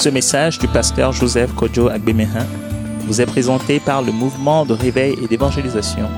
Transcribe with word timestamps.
Ce 0.00 0.08
message 0.08 0.58
du 0.58 0.66
pasteur 0.66 1.12
Joseph 1.12 1.54
Kojo 1.54 1.88
Agbemehin 1.88 2.46
vous 3.00 3.20
est 3.20 3.26
présenté 3.26 3.80
par 3.80 4.00
le 4.00 4.12
mouvement 4.12 4.64
de 4.64 4.72
réveil 4.72 5.14
et 5.22 5.28
d'évangélisation 5.28 6.08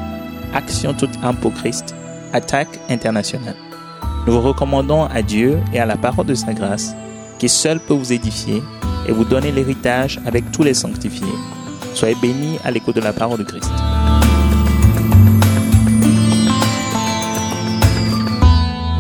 Action 0.55 0.95
toute 0.95 1.11
âme 1.25 1.35
pour 1.35 1.53
Christ, 1.53 1.93
Attaque 2.33 2.79
internationale. 2.89 3.57
Nous 4.25 4.35
vous 4.35 4.41
recommandons 4.41 5.07
à 5.07 5.21
Dieu 5.23 5.59
et 5.75 5.81
à 5.81 5.87
la 5.87 5.97
parole 5.97 6.27
de 6.27 6.35
sa 6.35 6.53
grâce, 6.53 6.95
qui 7.41 7.49
seul 7.49 7.81
peut 7.81 7.95
vous 7.95 8.13
édifier 8.13 8.63
et 9.09 9.11
vous 9.11 9.25
donner 9.25 9.51
l'héritage 9.51 10.21
avec 10.27 10.53
tous 10.53 10.63
les 10.63 10.75
sanctifiés. 10.75 11.27
Soyez 11.93 12.15
bénis 12.23 12.61
à 12.63 12.71
l'écoute 12.71 12.95
de 12.95 13.01
la 13.01 13.13
parole 13.13 13.41
de 13.41 13.45
Christ. 13.45 13.73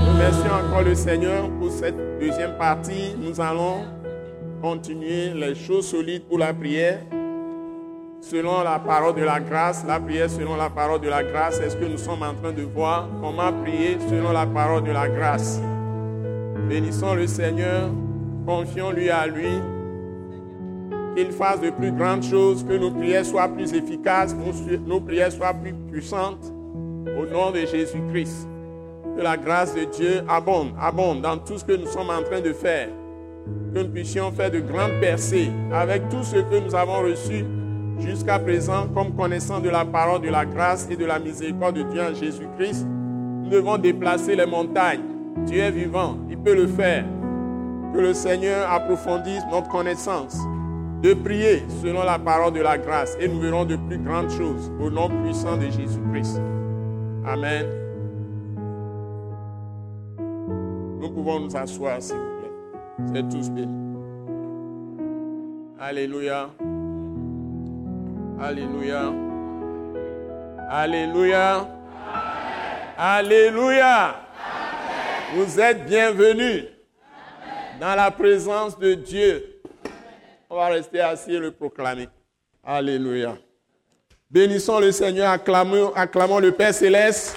Remercions 0.09 0.55
encore 0.67 0.83
le 0.83 0.96
Seigneur 0.96 1.49
pour 1.61 1.71
cette 1.71 2.19
deuxième 2.19 2.56
partie. 2.59 3.14
Nous 3.23 3.41
allons 3.41 3.84
continuer 4.62 5.34
les 5.34 5.57
choses 5.57 5.89
solides 5.89 6.23
pour 6.23 6.39
la 6.39 6.55
prière. 6.55 7.01
Selon 8.20 8.62
la 8.62 8.79
parole 8.79 9.16
de 9.16 9.25
la 9.25 9.41
grâce, 9.41 9.84
la 9.84 9.98
prière 9.98 10.30
selon 10.30 10.55
la 10.55 10.70
parole 10.70 11.01
de 11.01 11.09
la 11.09 11.25
grâce, 11.25 11.59
est-ce 11.59 11.77
que 11.77 11.84
nous 11.84 11.98
sommes 11.98 12.23
en 12.23 12.34
train 12.34 12.53
de 12.53 12.62
voir 12.62 13.09
comment 13.20 13.53
prier 13.65 13.98
selon 14.09 14.30
la 14.30 14.47
parole 14.47 14.84
de 14.84 14.93
la 14.93 15.09
grâce? 15.09 15.61
Bénissons 16.69 17.15
le 17.15 17.27
Seigneur, 17.27 17.91
confions-lui 18.47 19.11
à 19.11 19.27
lui, 19.27 19.59
qu'il 21.17 21.33
fasse 21.33 21.61
de 21.61 21.70
plus 21.70 21.91
grandes 21.91 22.23
choses, 22.23 22.65
que 22.65 22.75
nos 22.75 22.92
prières 22.92 23.27
soient 23.27 23.48
plus 23.48 23.75
efficaces, 23.75 24.37
nos, 24.37 24.79
nos 24.87 25.01
prières 25.01 25.33
soient 25.33 25.55
plus 25.55 25.75
puissantes, 25.91 26.53
au 27.19 27.27
nom 27.27 27.51
de 27.51 27.67
Jésus-Christ. 27.67 28.48
Que 29.17 29.23
la 29.23 29.37
grâce 29.37 29.75
de 29.75 29.84
Dieu 29.84 30.23
abonde, 30.29 30.70
abonde 30.81 31.20
dans 31.20 31.39
tout 31.39 31.59
ce 31.59 31.65
que 31.65 31.73
nous 31.73 31.89
sommes 31.89 32.11
en 32.11 32.23
train 32.23 32.41
de 32.41 32.53
faire. 32.53 32.89
Que 33.75 33.81
nous 33.81 33.89
puissions 33.89 34.31
faire 34.33 34.51
de 34.51 34.61
grandes 34.61 35.01
percées 35.01 35.51
avec 35.73 36.09
tout 36.11 36.23
ce 36.23 36.37
que 36.37 36.65
nous 36.65 36.75
avons 36.75 37.03
reçu 37.03 37.45
jusqu'à 38.01 38.39
présent 38.39 38.87
comme 38.95 39.14
connaissant 39.14 39.61
de 39.61 39.70
la 39.70 39.84
parole 39.84 40.20
de 40.20 40.29
la 40.29 40.45
grâce 40.45 40.89
et 40.91 40.97
de 40.97 41.05
la 41.06 41.19
miséricorde 41.19 41.77
de 41.77 41.83
Dieu 41.84 42.03
en 42.03 42.14
Jésus-Christ. 42.14 42.87
Nous 43.42 43.51
devons 43.51 43.79
déplacer 43.79 44.37
les 44.37 44.47
montagnes. 44.47 45.01
Dieu 45.47 45.61
est 45.61 45.70
vivant, 45.70 46.19
il 46.29 46.39
peut 46.39 46.55
le 46.55 46.67
faire. 46.67 47.05
Que 47.95 48.01
le 48.01 48.14
Seigneur 48.14 48.70
approfondisse 48.70 49.42
notre 49.51 49.69
connaissance 49.69 50.36
de 51.03 51.14
prier 51.14 51.62
selon 51.83 52.05
la 52.05 52.19
parole 52.19 52.53
de 52.53 52.61
la 52.61 52.79
grâce 52.79 53.17
et 53.20 53.29
nous 53.29 53.41
verrons 53.41 53.64
de 53.64 53.77
plus 53.77 53.98
grandes 53.98 54.31
choses 54.31 54.70
au 54.81 54.91
nom 54.91 55.09
puissant 55.23 55.57
de 55.57 55.64
Jésus-Christ. 55.64 56.41
Amen. 57.27 57.67
Nous 61.01 61.11
pouvons 61.11 61.41
nous 61.41 61.57
asseoir, 61.57 62.01
s'il. 62.01 62.31
C'est 63.08 63.28
tous 63.28 63.50
bénis. 63.50 63.97
Alléluia. 65.81 66.50
Alléluia. 68.41 69.12
Alléluia. 70.70 71.69
Alléluia. 72.97 74.14
Vous 75.34 75.61
êtes 75.61 75.86
bienvenus 75.86 76.64
dans 77.80 77.95
la 77.95 78.11
présence 78.11 78.78
de 78.78 78.95
Dieu. 78.95 79.61
On 80.48 80.56
va 80.56 80.69
rester 80.69 81.00
assis 81.00 81.33
et 81.34 81.39
le 81.39 81.50
proclamer. 81.50 82.08
Alléluia. 82.64 83.36
Bénissons 84.30 84.78
le 84.80 84.92
Seigneur, 84.92 85.30
acclamons, 85.30 85.92
acclamons 85.95 86.39
le 86.39 86.53
Père 86.53 86.73
céleste 86.73 87.36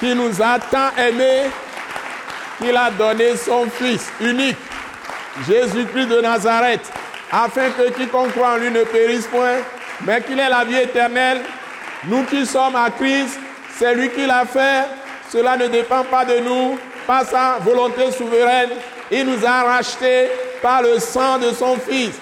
qui 0.00 0.14
nous 0.14 0.42
a 0.42 0.58
tant 0.58 0.94
aimés 0.96 1.50
qu'il 2.58 2.76
a 2.76 2.90
donné 2.90 3.36
son 3.36 3.66
Fils 3.70 4.10
unique, 4.20 4.56
Jésus-Christ 5.46 6.06
de 6.06 6.20
Nazareth, 6.20 6.92
afin 7.30 7.70
que 7.70 7.90
quiconque 7.90 8.32
croit 8.32 8.54
en 8.54 8.56
lui 8.56 8.70
ne 8.70 8.84
périsse 8.84 9.26
point, 9.26 9.58
mais 10.04 10.20
qu'il 10.22 10.38
ait 10.38 10.48
la 10.48 10.64
vie 10.64 10.76
éternelle. 10.76 11.42
Nous 12.04 12.24
qui 12.24 12.46
sommes 12.46 12.76
à 12.76 12.90
Christ, 12.90 13.38
c'est 13.78 13.94
lui 13.94 14.10
qui 14.10 14.26
l'a 14.26 14.44
fait. 14.44 14.84
Cela 15.30 15.56
ne 15.56 15.68
dépend 15.68 16.02
pas 16.04 16.24
de 16.24 16.38
nous, 16.38 16.78
pas 17.06 17.24
sa 17.24 17.58
volonté 17.60 18.10
souveraine. 18.10 18.70
Il 19.10 19.26
nous 19.26 19.44
a 19.44 19.62
rachetés 19.62 20.28
par 20.62 20.82
le 20.82 20.98
sang 20.98 21.38
de 21.38 21.50
son 21.52 21.76
Fils. 21.76 22.14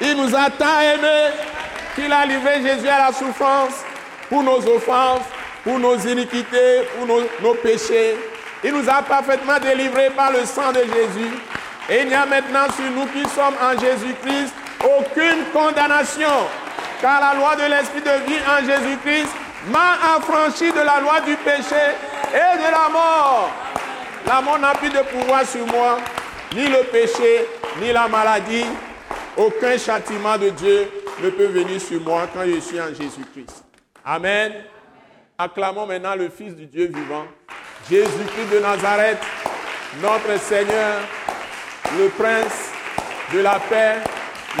Il 0.00 0.16
nous 0.16 0.34
a 0.34 0.50
tant 0.50 0.80
aimés 0.80 1.32
qu'il 1.94 2.12
a 2.12 2.26
livré 2.26 2.62
Jésus 2.62 2.88
à 2.88 3.06
la 3.06 3.12
souffrance 3.12 3.74
pour 4.28 4.42
nos 4.42 4.58
offenses, 4.68 5.22
pour 5.62 5.78
nos 5.78 5.96
iniquités, 5.96 6.82
pour 6.96 7.06
nos, 7.06 7.22
nos 7.42 7.54
péchés. 7.54 8.16
Il 8.62 8.72
nous 8.72 8.88
a 8.88 9.02
parfaitement 9.02 9.58
délivrés 9.58 10.10
par 10.16 10.32
le 10.32 10.44
sang 10.44 10.72
de 10.72 10.80
Jésus. 10.80 11.30
Et 11.90 12.02
il 12.02 12.08
n'y 12.08 12.14
a 12.14 12.24
maintenant 12.24 12.66
sur 12.74 12.90
nous 12.90 13.06
qui 13.06 13.28
sommes 13.28 13.54
en 13.60 13.78
Jésus-Christ 13.78 14.54
aucune 14.84 15.44
condamnation. 15.52 16.48
Car 17.00 17.20
la 17.20 17.34
loi 17.34 17.56
de 17.56 17.70
l'Esprit 17.70 18.00
de 18.00 18.26
vie 18.26 18.40
en 18.48 18.64
Jésus-Christ 18.64 19.28
m'a 19.70 20.16
affranchi 20.16 20.72
de 20.72 20.80
la 20.80 21.00
loi 21.00 21.20
du 21.20 21.36
péché 21.36 21.94
et 22.32 22.58
de 22.58 22.70
la 22.70 22.88
mort. 22.90 23.50
La 24.26 24.40
mort 24.40 24.58
n'a 24.58 24.72
plus 24.72 24.88
de 24.88 25.00
pouvoir 25.00 25.44
sur 25.44 25.66
moi, 25.66 25.98
ni 26.54 26.66
le 26.66 26.84
péché, 26.84 27.46
ni 27.80 27.92
la 27.92 28.08
maladie. 28.08 28.64
Aucun 29.36 29.76
châtiment 29.76 30.38
de 30.38 30.50
Dieu 30.50 30.90
ne 31.22 31.30
peut 31.30 31.46
venir 31.46 31.80
sur 31.80 32.00
moi 32.00 32.22
quand 32.32 32.44
je 32.46 32.60
suis 32.60 32.80
en 32.80 32.88
Jésus-Christ. 32.88 33.64
Amen. 34.04 34.52
Acclamons 35.36 35.86
maintenant 35.86 36.14
le 36.14 36.28
Fils 36.28 36.54
du 36.54 36.66
Dieu 36.66 36.86
vivant, 36.94 37.24
Jésus-Christ 37.90 38.54
de 38.54 38.60
Nazareth, 38.60 39.18
notre 40.00 40.40
Seigneur, 40.40 41.00
le 41.98 42.08
Prince 42.08 42.70
de 43.32 43.40
la 43.40 43.58
paix, 43.68 43.96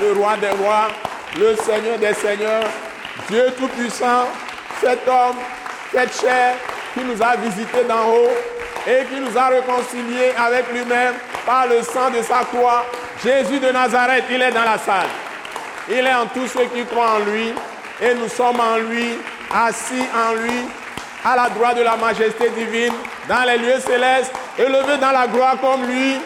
le 0.00 0.12
Roi 0.12 0.36
des 0.36 0.50
rois, 0.50 0.88
le 1.38 1.56
Seigneur 1.56 1.98
des 1.98 2.14
seigneurs, 2.14 2.64
Dieu 3.28 3.46
Tout-Puissant, 3.58 4.28
cet 4.80 5.06
homme, 5.08 5.36
cette 5.92 6.20
chair 6.20 6.54
qui 6.92 7.00
nous 7.00 7.20
a 7.22 7.36
visités 7.36 7.84
d'en 7.88 8.08
haut 8.08 8.30
et 8.86 9.04
qui 9.06 9.20
nous 9.20 9.36
a 9.36 9.48
réconciliés 9.48 10.32
avec 10.36 10.72
lui-même 10.72 11.14
par 11.46 11.66
le 11.66 11.82
sang 11.82 12.10
de 12.10 12.22
sa 12.22 12.44
croix. 12.44 12.84
Jésus 13.22 13.58
de 13.58 13.70
Nazareth, 13.70 14.24
il 14.30 14.42
est 14.42 14.52
dans 14.52 14.64
la 14.64 14.78
salle. 14.78 15.08
Il 15.88 16.06
est 16.06 16.14
en 16.14 16.26
tous 16.26 16.46
ceux 16.48 16.66
qui 16.66 16.84
croient 16.84 17.16
en 17.16 17.30
lui 17.30 17.52
et 18.00 18.14
nous 18.14 18.28
sommes 18.28 18.60
en 18.60 18.76
lui, 18.76 19.18
assis 19.54 20.04
en 20.14 20.34
lui, 20.34 20.62
à 21.24 21.36
la 21.36 21.48
droite 21.48 21.76
de 21.76 21.82
la 21.82 21.96
majesté 21.96 22.50
divine, 22.50 22.92
dans 23.28 23.44
les 23.44 23.58
lieux 23.58 23.80
célestes, 23.80 24.32
élevés 24.58 24.98
dans 25.00 25.12
la 25.12 25.26
gloire 25.26 25.56
comme 25.60 25.86
lui. 25.86 26.18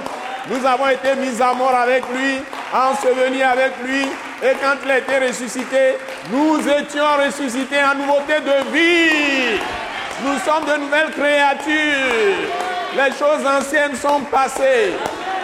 Nous 0.51 0.65
avons 0.65 0.89
été 0.89 1.15
mis 1.17 1.43
à 1.43 1.53
mort 1.53 1.75
avec 1.75 2.05
lui, 2.15 2.39
ensevelis 2.73 3.43
avec 3.43 3.73
lui, 3.85 4.01
et 4.43 4.53
quand 4.63 4.77
il 4.85 4.91
a 4.91 4.99
été 4.99 5.19
ressuscité, 5.19 5.99
nous 6.31 6.59
étions 6.61 7.05
ressuscités 7.23 7.83
en 7.83 7.95
nouveauté 7.97 8.41
de 8.41 8.73
vie. 8.73 9.61
Nous 10.25 10.39
sommes 10.39 10.65
de 10.65 10.81
nouvelles 10.81 11.11
créatures. 11.11 12.49
Les 12.97 13.13
choses 13.13 13.47
anciennes 13.47 13.97
sont 13.97 14.21
passées. 14.31 14.95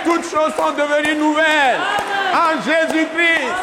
Toutes 0.05 0.25
choses 0.25 0.55
sont 0.57 0.73
devenues 0.73 1.17
nouvelles. 1.17 1.81
En 2.33 2.57
Jésus-Christ, 2.63 3.55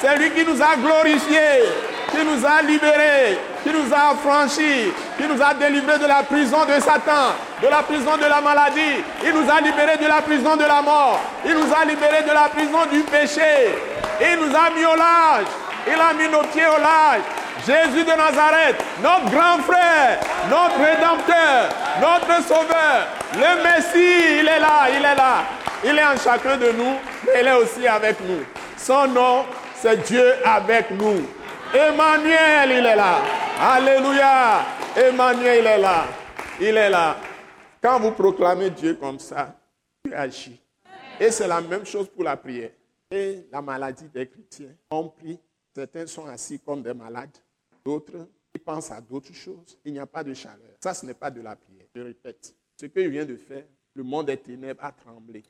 c'est 0.00 0.16
lui 0.18 0.30
qui 0.30 0.44
nous 0.44 0.60
a 0.60 0.76
glorifiés, 0.76 1.62
qui 2.10 2.24
nous 2.24 2.44
a 2.44 2.62
libérés, 2.62 3.38
qui 3.62 3.70
nous 3.70 3.94
a 3.94 4.12
affranchis, 4.12 4.92
qui 5.20 5.28
nous 5.28 5.42
a 5.42 5.52
délivrés 5.52 5.98
de 5.98 6.06
la 6.06 6.22
prison 6.22 6.64
de 6.64 6.80
Satan, 6.80 7.36
de 7.62 7.68
la 7.68 7.82
prison 7.82 8.16
de 8.16 8.24
la 8.24 8.40
maladie. 8.40 9.04
Il 9.22 9.32
nous 9.34 9.50
a 9.50 9.60
libérés 9.60 9.98
de 9.98 10.06
la 10.06 10.22
prison 10.22 10.56
de 10.56 10.64
la 10.64 10.80
mort. 10.80 11.20
Il 11.44 11.52
nous 11.52 11.68
a 11.74 11.84
libérés 11.84 12.22
de 12.22 12.32
la 12.32 12.48
prison 12.48 12.86
du 12.90 13.00
péché. 13.00 13.68
Il 14.20 14.38
nous 14.38 14.54
a 14.56 14.70
mis 14.70 14.84
au 14.84 14.96
large. 14.96 15.44
Il 15.86 16.00
a 16.00 16.14
mis 16.14 16.28
nos 16.32 16.42
pieds 16.44 16.66
au 16.66 16.80
large. 16.80 17.20
Jésus 17.66 18.04
de 18.04 18.10
Nazareth, 18.10 18.82
notre 19.02 19.30
grand 19.30 19.58
frère, 19.62 20.18
notre 20.48 20.78
rédempteur, 20.78 21.68
notre 22.00 22.42
sauveur, 22.42 23.06
le 23.34 23.62
Messie, 23.62 24.38
il 24.40 24.48
est 24.48 24.58
là, 24.58 24.88
il 24.88 25.04
est 25.04 25.14
là. 25.14 25.44
Il 25.84 25.98
est 25.98 26.04
en 26.04 26.16
chacun 26.16 26.56
de 26.56 26.72
nous, 26.72 26.96
mais 27.26 27.42
il 27.42 27.46
est 27.46 27.52
aussi 27.52 27.86
avec 27.86 28.16
nous. 28.26 28.42
Son 28.78 29.06
nom, 29.08 29.44
c'est 29.74 30.02
Dieu 30.04 30.36
avec 30.42 30.90
nous. 30.92 31.28
Emmanuel, 31.74 32.70
il 32.70 32.86
est 32.86 32.96
là. 32.96 33.18
Alléluia. 33.74 34.79
Emmanuel, 34.96 35.60
il 35.60 35.66
est 35.66 35.78
là. 35.78 36.06
Il 36.60 36.76
est 36.76 36.90
là. 36.90 37.16
Quand 37.80 38.00
vous 38.00 38.10
proclamez 38.10 38.70
Dieu 38.70 38.94
comme 38.94 39.18
ça, 39.20 39.56
Dieu 40.04 40.16
agit. 40.16 40.60
Et 41.20 41.30
c'est 41.30 41.46
la 41.46 41.60
même 41.60 41.86
chose 41.86 42.08
pour 42.08 42.24
la 42.24 42.36
prière. 42.36 42.72
Et 43.10 43.46
la 43.52 43.62
maladie 43.62 44.08
des 44.08 44.26
chrétiens. 44.26 44.74
On 44.90 45.08
prie. 45.08 45.38
Certains 45.74 46.06
sont 46.06 46.26
assis 46.26 46.58
comme 46.58 46.82
des 46.82 46.92
malades. 46.92 47.36
D'autres, 47.84 48.28
ils 48.52 48.60
pensent 48.60 48.90
à 48.90 49.00
d'autres 49.00 49.32
choses. 49.32 49.78
Il 49.84 49.92
n'y 49.92 50.00
a 50.00 50.06
pas 50.06 50.24
de 50.24 50.34
chaleur. 50.34 50.74
Ça, 50.80 50.92
ce 50.92 51.06
n'est 51.06 51.14
pas 51.14 51.30
de 51.30 51.40
la 51.40 51.54
prière. 51.54 51.86
Je 51.94 52.00
répète. 52.02 52.54
Ce 52.76 52.86
que 52.86 53.02
je 53.02 53.08
viens 53.08 53.24
de 53.24 53.36
faire, 53.36 53.64
le 53.94 54.02
monde 54.02 54.26
des 54.26 54.36
ténèbres 54.36 54.84
a 54.84 54.90
tremblé. 54.90 55.44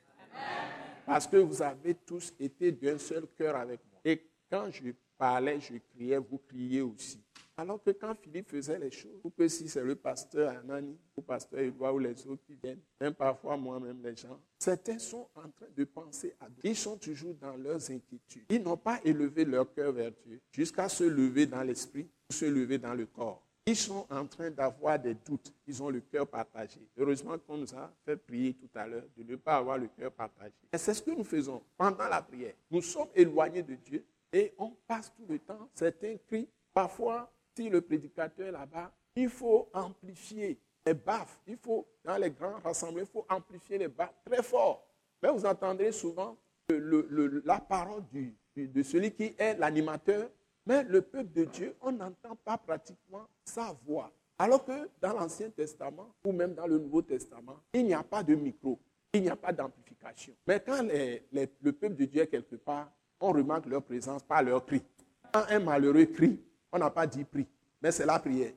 Parce 1.07 1.27
que 1.27 1.39
vous 1.39 1.63
avez 1.63 1.95
tous 1.95 2.35
été 2.39 2.73
d'un 2.73 2.99
seul 2.99 3.25
cœur 3.39 3.57
avec 3.57 3.81
moi. 3.91 4.01
Et 4.05 4.23
quand 4.51 4.71
je 4.71 4.93
parlais, 5.17 5.59
je 5.61 5.75
criais, 5.95 6.19
vous 6.19 6.39
criez 6.47 6.83
aussi. 6.83 7.21
Alors 7.61 7.83
que 7.83 7.91
quand 7.91 8.15
Philippe 8.15 8.49
faisait 8.49 8.79
les 8.79 8.91
choses, 8.91 9.21
ou 9.23 9.29
que 9.29 9.47
si 9.47 9.69
c'est 9.69 9.85
le 9.85 9.95
pasteur 9.95 10.49
Anani, 10.49 10.97
ou 11.15 11.21
pasteur 11.21 11.61
Edouard 11.61 11.95
ou 11.95 11.99
les 11.99 12.27
autres 12.27 12.43
qui 12.47 12.55
viennent, 12.55 12.81
même 12.99 13.13
parfois 13.13 13.55
moi-même 13.59 14.01
les 14.03 14.17
gens, 14.17 14.41
certains 14.59 14.99
sont 14.99 15.29
en 15.35 15.43
train 15.51 15.67
de 15.77 15.85
penser 15.85 16.35
à 16.41 16.49
Dieu. 16.49 16.63
Ils 16.65 16.75
sont 16.75 16.97
toujours 16.97 17.35
dans 17.35 17.55
leurs 17.59 17.91
inquiétudes. 17.91 18.47
Ils 18.49 18.63
n'ont 18.63 18.79
pas 18.79 18.99
élevé 19.05 19.45
leur 19.45 19.71
cœur 19.75 19.93
vers 19.93 20.11
Dieu 20.25 20.41
jusqu'à 20.51 20.89
se 20.89 21.05
lever 21.05 21.45
dans 21.45 21.63
l'esprit, 21.63 22.09
se 22.31 22.47
lever 22.47 22.79
dans 22.79 22.95
le 22.95 23.05
corps. 23.05 23.47
Ils 23.67 23.77
sont 23.77 24.07
en 24.09 24.25
train 24.25 24.51
d'avoir 24.51 24.99
des 24.99 25.13
doutes. 25.13 25.53
Ils 25.67 25.83
ont 25.83 25.91
le 25.91 26.01
cœur 26.01 26.27
partagé. 26.27 26.81
Heureusement 26.97 27.37
qu'on 27.41 27.59
nous 27.59 27.75
a 27.75 27.93
fait 28.07 28.17
prier 28.17 28.55
tout 28.55 28.71
à 28.75 28.87
l'heure 28.87 29.05
de 29.15 29.23
ne 29.23 29.37
pas 29.37 29.57
avoir 29.57 29.77
le 29.77 29.89
cœur 29.89 30.11
partagé. 30.13 30.55
Et 30.73 30.79
c'est 30.79 30.95
ce 30.95 31.03
que 31.03 31.11
nous 31.11 31.25
faisons 31.25 31.63
pendant 31.77 32.09
la 32.09 32.23
prière. 32.23 32.55
Nous 32.71 32.81
sommes 32.81 33.09
éloignés 33.15 33.63
de 33.63 33.75
Dieu 33.75 34.03
et 34.33 34.55
on 34.57 34.71
passe 34.87 35.13
tout 35.15 35.27
le 35.29 35.39
temps. 35.39 35.69
Certains 35.75 36.17
crient. 36.27 36.49
Parfois, 36.73 37.31
si 37.55 37.69
le 37.69 37.81
prédicateur 37.81 38.49
est 38.49 38.53
là-bas, 38.53 38.93
il 39.17 39.29
faut 39.29 39.69
amplifier 39.73 40.59
les 40.87 40.95
baffes. 40.95 41.41
Il 41.47 41.57
faut, 41.57 41.87
dans 42.05 42.17
les 42.17 42.31
grands 42.31 42.59
rassemblements, 42.59 43.07
il 43.09 43.13
faut 43.13 43.27
amplifier 43.29 43.79
les 43.79 43.89
baffes 43.89 44.15
très 44.25 44.43
fort. 44.43 44.87
Mais 45.23 45.31
vous 45.31 45.45
entendrez 45.45 45.93
souvent 45.93 46.37
la 46.69 47.59
parole 47.61 48.03
de 48.57 48.83
celui 48.83 49.13
qui 49.13 49.35
est 49.39 49.59
l'animateur 49.59 50.31
mais 50.67 50.85
le 50.85 51.03
peuple 51.03 51.33
de 51.33 51.45
Dieu, 51.45 51.75
on 51.81 51.93
n'entend 51.93 52.37
pas 52.37 52.59
pratiquement 52.59 53.27
sa 53.45 53.77
voix. 53.85 54.13
Alors 54.39 54.65
que 54.65 54.89
dans 55.01 55.13
l'Ancien 55.13 55.51
Testament 55.51 56.15
ou 56.25 56.33
même 56.33 56.55
dans 56.55 56.67
le 56.67 56.79
Nouveau 56.79 57.03
Testament, 57.03 57.57
il 57.73 57.87
n'y 57.87 57.95
a 57.95 58.03
pas 58.03 58.23
de 58.23 58.35
micro, 58.35 58.79
il 59.13 59.23
n'y 59.23 59.29
a 59.29 59.37
pas 59.37 59.53
d'amplification. 59.53 60.35
Mais 60.47 60.61
quand 60.61 60.83
le 60.83 61.73
peuple 61.73 61.97
de 61.97 62.05
Dieu 62.05 62.23
est 62.23 62.27
quelque 62.27 62.57
part, 62.57 62.91
on 63.21 63.33
remarque 63.33 63.67
leur 63.67 63.83
présence 63.83 64.23
par 64.23 64.43
leur 64.43 64.65
cri. 64.65 64.83
Quand 65.33 65.45
un 65.49 65.59
malheureux 65.61 66.07
crie, 66.07 66.41
on 66.73 66.79
n'a 66.79 66.91
pas 66.91 67.07
dit 67.07 67.25
prie, 67.25 67.47
mais 67.83 67.91
c'est 67.91 68.07
la 68.07 68.19
prière. 68.19 68.53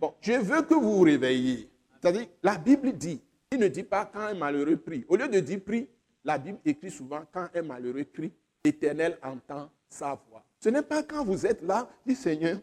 Bon, 0.00 0.14
je 0.20 0.32
veux 0.32 0.62
que 0.62 0.74
vous 0.74 0.98
vous 0.98 1.02
réveilliez. 1.04 1.70
C'est-à-dire, 2.00 2.26
la 2.42 2.58
Bible 2.58 2.92
dit, 2.92 3.20
il 3.52 3.58
ne 3.58 3.68
dit 3.68 3.84
pas 3.84 4.06
quand 4.06 4.20
un 4.20 4.34
malheureux 4.34 4.76
prie. 4.76 5.04
Au 5.08 5.16
lieu 5.16 5.28
de 5.28 5.38
dire 5.38 5.60
prie, 5.64 5.88
la 6.24 6.38
Bible 6.38 6.58
écrit 6.64 6.90
souvent 6.90 7.22
quand 7.32 7.48
un 7.54 7.62
malheureux 7.62 8.04
crie, 8.04 8.32
l'Éternel 8.64 9.18
entend 9.22 9.70
sa 9.88 10.18
voix. 10.28 10.44
Ce 10.58 10.68
n'est 10.68 10.82
pas 10.82 11.02
quand 11.02 11.24
vous 11.24 11.44
êtes 11.44 11.62
là, 11.62 11.88
dit 12.06 12.14
Seigneur, 12.14 12.58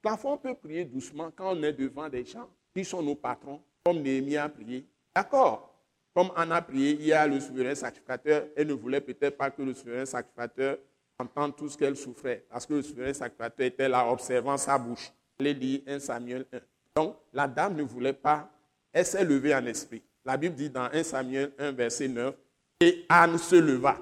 parfois 0.00 0.32
on 0.32 0.38
peut 0.38 0.54
prier 0.54 0.84
doucement 0.84 1.30
quand 1.34 1.56
on 1.56 1.62
est 1.62 1.72
devant 1.72 2.08
des 2.08 2.24
gens 2.24 2.48
qui 2.74 2.84
sont 2.84 3.02
nos 3.02 3.16
patrons, 3.16 3.60
comme 3.84 4.00
Néhémie 4.00 4.36
a 4.36 4.48
prié. 4.48 4.86
D'accord. 5.14 5.66
Comme 6.14 6.30
Anna 6.36 6.56
a 6.56 6.62
prié, 6.62 6.92
il 6.92 7.06
y 7.06 7.12
a 7.12 7.26
le 7.26 7.38
souverain 7.40 7.74
sacrificateur. 7.74 8.46
Elle 8.56 8.68
ne 8.68 8.72
voulait 8.72 9.00
peut-être 9.00 9.36
pas 9.36 9.50
que 9.50 9.62
le 9.62 9.74
souverain 9.74 10.06
sacrificateur 10.06 10.78
entende 11.20 11.56
tout 11.56 11.68
ce 11.68 11.76
qu'elle 11.76 11.96
souffrait, 11.96 12.44
parce 12.48 12.66
que 12.66 12.74
le 12.74 12.82
souverain 12.82 13.12
sacrificateur 13.12 13.66
était 13.66 13.88
là 13.88 14.10
observant 14.10 14.56
sa 14.56 14.78
bouche. 14.78 15.12
Elle 15.38 15.58
dit 15.58 15.82
1 15.86 15.98
Samuel 15.98 16.46
1. 16.52 16.58
Donc, 16.96 17.16
la 17.32 17.46
dame 17.46 17.76
ne 17.76 17.82
voulait 17.82 18.12
pas, 18.12 18.50
elle 18.92 19.06
s'est 19.06 19.24
levée 19.24 19.54
en 19.54 19.64
esprit. 19.66 20.02
La 20.24 20.36
Bible 20.36 20.54
dit 20.54 20.70
dans 20.70 20.88
1 20.92 21.02
Samuel 21.02 21.52
1, 21.58 21.72
verset 21.72 22.08
9, 22.08 22.34
et 22.80 23.04
Anne 23.08 23.38
se 23.38 23.56
leva 23.56 23.98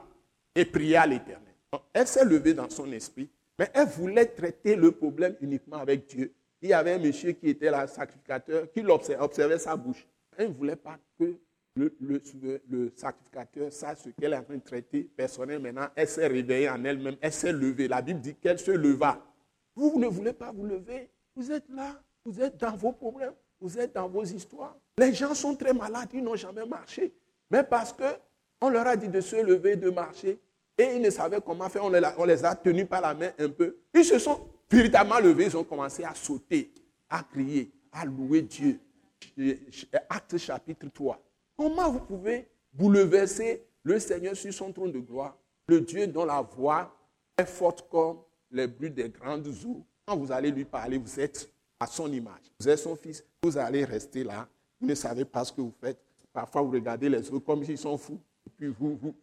et 0.54 0.64
pria 0.64 1.06
l'Éternel. 1.06 1.42
Elle 1.92 2.06
s'est 2.06 2.24
levée 2.24 2.54
dans 2.54 2.70
son 2.70 2.90
esprit 2.92 3.28
mais 3.58 3.68
elle 3.74 3.88
voulait 3.88 4.26
traiter 4.26 4.76
le 4.76 4.92
problème 4.92 5.34
uniquement 5.40 5.78
avec 5.78 6.06
Dieu. 6.06 6.32
Il 6.62 6.68
y 6.68 6.72
avait 6.72 6.92
un 6.92 6.98
monsieur 6.98 7.32
qui 7.32 7.48
était 7.48 7.70
là, 7.70 7.86
sacrificateur, 7.86 8.70
qui 8.70 8.84
observait 8.86 9.58
sa 9.58 9.76
bouche. 9.76 10.06
Elle 10.36 10.50
ne 10.50 10.54
voulait 10.54 10.76
pas 10.76 10.98
que 11.18 11.36
le, 11.78 12.92
sacrificateur 12.96 13.72
sache 13.72 13.98
ce 14.04 14.08
qu'elle 14.10 14.32
est 14.32 14.36
en 14.36 14.42
train 14.42 14.56
de 14.56 14.62
traiter 14.62 15.04
personnellement. 15.16 15.72
Maintenant, 15.72 15.88
elle 15.94 16.08
s'est 16.08 16.26
réveillée 16.26 16.68
en 16.68 16.84
elle-même, 16.84 17.16
elle 17.20 17.32
s'est 17.32 17.52
levée. 17.52 17.88
La 17.88 18.02
Bible 18.02 18.20
dit 18.20 18.34
qu'elle 18.34 18.58
se 18.58 18.70
leva. 18.70 19.24
Vous, 19.74 19.90
vous 19.90 20.00
ne 20.00 20.06
voulez 20.06 20.32
pas 20.32 20.52
vous 20.52 20.64
lever? 20.64 21.10
Vous 21.36 21.52
êtes 21.52 21.68
là, 21.70 22.00
vous 22.24 22.40
êtes 22.40 22.56
dans 22.56 22.76
vos 22.76 22.92
problèmes, 22.92 23.34
vous 23.60 23.78
êtes 23.78 23.94
dans 23.94 24.08
vos 24.08 24.24
histoires. 24.24 24.76
Les 24.98 25.14
gens 25.14 25.34
sont 25.34 25.54
très 25.54 25.72
malades, 25.72 26.08
ils 26.12 26.22
n'ont 26.22 26.36
jamais 26.36 26.66
marché. 26.66 27.14
Mais 27.50 27.62
parce 27.62 27.92
qu'on 27.92 28.68
leur 28.68 28.86
a 28.86 28.96
dit 28.96 29.08
de 29.08 29.20
se 29.20 29.36
lever, 29.36 29.76
de 29.76 29.90
marcher, 29.90 30.40
et 30.76 30.96
ils 30.96 31.02
ne 31.02 31.10
savaient 31.10 31.40
comment 31.40 31.68
faire. 31.68 31.84
On 31.84 32.24
les, 32.24 32.44
a, 32.44 32.54
tenus 32.54 32.86
par 32.88 33.00
la 33.00 33.14
main 33.14 33.30
un 33.38 33.48
peu. 33.48 33.76
Ils 33.94 34.04
se 34.04 34.18
sont 34.18 34.40
véritablement 34.70 35.18
levés. 35.18 35.46
Ils 35.46 35.56
ont 35.56 35.64
commencé 35.64 36.04
à 36.04 36.14
sauter, 36.14 36.72
à 37.10 37.22
crier, 37.22 37.70
à 37.92 38.04
louer 38.04 38.42
Dieu. 38.42 38.80
Acte 40.08 40.38
chapitre 40.38 40.86
3. 40.92 41.20
Comment 41.58 41.90
vous 41.90 41.98
pouvez 41.98 42.48
bouleverser 42.72 43.64
le 43.82 43.98
Seigneur 43.98 44.36
sur 44.36 44.54
son 44.54 44.72
trône 44.72 44.92
de 44.92 45.00
gloire, 45.00 45.36
le 45.66 45.80
Dieu 45.80 46.06
dont 46.06 46.24
la 46.24 46.40
voix 46.40 46.94
est 47.36 47.44
forte 47.44 47.88
comme 47.90 48.18
les 48.52 48.68
bruits 48.68 48.90
des 48.90 49.08
grandes 49.08 49.48
eaux. 49.66 49.84
Quand 50.06 50.16
vous 50.16 50.30
allez 50.30 50.52
lui 50.52 50.64
parler, 50.64 50.98
vous 50.98 51.18
êtes 51.18 51.50
à 51.80 51.86
son 51.88 52.10
image. 52.12 52.52
Vous 52.60 52.68
êtes 52.68 52.78
son 52.78 52.94
fils, 52.94 53.24
vous 53.42 53.58
allez 53.58 53.84
rester 53.84 54.22
là. 54.22 54.46
Vous 54.80 54.86
ne 54.86 54.94
savez 54.94 55.24
pas 55.24 55.44
ce 55.44 55.52
que 55.52 55.60
vous 55.60 55.74
faites. 55.80 55.98
Parfois, 56.32 56.62
vous 56.62 56.70
regardez 56.70 57.08
les 57.08 57.28
autres 57.28 57.44
comme 57.44 57.64
s'ils 57.64 57.76
sont 57.76 57.98
fous. 57.98 58.20
Et 58.46 58.50
puis 58.56 58.68
vous, 58.68 58.96
vous, 59.02 59.14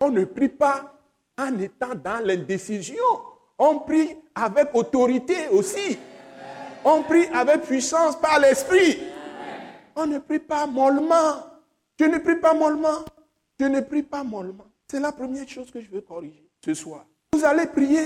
on 0.00 0.10
ne 0.10 0.24
prie 0.24 0.48
pas 0.48 0.98
en 1.38 1.58
étant 1.58 1.94
dans 1.94 2.24
l'indécision. 2.24 2.96
On 3.58 3.80
prie 3.80 4.16
avec 4.34 4.74
autorité 4.74 5.48
aussi. 5.50 5.98
On 6.82 7.02
prie 7.02 7.26
avec 7.26 7.62
puissance 7.62 8.18
par 8.18 8.40
l'esprit. 8.40 9.15
On 9.96 10.06
ne 10.06 10.18
prie 10.18 10.38
pas 10.38 10.66
mollement. 10.66 11.42
Je 11.98 12.04
ne 12.04 12.18
prie 12.18 12.36
pas 12.36 12.54
mollement. 12.54 13.04
Je 13.58 13.64
ne 13.64 13.80
prie 13.80 14.02
pas 14.02 14.22
mollement. 14.22 14.66
C'est 14.88 15.00
la 15.00 15.10
première 15.10 15.48
chose 15.48 15.70
que 15.70 15.80
je 15.80 15.90
veux 15.90 16.02
corriger 16.02 16.48
ce 16.64 16.74
soir. 16.74 17.04
Vous 17.32 17.44
allez 17.44 17.66
prier 17.66 18.04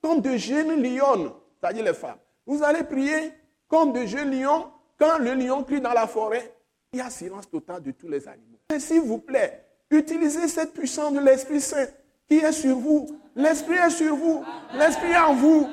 comme 0.00 0.20
de 0.20 0.36
jeunes 0.36 0.80
lions, 0.82 1.34
c'est-à-dire 1.60 1.84
les 1.84 1.94
femmes. 1.94 2.18
Vous 2.46 2.62
allez 2.62 2.84
prier 2.84 3.32
comme 3.66 3.92
de 3.92 4.06
jeunes 4.06 4.30
lions. 4.30 4.66
Quand 4.98 5.18
le 5.18 5.34
lion 5.34 5.64
crie 5.64 5.80
dans 5.80 5.94
la 5.94 6.06
forêt, 6.06 6.54
il 6.92 6.98
y 6.98 7.02
a 7.02 7.08
silence 7.10 7.50
total 7.50 7.82
de 7.82 7.90
tous 7.92 8.08
les 8.08 8.28
animaux. 8.28 8.58
Mais 8.70 8.78
s'il 8.78 9.00
vous 9.00 9.18
plaît, 9.18 9.64
Utilisez 9.90 10.46
cette 10.46 10.72
puissance 10.72 11.12
de 11.12 11.18
l'Esprit 11.18 11.60
Saint 11.60 11.86
qui 12.28 12.36
est 12.36 12.52
sur 12.52 12.76
vous. 12.76 13.20
L'Esprit 13.34 13.74
est 13.74 13.90
sur 13.90 14.14
vous. 14.14 14.44
L'Esprit 14.74 15.10
est 15.10 15.18
en 15.18 15.34
vous. 15.34 15.68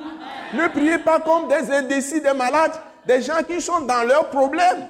Ne 0.55 0.67
priez 0.69 0.97
pas 0.97 1.19
comme 1.19 1.47
des 1.47 1.71
indécis, 1.71 2.19
des 2.19 2.33
malades, 2.33 2.73
des 3.05 3.21
gens 3.21 3.43
qui 3.47 3.61
sont 3.61 3.81
dans 3.81 4.03
leurs 4.07 4.29
problèmes. 4.29 4.89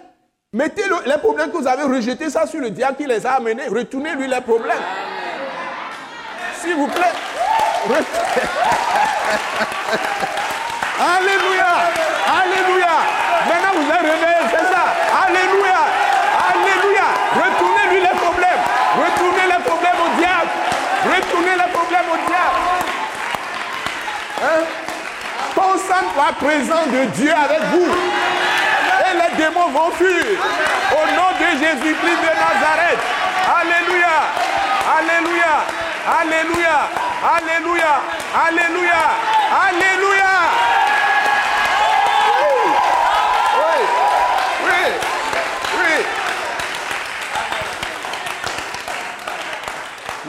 Mettez 0.53 0.83
les 1.05 1.17
problèmes 1.17 1.51
que 1.51 1.57
vous 1.57 1.67
avez 1.67 1.83
rejetés 1.83 2.29
ça 2.29 2.47
sur 2.47 2.61
le 2.61 2.69
diable 2.69 2.95
qui 2.95 3.05
les 3.05 3.25
a 3.25 3.33
amenés. 3.33 3.67
Retournez-lui 3.67 4.29
les 4.29 4.39
problèmes. 4.39 4.77
S'il 6.61 6.73
vous 6.73 6.87
plaît. 6.87 7.11
Alléluia. 10.99 11.67
Alléluia. 12.31 12.95
Maintenant 13.45 13.73
vous 13.75 13.91
êtes 13.91 13.99
réveillés, 13.99 14.47
c'est 14.49 14.67
ça. 14.73 14.83
Alléluia. 15.25 15.81
Alléluia. 16.47 17.07
Retournez-lui 17.35 17.99
les 17.99 18.15
problèmes. 18.17 18.63
Retournez 18.95 19.47
les 19.51 19.61
problèmes 19.65 19.99
au 19.99 20.09
diable. 20.17 20.51
Retournez 21.13 21.55
les 21.57 21.71
problèmes 21.73 22.09
au 22.09 22.17
diable. 22.25 22.59
Hein? 24.43 24.63
Concentre 25.53 26.15
la 26.15 26.31
présence 26.33 26.87
de 26.87 27.03
Dieu 27.17 27.33
avec 27.33 27.61
vous. 27.73 28.16
Démons 29.37 29.69
vont 29.69 29.91
fuir. 29.91 30.25
Au 30.91 31.05
nom 31.15 31.31
de 31.39 31.49
Jésus-Christ 31.59 32.21
de 32.21 32.33
Nazareth. 32.43 32.99
Alléluia. 33.59 34.17
Alléluia. 34.97 35.53
Alléluia. 36.19 36.89
Alléluia. 37.23 38.01
Alléluia. 38.47 39.03
Alléluia. 39.67 40.27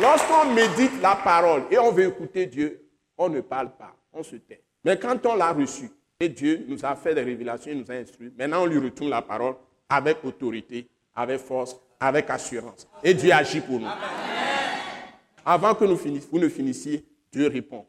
Lorsqu'on 0.01 0.45
médite 0.53 1.03
la 1.03 1.17
parole 1.17 1.65
et 1.71 1.79
on 1.79 1.91
veut 1.91 2.07
écouter 2.07 2.47
Dieu, 2.47 2.89
on 3.17 3.29
ne 3.29 3.41
parle 3.41 3.71
pas, 3.77 3.93
on 4.13 4.23
se 4.23 4.37
tait. 4.37 4.63
Mais 4.85 4.97
quand 4.97 5.27
on 5.27 5.35
l'a 5.35 5.53
reçu, 5.53 5.91
et 6.21 6.29
Dieu 6.29 6.65
nous 6.69 6.85
a 6.85 6.95
fait 6.97 7.15
des 7.15 7.23
révélations, 7.23 7.71
il 7.71 7.79
nous 7.79 7.91
a 7.91 7.95
instruits, 7.95 8.33
maintenant 8.37 8.63
on 8.63 8.67
lui 8.67 8.79
retourne 8.79 9.11
la 9.11 9.23
parole 9.23 9.55
avec 9.89 10.25
autorité, 10.25 10.89
avec 11.15 11.41
force, 11.41 11.77
avec 12.01 12.29
assurance. 12.31 12.89
Et 13.03 13.15
Dieu 13.15 13.33
agit 13.33 13.61
pour 13.61 13.81
nous. 13.81 13.89
Avant 15.45 15.75
que 15.75 15.85
nous 15.85 15.97
finissions, 15.97 16.29
vous 16.31 16.39
ne 16.39 16.49
finissiez, 16.49 17.05
Dieu 17.33 17.49
répond. 17.49 17.87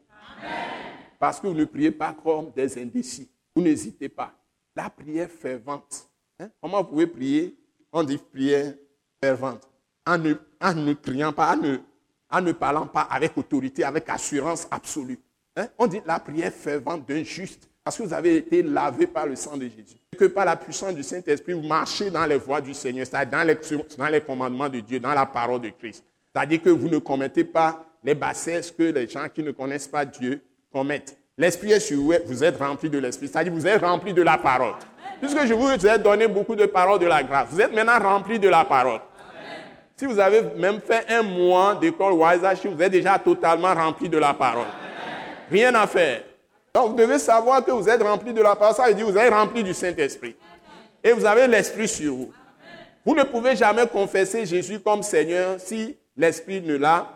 Parce 1.18 1.38
que 1.38 1.46
vous 1.46 1.54
ne 1.54 1.64
priez 1.64 1.90
pas 1.90 2.14
comme 2.14 2.50
des 2.52 2.80
indécis. 2.80 3.30
Vous 3.54 3.60
n'hésitez 3.62 4.08
pas. 4.08 4.32
La 4.74 4.88
prière 4.88 5.28
fervente. 5.28 6.08
Hein? 6.38 6.48
Comment 6.62 6.78
vous 6.82 6.88
pouvez 6.88 7.06
prier? 7.06 7.54
On 7.92 8.02
dit 8.02 8.16
prière 8.16 8.72
fervente. 9.22 9.68
En 10.06 10.16
ne, 10.16 10.34
en 10.60 10.74
ne 10.74 10.94
criant 10.94 11.32
pas, 11.32 11.54
en 11.54 11.56
ne 11.58 11.78
en 12.30 12.40
ne 12.40 12.52
parlant 12.52 12.86
pas 12.86 13.02
avec 13.02 13.36
autorité, 13.36 13.84
avec 13.84 14.08
assurance 14.08 14.68
absolue. 14.70 15.18
Hein? 15.56 15.66
On 15.78 15.86
dit 15.86 16.00
la 16.06 16.20
prière 16.20 16.52
fervente 16.52 17.06
d'un 17.06 17.22
juste, 17.24 17.68
parce 17.82 17.96
que 17.96 18.02
vous 18.02 18.12
avez 18.12 18.36
été 18.36 18.62
lavé 18.62 19.06
par 19.06 19.26
le 19.26 19.36
sang 19.36 19.56
de 19.56 19.62
Jésus. 19.62 19.96
Que 20.18 20.26
par 20.26 20.44
la 20.44 20.56
puissance 20.56 20.94
du 20.94 21.02
Saint-Esprit, 21.02 21.54
vous 21.54 21.66
marchez 21.66 22.10
dans 22.10 22.26
les 22.26 22.36
voies 22.36 22.60
du 22.60 22.74
Seigneur, 22.74 23.06
c'est-à-dire 23.06 23.56
dans 23.96 24.08
les, 24.08 24.20
commandements 24.20 24.68
de 24.68 24.80
Dieu, 24.80 25.00
dans 25.00 25.14
la 25.14 25.24
parole 25.24 25.62
de 25.62 25.70
Christ. 25.70 26.04
C'est-à-dire 26.32 26.62
que 26.62 26.70
vous 26.70 26.88
ne 26.88 26.98
commettez 26.98 27.44
pas 27.44 27.84
les 28.04 28.14
bassesses 28.14 28.70
que 28.70 28.82
les 28.82 29.08
gens 29.08 29.26
qui 29.34 29.42
ne 29.42 29.50
connaissent 29.50 29.88
pas 29.88 30.04
Dieu 30.04 30.42
commettent. 30.72 31.16
l'Esprit 31.38 31.72
est 31.72 31.80
sur 31.80 31.98
vous, 31.98 32.12
vous 32.26 32.44
êtes 32.44 32.58
rempli 32.58 32.90
de 32.90 32.98
l'Esprit. 32.98 33.28
C'est-à-dire 33.28 33.52
vous 33.52 33.66
êtes 33.66 33.80
rempli 33.80 34.12
de 34.12 34.22
la 34.22 34.36
parole. 34.36 34.74
Puisque 35.20 35.46
je 35.46 35.54
vous 35.54 35.86
ai 35.86 35.98
donné 35.98 36.28
beaucoup 36.28 36.54
de 36.54 36.66
paroles 36.66 36.98
de 36.98 37.06
la 37.06 37.22
grâce, 37.22 37.48
vous 37.50 37.60
êtes 37.60 37.74
maintenant 37.74 37.98
rempli 37.98 38.38
de 38.38 38.48
la 38.48 38.64
parole. 38.64 39.00
Si 39.96 40.06
vous 40.06 40.18
avez 40.18 40.42
même 40.56 40.80
fait 40.80 41.04
un 41.08 41.22
mois 41.22 41.74
d'école 41.74 42.14
Wiseach, 42.14 42.64
vous 42.64 42.82
êtes 42.82 42.92
déjà 42.92 43.18
totalement 43.18 43.74
rempli 43.74 44.08
de 44.08 44.16
la 44.16 44.32
parole. 44.32 44.66
Rien 45.50 45.74
à 45.74 45.86
faire. 45.86 46.22
Donc 46.74 46.90
vous 46.90 46.96
devez 46.96 47.18
savoir 47.18 47.64
que 47.64 47.70
vous 47.70 47.88
êtes 47.88 48.02
rempli 48.02 48.32
de 48.32 48.40
la 48.40 48.54
parole. 48.54 48.74
Ça 48.74 48.86
veut 48.86 48.94
dire 48.94 49.06
vous 49.06 49.16
êtes 49.16 49.32
rempli 49.32 49.64
du 49.64 49.74
Saint-Esprit. 49.74 50.36
Et 51.02 51.12
vous 51.12 51.24
avez 51.24 51.46
l'Esprit 51.46 51.88
sur 51.88 52.14
vous. 52.14 52.32
Vous 53.04 53.14
ne 53.14 53.24
pouvez 53.24 53.56
jamais 53.56 53.86
confesser 53.86 54.44
Jésus 54.44 54.78
comme 54.80 55.02
Seigneur 55.02 55.58
si 55.58 55.96
l'Esprit 56.16 56.60
ne 56.60 56.76
l'a 56.76 57.08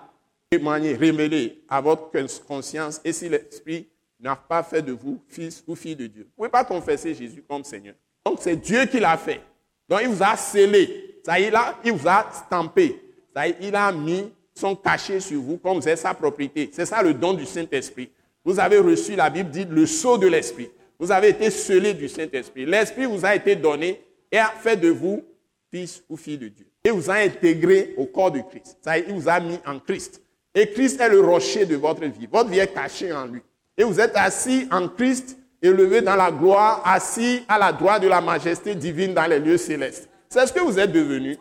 témoigné, 0.50 0.94
révélé 0.94 1.62
à 1.68 1.80
votre 1.80 2.10
conscience 2.46 3.00
et 3.04 3.12
si 3.12 3.28
l'Esprit 3.28 3.88
n'a 4.18 4.34
pas 4.34 4.62
fait 4.62 4.82
de 4.82 4.92
vous 4.92 5.20
fils 5.28 5.62
ou 5.66 5.74
fille 5.74 5.96
de 5.96 6.06
Dieu. 6.06 6.22
Vous 6.36 6.44
ne 6.44 6.48
pouvez 6.48 6.48
pas 6.48 6.64
confesser 6.64 7.14
Jésus 7.14 7.44
comme 7.46 7.64
Seigneur. 7.64 7.94
Donc 8.24 8.38
c'est 8.40 8.56
Dieu 8.56 8.86
qui 8.86 8.98
l'a 8.98 9.16
fait. 9.16 9.40
Donc 9.88 10.00
il 10.02 10.08
vous 10.08 10.22
a 10.22 10.36
scellé. 10.36 11.20
Ça 11.24 11.38
y 11.38 11.44
est, 11.44 11.50
là, 11.50 11.76
il 11.84 11.92
vous 11.92 12.08
a 12.08 12.26
stampé. 12.32 13.00
Ça 13.34 13.46
y 13.46 13.50
est, 13.50 13.56
il 13.60 13.76
a 13.76 13.92
mis 13.92 14.32
son 14.54 14.74
cachet 14.76 15.20
sur 15.20 15.40
vous 15.40 15.58
comme 15.58 15.78
êtes 15.86 15.98
sa 15.98 16.14
propriété. 16.14 16.70
C'est 16.72 16.86
ça 16.86 17.02
le 17.02 17.12
don 17.12 17.34
du 17.34 17.44
Saint-Esprit. 17.44 18.10
Vous 18.44 18.60
avez 18.60 18.78
reçu, 18.78 19.16
la 19.16 19.30
Bible 19.30 19.50
dit, 19.50 19.66
le 19.68 19.86
sceau 19.86 20.18
de 20.18 20.26
l'Esprit. 20.26 20.70
Vous 20.98 21.10
avez 21.10 21.30
été 21.30 21.50
scellé 21.50 21.94
du 21.94 22.08
Saint-Esprit. 22.08 22.66
L'Esprit 22.66 23.06
vous 23.06 23.24
a 23.24 23.34
été 23.34 23.56
donné 23.56 24.00
et 24.30 24.38
a 24.38 24.46
fait 24.48 24.76
de 24.76 24.88
vous 24.88 25.24
fils 25.70 26.02
ou 26.08 26.16
fille 26.16 26.38
de 26.38 26.48
Dieu. 26.48 26.66
Et 26.84 26.90
vous 26.90 27.10
a 27.10 27.14
intégré 27.14 27.94
au 27.96 28.06
corps 28.06 28.30
de 28.30 28.40
Christ. 28.40 28.76
Ça 28.82 28.98
il 28.98 29.12
vous 29.12 29.28
a 29.28 29.40
mis 29.40 29.58
en 29.66 29.78
Christ. 29.78 30.20
Et 30.54 30.70
Christ 30.70 31.00
est 31.00 31.08
le 31.08 31.20
rocher 31.20 31.66
de 31.66 31.76
votre 31.76 32.04
vie. 32.04 32.28
Votre 32.30 32.50
vie 32.50 32.60
est 32.60 32.72
cachée 32.72 33.12
en 33.12 33.26
lui. 33.26 33.40
Et 33.76 33.82
vous 33.82 33.98
êtes 33.98 34.12
assis 34.14 34.68
en 34.70 34.88
Christ, 34.88 35.36
élevé 35.60 36.00
dans 36.00 36.14
la 36.14 36.30
gloire, 36.30 36.82
assis 36.84 37.42
à 37.48 37.58
la 37.58 37.72
droite 37.72 38.02
de 38.02 38.08
la 38.08 38.20
majesté 38.20 38.74
divine 38.74 39.14
dans 39.14 39.26
les 39.26 39.40
lieux 39.40 39.56
célestes. 39.56 40.08
C'est 40.28 40.46
ce 40.46 40.52
que 40.52 40.60
vous 40.60 40.78
êtes 40.78 40.92
devenu. 40.92 41.36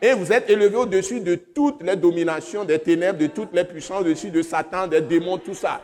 Et 0.00 0.12
vous 0.12 0.32
êtes 0.32 0.48
élevé 0.48 0.76
au-dessus 0.76 1.20
de 1.20 1.34
toutes 1.34 1.82
les 1.82 1.96
dominations 1.96 2.64
des 2.64 2.78
ténèbres, 2.78 3.18
de 3.18 3.26
toutes 3.26 3.52
les 3.52 3.64
puissances, 3.64 4.00
au-dessus 4.00 4.30
de 4.30 4.42
Satan, 4.42 4.86
des 4.86 5.00
démons, 5.00 5.38
tout 5.38 5.54
ça. 5.54 5.82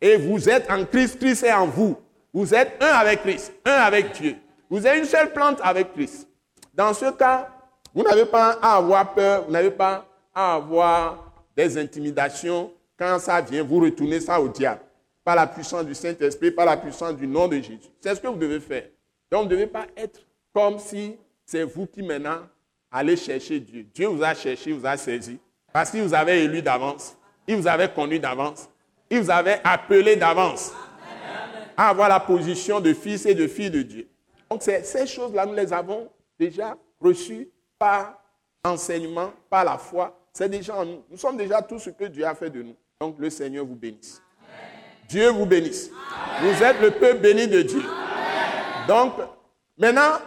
Et 0.00 0.16
vous 0.16 0.48
êtes 0.48 0.70
en 0.70 0.84
Christ, 0.84 1.18
Christ 1.18 1.44
est 1.44 1.52
en 1.52 1.66
vous. 1.66 1.96
Vous 2.32 2.54
êtes 2.54 2.72
un 2.80 2.86
avec 2.86 3.22
Christ, 3.22 3.52
un 3.64 3.72
avec 3.72 4.12
Dieu. 4.12 4.36
Vous 4.70 4.86
êtes 4.86 4.98
une 4.98 5.04
seule 5.04 5.32
plante 5.32 5.58
avec 5.62 5.92
Christ. 5.92 6.28
Dans 6.74 6.94
ce 6.94 7.10
cas, 7.10 7.48
vous 7.94 8.02
n'avez 8.02 8.26
pas 8.26 8.58
à 8.62 8.76
avoir 8.76 9.14
peur, 9.14 9.44
vous 9.46 9.52
n'avez 9.52 9.70
pas 9.70 10.06
à 10.34 10.54
avoir 10.54 11.32
des 11.56 11.76
intimidations. 11.78 12.70
Quand 12.96 13.18
ça 13.18 13.40
vient, 13.40 13.62
vous 13.62 13.80
retournez 13.80 14.20
ça 14.20 14.40
au 14.40 14.48
diable. 14.48 14.80
Par 15.24 15.34
la 15.36 15.46
puissance 15.46 15.84
du 15.84 15.94
Saint-Esprit, 15.94 16.50
par 16.50 16.66
la 16.66 16.76
puissance 16.76 17.16
du 17.16 17.26
nom 17.26 17.48
de 17.48 17.56
Jésus. 17.56 17.80
C'est 18.00 18.14
ce 18.14 18.20
que 18.20 18.28
vous 18.28 18.38
devez 18.38 18.60
faire. 18.60 18.84
Donc, 19.30 19.42
vous 19.42 19.48
ne 19.48 19.54
devez 19.54 19.66
pas 19.66 19.86
être 19.96 20.20
comme 20.54 20.78
si 20.78 21.16
c'est 21.44 21.64
vous 21.64 21.86
qui 21.86 22.02
maintenant 22.02 22.40
allez 22.90 23.16
chercher 23.16 23.60
Dieu. 23.60 23.86
Dieu 23.94 24.06
vous 24.06 24.22
a 24.22 24.34
cherché, 24.34 24.72
vous 24.72 24.86
a 24.86 24.96
saisi. 24.96 25.38
Parce 25.72 25.90
qu'il 25.90 26.02
vous 26.02 26.14
avait 26.14 26.44
élu 26.44 26.62
d'avance. 26.62 27.16
Il 27.46 27.56
vous 27.56 27.66
avait 27.66 27.92
connu 27.92 28.18
d'avance. 28.18 28.68
Il 29.10 29.20
vous 29.20 29.30
appelé 29.30 30.16
d'avance 30.16 30.72
à 31.76 31.88
avoir 31.88 32.08
la 32.08 32.20
position 32.20 32.80
de 32.80 32.92
fils 32.92 33.24
et 33.26 33.34
de 33.34 33.46
fille 33.46 33.70
de 33.70 33.82
Dieu. 33.82 34.08
Donc 34.50 34.62
ces 34.62 35.06
choses-là, 35.06 35.46
nous 35.46 35.54
les 35.54 35.72
avons 35.72 36.08
déjà 36.38 36.76
reçues 37.00 37.48
par 37.78 38.22
enseignement, 38.64 39.32
par 39.48 39.64
la 39.64 39.78
foi. 39.78 40.18
C'est 40.32 40.48
déjà 40.48 40.76
en 40.76 40.84
nous. 40.84 41.04
Nous 41.10 41.16
sommes 41.16 41.36
déjà 41.36 41.62
tout 41.62 41.78
ce 41.78 41.90
que 41.90 42.04
Dieu 42.04 42.26
a 42.26 42.34
fait 42.34 42.50
de 42.50 42.62
nous. 42.62 42.76
Donc 43.00 43.16
le 43.18 43.30
Seigneur 43.30 43.64
vous 43.64 43.76
bénisse. 43.76 44.20
Dieu 45.08 45.30
vous 45.30 45.46
bénisse. 45.46 45.90
Vous 46.42 46.62
êtes 46.62 46.80
le 46.80 46.90
peuple 46.90 47.20
béni 47.20 47.48
de 47.48 47.62
Dieu. 47.62 47.82
Donc, 48.86 49.14
maintenant, 49.78 50.18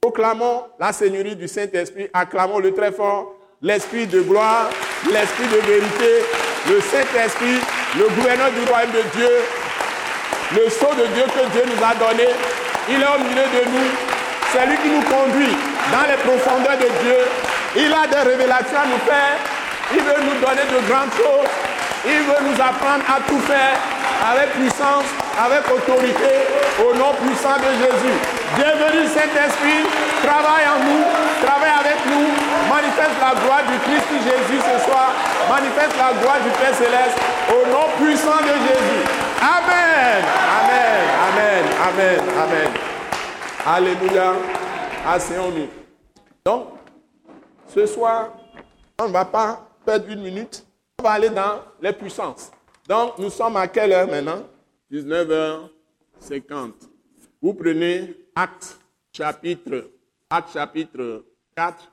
proclamons 0.00 0.64
la 0.78 0.92
Seigneurie 0.92 1.34
du 1.34 1.48
Saint-Esprit. 1.48 2.08
Acclamons-le 2.12 2.72
très 2.72 2.92
fort. 2.92 3.34
L'Esprit 3.60 4.06
de 4.06 4.22
gloire, 4.22 4.70
l'Esprit 5.10 5.44
de 5.44 5.60
vérité, 5.66 6.24
le 6.68 6.80
Saint-Esprit, 6.80 7.58
le 7.96 8.06
gouverneur 8.08 8.50
du 8.52 8.70
royaume 8.70 8.92
de 8.92 9.02
Dieu, 9.18 9.30
le 10.54 10.70
sceau 10.70 10.90
de 10.94 11.06
Dieu 11.14 11.24
que 11.26 11.44
Dieu 11.50 11.62
nous 11.66 11.82
a 11.82 11.94
donné. 11.94 12.28
Il 12.88 13.02
est 13.02 13.06
au 13.06 13.18
milieu 13.18 13.42
de 13.42 13.62
nous. 13.70 13.90
C'est 14.52 14.66
lui 14.66 14.76
qui 14.78 14.90
nous 14.90 15.02
conduit 15.02 15.54
dans 15.90 16.06
les 16.06 16.18
profondeurs 16.22 16.78
de 16.78 16.90
Dieu. 17.02 17.18
Il 17.76 17.92
a 17.92 18.06
des 18.06 18.30
révélations 18.30 18.78
à 18.78 18.86
nous 18.86 19.02
faire. 19.06 19.38
Il 19.92 20.02
veut 20.02 20.22
nous 20.22 20.38
donner 20.38 20.66
de 20.70 20.78
grandes 20.90 21.14
choses. 21.14 21.50
Il 22.06 22.18
veut 22.26 22.42
nous 22.46 22.58
apprendre 22.58 23.04
à 23.06 23.20
tout 23.28 23.38
faire 23.46 23.78
avec 24.20 24.52
puissance, 24.52 25.08
avec 25.38 25.64
autorité, 25.70 26.46
au 26.78 26.94
nom 26.94 27.12
puissant 27.20 27.56
de 27.56 27.70
Jésus. 27.76 28.16
Bienvenue 28.56 29.06
Saint-Esprit, 29.08 29.84
travaille 30.22 30.66
en 30.68 30.78
nous, 30.84 31.04
travaille 31.44 31.76
avec 31.80 31.98
nous, 32.06 32.28
manifeste 32.70 33.18
la 33.20 33.34
gloire 33.34 33.64
du 33.66 33.76
Christ 33.80 34.06
Jésus 34.22 34.60
ce 34.62 34.76
soir, 34.86 35.12
manifeste 35.50 35.96
la 35.98 36.12
gloire 36.20 36.40
du 36.42 36.50
Père 36.50 36.74
Céleste, 36.74 37.18
au 37.50 37.66
nom 37.68 37.86
puissant 37.98 38.40
de 38.40 38.54
Jésus. 38.66 39.02
Amen, 39.42 40.22
Amen, 40.58 41.04
Amen, 41.26 41.64
Amen, 41.88 42.20
Amen. 42.38 42.70
Alléluia, 43.66 44.34
asseyons-nous. 45.06 45.68
Donc, 46.44 46.68
ce 47.66 47.86
soir, 47.86 48.30
on 48.98 49.08
ne 49.08 49.12
va 49.12 49.24
pas 49.24 49.66
perdre 49.84 50.08
une 50.08 50.22
minute, 50.22 50.64
on 50.98 51.02
va 51.02 51.12
aller 51.12 51.30
dans 51.30 51.60
les 51.82 51.92
puissances. 51.92 52.52
Donc, 52.88 53.18
nous 53.18 53.30
sommes 53.30 53.56
à 53.56 53.66
quelle 53.66 53.92
heure 53.92 54.06
maintenant? 54.08 54.44
19h50. 54.92 56.72
Vous 57.42 57.54
prenez 57.54 58.16
Acte 58.34 58.78
chapitre, 59.12 59.90
Acte 60.30 60.52
chapitre 60.52 61.24
4, 61.56 61.90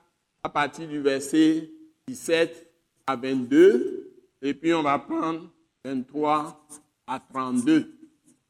à 0.48 0.50
partir 0.50 0.88
du 0.88 0.98
verset 0.98 1.68
17 2.06 2.66
à 3.06 3.16
22, 3.16 4.14
et 4.40 4.54
puis 4.54 4.72
on 4.72 4.82
va 4.82 4.98
prendre 4.98 5.50
23 5.84 6.66
à 7.06 7.20
32. 7.20 7.94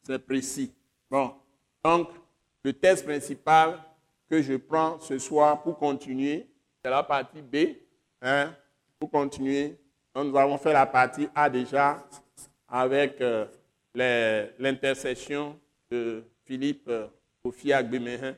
C'est 0.04 0.20
précis. 0.20 0.72
Bon, 1.10 1.32
donc, 1.82 2.10
le 2.62 2.72
texte 2.72 3.04
principal 3.04 3.80
que 4.30 4.40
je 4.40 4.54
prends 4.54 5.00
ce 5.00 5.18
soir 5.18 5.60
pour 5.60 5.76
continuer, 5.76 6.46
c'est 6.84 6.90
la 6.90 7.02
partie 7.02 7.42
B. 7.42 7.74
Hein, 8.22 8.54
pour 9.00 9.10
continuer, 9.10 9.76
nous 10.14 10.36
avons 10.36 10.56
fait 10.56 10.72
la 10.72 10.86
partie 10.86 11.28
A 11.34 11.50
déjà 11.50 12.06
avec 12.68 13.20
euh, 13.20 13.44
l'intercession 14.60 15.58
de 15.90 16.22
Philippe 16.44 16.86
euh, 16.86 17.08
Agbemehin. 17.74 18.36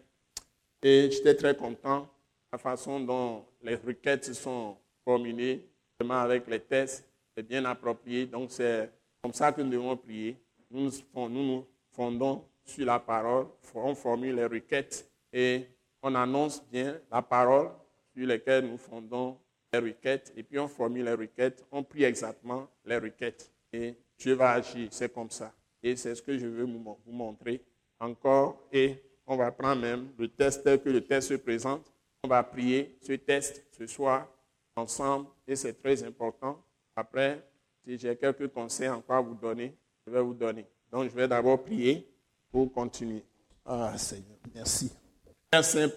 Et 0.83 1.11
j'étais 1.11 1.35
très 1.35 1.55
content 1.55 2.09
la 2.53 2.59
façon 2.59 3.01
dont 3.01 3.45
les 3.63 3.77
requêtes 3.77 4.33
sont 4.35 4.77
formulées, 5.05 5.67
avec 6.09 6.47
les 6.49 6.61
tests, 6.61 7.07
c'est 7.37 7.47
bien 7.47 7.65
approprié. 7.65 8.27
Donc 8.27 8.51
c'est 8.51 8.91
comme 9.23 9.33
ça 9.33 9.53
que 9.53 9.61
nous 9.61 9.71
devons 9.71 9.97
prier. 9.97 10.37
Nous 10.71 10.91
nous, 11.15 11.67
fondons 11.93 12.45
sur 12.65 12.87
la 12.87 12.99
parole, 12.99 13.47
on 13.75 13.95
formule 13.95 14.37
les 14.37 14.47
requêtes 14.47 15.11
et 15.33 15.67
on 16.03 16.15
annonce 16.15 16.65
bien 16.71 16.99
la 17.11 17.21
parole 17.21 17.71
sur 18.15 18.27
laquelle 18.27 18.67
nous 18.67 18.79
fondons 18.79 19.37
les 19.73 19.79
requêtes 19.79 20.33
et 20.37 20.43
puis 20.43 20.59
on 20.59 20.69
formule 20.69 21.05
les 21.05 21.15
requêtes, 21.15 21.65
on 21.71 21.83
prie 21.83 22.05
exactement 22.05 22.69
les 22.85 22.99
requêtes. 22.99 23.53
Et 23.73 23.95
Dieu 24.19 24.35
va 24.35 24.53
agir. 24.53 24.89
C'est 24.91 25.13
comme 25.13 25.31
ça. 25.31 25.53
Et 25.83 25.97
c'est 25.97 26.15
ce 26.15 26.23
que 26.23 26.37
je 26.37 26.47
veux 26.47 26.65
vous 26.65 27.13
montrer 27.13 27.63
encore. 27.99 28.69
Et 28.73 28.97
on 29.27 29.37
va 29.37 29.51
prendre 29.53 29.83
même 29.83 30.09
le 30.19 30.29
test 30.29 30.65
que 30.83 30.89
le 30.89 31.05
test 31.05 31.29
se 31.29 31.35
présente. 31.35 31.93
On 32.23 32.29
va 32.29 32.43
prier 32.43 32.99
ce 33.01 33.15
test 33.15 33.65
ce 33.79 33.87
soir 33.87 34.29
ensemble. 34.77 35.27
Et 35.49 35.57
c'est 35.57 35.73
très 35.73 36.03
important. 36.05 36.63
Après, 36.95 37.43
si 37.83 37.99
j'ai 37.99 38.15
quelques 38.17 38.49
conseils 38.49 38.89
encore 38.91 39.17
à 39.17 39.21
vous 39.23 39.35
donner, 39.35 39.75
je 40.07 40.13
vais 40.13 40.21
vous 40.21 40.35
donner. 40.35 40.67
Donc, 40.93 41.11
je 41.11 41.17
vais 41.17 41.27
d'abord 41.27 41.63
prier 41.63 42.07
pour 42.53 42.71
continuer. 42.73 43.25
Ah, 43.65 43.97
Seigneur, 43.97 44.37
merci. 44.55 44.93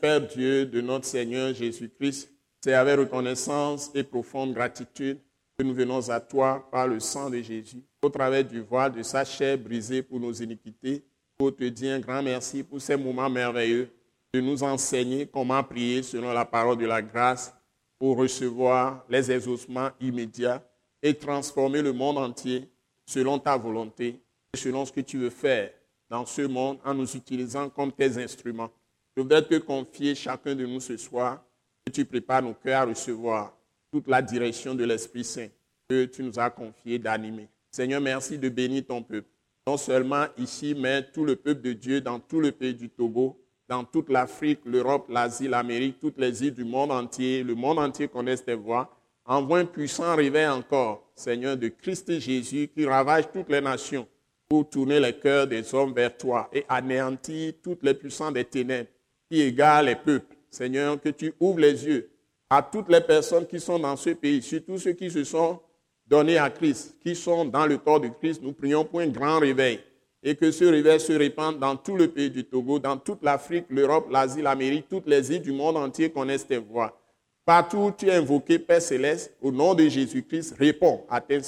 Père 0.02 0.22
Dieu 0.22 0.66
de 0.66 0.82
notre 0.82 1.06
Seigneur 1.06 1.54
Jésus-Christ, 1.54 2.32
c'est 2.62 2.74
avec 2.74 2.98
reconnaissance 2.98 3.92
et 3.94 4.04
profonde 4.04 4.54
gratitude 4.54 5.20
que 5.58 5.64
nous 5.64 5.74
venons 5.74 6.10
à 6.10 6.20
toi 6.20 6.68
par 6.72 6.88
le 6.88 7.00
sang 7.00 7.30
de 7.30 7.42
Jésus 7.42 7.84
au 8.02 8.10
travers 8.10 8.44
du 8.44 8.62
voile 8.62 8.94
de 8.94 9.04
sa 9.04 9.26
chair 9.26 9.58
brisée 9.58 10.02
pour 10.02 10.20
nos 10.20 10.34
iniquités, 10.34 11.04
pour 11.38 11.56
te 11.56 11.66
dire 11.66 11.96
un 11.96 12.00
grand 12.00 12.24
merci 12.24 12.64
pour 12.64 12.82
ces 12.82 12.96
moments 12.96 13.30
merveilleux 13.30 13.92
de 14.34 14.42
nous 14.42 14.64
enseigner 14.64 15.28
comment 15.28 15.64
prier 15.64 16.02
selon 16.02 16.34
la 16.34 16.44
parole 16.44 16.78
de 16.78 16.88
la 16.88 17.04
grâce 17.04 17.54
pour 18.00 18.18
recevoir 18.18 19.06
les 19.08 19.32
exaucements 19.32 19.92
immédiats 20.02 20.64
et 21.04 21.14
transformer 21.14 21.84
le 21.84 21.94
monde 21.94 22.18
entier 22.18 22.68
selon 23.06 23.38
ta 23.38 23.56
volonté 23.58 24.20
et 24.52 24.58
selon 24.58 24.86
ce 24.86 24.92
que 24.92 25.02
tu 25.02 25.20
veux 25.20 25.30
faire 25.30 25.72
dans 26.10 26.26
ce 26.26 26.42
monde 26.42 26.80
en 26.84 26.96
nous 26.96 27.16
utilisant 27.16 27.70
comme 27.70 27.92
tes 27.92 28.18
instruments. 28.18 28.72
Je 29.16 29.22
voudrais 29.22 29.44
te 29.44 29.60
confier 29.60 30.16
chacun 30.16 30.56
de 30.56 30.66
nous 30.66 30.80
ce 30.80 30.98
soir 30.98 31.44
que 31.86 31.92
tu 31.92 32.04
prépares 32.04 32.42
nos 32.42 32.56
cœurs 32.56 32.82
à 32.82 32.86
recevoir 32.86 33.56
toute 33.92 34.08
la 34.08 34.24
direction 34.24 34.74
de 34.74 34.84
l'Esprit 34.84 35.24
Saint 35.24 35.50
que 35.88 36.06
tu 36.06 36.24
nous 36.24 36.40
as 36.40 36.50
confié 36.50 36.98
d'animer. 36.98 37.50
Seigneur, 37.70 38.02
merci 38.02 38.40
de 38.40 38.50
bénir 38.50 38.84
ton 38.88 39.04
peuple. 39.04 39.28
non 39.68 39.78
seulement 39.78 40.26
ici, 40.38 40.74
mais 40.76 41.04
tout 41.12 41.24
le 41.24 41.36
peuple 41.36 41.62
de 41.62 41.74
Dieu 41.74 42.02
dans 42.02 42.20
tout 42.20 42.40
le 42.40 42.52
pays 42.52 42.74
du 42.74 42.90
Togo, 42.90 43.43
dans 43.74 43.84
toute 43.84 44.10
l'Afrique, 44.10 44.60
l'Europe, 44.66 45.08
l'Asie, 45.10 45.48
l'Amérique, 45.48 46.00
toutes 46.00 46.20
les 46.20 46.44
îles 46.44 46.54
du 46.54 46.64
monde 46.64 46.92
entier. 46.92 47.44
Le 47.44 47.56
monde 47.56 47.80
entier 47.80 48.08
connaisse 48.08 48.46
tes 48.46 48.54
voix. 48.54 48.96
Envoie 49.26 49.60
un 49.60 49.66
puissant 49.66 50.16
réveil 50.16 50.48
encore, 50.48 51.12
Seigneur, 51.16 51.58
de 51.58 51.70
Christ 51.70 52.20
Jésus 52.20 52.68
qui 52.68 52.86
ravage 52.86 53.32
toutes 53.34 53.50
les 53.50 53.62
nations 53.62 54.08
pour 54.48 54.70
tourner 54.70 55.00
les 55.00 55.14
cœurs 55.14 55.48
des 55.48 55.74
hommes 55.74 55.92
vers 55.92 56.16
toi 56.16 56.50
et 56.54 56.64
anéantir 56.70 57.54
toutes 57.64 57.82
les 57.82 57.96
puissances 57.96 58.34
des 58.34 58.46
ténèbres 58.46 58.90
qui 59.28 59.42
égarent 59.42 59.82
les 59.82 59.96
peuples. 59.96 60.36
Seigneur, 60.52 61.02
que 61.02 61.10
tu 61.10 61.34
ouvres 61.40 61.62
les 61.62 61.84
yeux 61.84 62.12
à 62.52 62.62
toutes 62.62 62.90
les 62.90 63.02
personnes 63.02 63.48
qui 63.48 63.60
sont 63.60 63.80
dans 63.80 63.96
ce 63.96 64.12
pays, 64.12 64.44
surtout 64.44 64.78
ceux 64.78 64.94
qui 64.94 65.10
se 65.10 65.24
sont 65.24 65.60
donnés 66.06 66.38
à 66.38 66.52
Christ, 66.52 66.96
qui 67.02 67.16
sont 67.16 67.46
dans 67.46 67.66
le 67.66 67.80
corps 67.80 68.02
de 68.02 68.10
Christ. 68.10 68.40
Nous 68.44 68.54
prions 68.54 68.86
pour 68.86 69.00
un 69.00 69.08
grand 69.08 69.40
réveil 69.40 69.80
et 70.24 70.36
que 70.36 70.52
ce 70.52 70.64
réveil 70.64 71.00
se 71.00 71.14
répande 71.14 71.60
dans 71.60 71.76
tout 71.76 71.96
le 71.96 72.08
pays 72.08 72.30
du 72.30 72.46
Togo, 72.46 72.80
dans 72.80 72.98
toute 72.98 73.22
l'Afrique, 73.24 73.66
l'Europe, 73.70 74.08
l'Asie, 74.10 74.42
l'Amérique, 74.42 74.86
toutes 74.90 75.08
les 75.08 75.32
îles 75.34 75.42
du 75.42 75.52
monde 75.52 75.76
entier 75.76 76.10
connaissent 76.10 76.48
tes 76.48 76.58
voix. 76.58 76.98
Partout 77.46 77.78
où 77.78 77.92
tu 77.92 78.08
es 78.08 78.16
invoqué, 78.16 78.58
Père 78.58 78.82
Céleste, 78.82 79.36
au 79.42 79.52
nom 79.52 79.74
de 79.74 79.88
Jésus-Christ, 79.90 80.56
réponds 80.58 81.04
à 81.10 81.20
tes. 81.20 81.40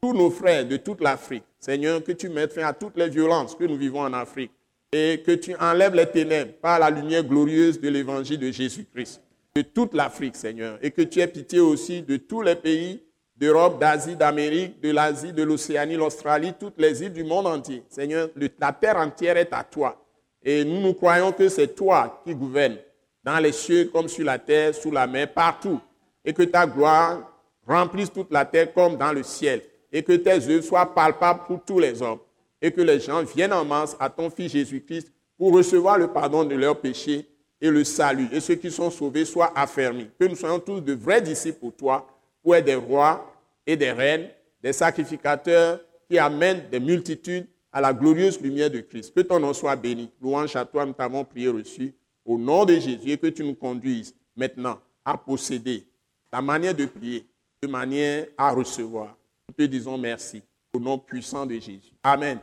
Tous 0.00 0.12
nos 0.12 0.30
frères 0.30 0.66
de 0.66 0.76
toute 0.76 1.00
l'Afrique, 1.00 1.44
Seigneur, 1.58 2.02
que 2.02 2.12
tu 2.12 2.28
mettes 2.28 2.52
fin 2.52 2.62
à 2.62 2.72
toutes 2.72 2.96
les 2.96 3.08
violences 3.08 3.54
que 3.54 3.64
nous 3.64 3.76
vivons 3.76 4.00
en 4.00 4.12
Afrique 4.12 4.52
et 4.92 5.22
que 5.24 5.32
tu 5.32 5.54
enlèves 5.56 5.94
les 5.94 6.06
ténèbres 6.06 6.52
par 6.60 6.78
la 6.78 6.90
lumière 6.90 7.24
glorieuse 7.24 7.80
de 7.80 7.88
l'évangile 7.88 8.38
de 8.38 8.50
Jésus-Christ. 8.50 9.20
De 9.54 9.62
toute 9.62 9.94
l'Afrique, 9.94 10.36
Seigneur, 10.36 10.78
et 10.82 10.90
que 10.90 11.02
tu 11.02 11.20
aies 11.20 11.26
pitié 11.26 11.60
aussi 11.60 12.02
de 12.02 12.16
tous 12.16 12.42
les 12.42 12.56
pays 12.56 13.02
d'Europe, 13.42 13.80
d'Asie, 13.80 14.14
d'Amérique, 14.14 14.80
de 14.80 14.92
l'Asie, 14.92 15.32
de 15.32 15.42
l'Océanie, 15.42 15.96
l'Australie, 15.96 16.54
toutes 16.60 16.78
les 16.78 17.02
îles 17.02 17.12
du 17.12 17.24
monde 17.24 17.48
entier. 17.48 17.82
Seigneur, 17.88 18.28
la 18.60 18.72
terre 18.72 18.96
entière 18.96 19.36
est 19.36 19.52
à 19.52 19.64
toi. 19.64 20.00
Et 20.44 20.64
nous 20.64 20.80
nous 20.80 20.94
croyons 20.94 21.32
que 21.32 21.48
c'est 21.48 21.74
toi 21.74 22.22
qui 22.24 22.36
gouvernes 22.36 22.76
dans 23.24 23.40
les 23.40 23.50
cieux 23.50 23.90
comme 23.92 24.06
sur 24.06 24.24
la 24.24 24.38
terre, 24.38 24.72
sous 24.72 24.92
la 24.92 25.08
mer, 25.08 25.32
partout. 25.32 25.80
Et 26.24 26.32
que 26.32 26.44
ta 26.44 26.68
gloire 26.68 27.32
remplisse 27.66 28.12
toute 28.12 28.30
la 28.30 28.44
terre 28.44 28.72
comme 28.72 28.96
dans 28.96 29.12
le 29.12 29.24
ciel. 29.24 29.60
Et 29.90 30.04
que 30.04 30.12
tes 30.12 30.48
œuvres 30.48 30.62
soient 30.62 30.94
palpables 30.94 31.40
pour 31.48 31.64
tous 31.64 31.80
les 31.80 32.00
hommes. 32.00 32.20
Et 32.60 32.70
que 32.70 32.80
les 32.80 33.00
gens 33.00 33.24
viennent 33.24 33.54
en 33.54 33.64
masse 33.64 33.96
à 33.98 34.08
ton 34.08 34.30
Fils 34.30 34.52
Jésus-Christ 34.52 35.12
pour 35.36 35.52
recevoir 35.52 35.98
le 35.98 36.06
pardon 36.06 36.44
de 36.44 36.54
leurs 36.54 36.78
péchés 36.78 37.26
et 37.60 37.70
le 37.70 37.82
salut. 37.82 38.28
Et 38.30 38.38
ceux 38.38 38.54
qui 38.54 38.70
sont 38.70 38.92
sauvés 38.92 39.24
soient 39.24 39.52
affermis. 39.56 40.08
Que 40.16 40.26
nous 40.26 40.36
soyons 40.36 40.60
tous 40.60 40.80
de 40.80 40.92
vrais 40.92 41.20
disciples 41.20 41.58
pour 41.58 41.74
toi, 41.74 42.06
pour 42.40 42.54
être 42.54 42.66
des 42.66 42.76
rois 42.76 43.31
et 43.66 43.76
des 43.76 43.92
reines, 43.92 44.28
des 44.62 44.72
sacrificateurs 44.72 45.80
qui 46.08 46.18
amènent 46.18 46.68
des 46.70 46.80
multitudes 46.80 47.46
à 47.72 47.80
la 47.80 47.92
glorieuse 47.92 48.40
lumière 48.40 48.70
de 48.70 48.80
Christ. 48.80 49.14
Que 49.14 49.22
ton 49.22 49.40
nom 49.40 49.52
soit 49.52 49.76
béni. 49.76 50.10
Louange 50.20 50.54
à 50.56 50.64
toi, 50.64 50.84
nous 50.84 50.92
t'avons 50.92 51.24
prié 51.24 51.48
reçu 51.48 51.94
au 52.24 52.38
nom 52.38 52.64
de 52.64 52.74
Jésus 52.74 53.10
et 53.10 53.18
que 53.18 53.28
tu 53.28 53.42
nous 53.44 53.54
conduises 53.54 54.14
maintenant 54.36 54.78
à 55.04 55.16
posséder 55.16 55.86
la 56.32 56.40
manière 56.40 56.74
de 56.74 56.86
prier, 56.86 57.26
de 57.62 57.68
manière 57.68 58.26
à 58.36 58.50
recevoir. 58.50 59.16
Nous 59.48 59.54
te 59.54 59.62
disons 59.70 59.98
merci 59.98 60.42
au 60.72 60.80
nom 60.80 60.98
puissant 60.98 61.44
de 61.44 61.54
Jésus. 61.54 61.92
Amen. 62.02 62.38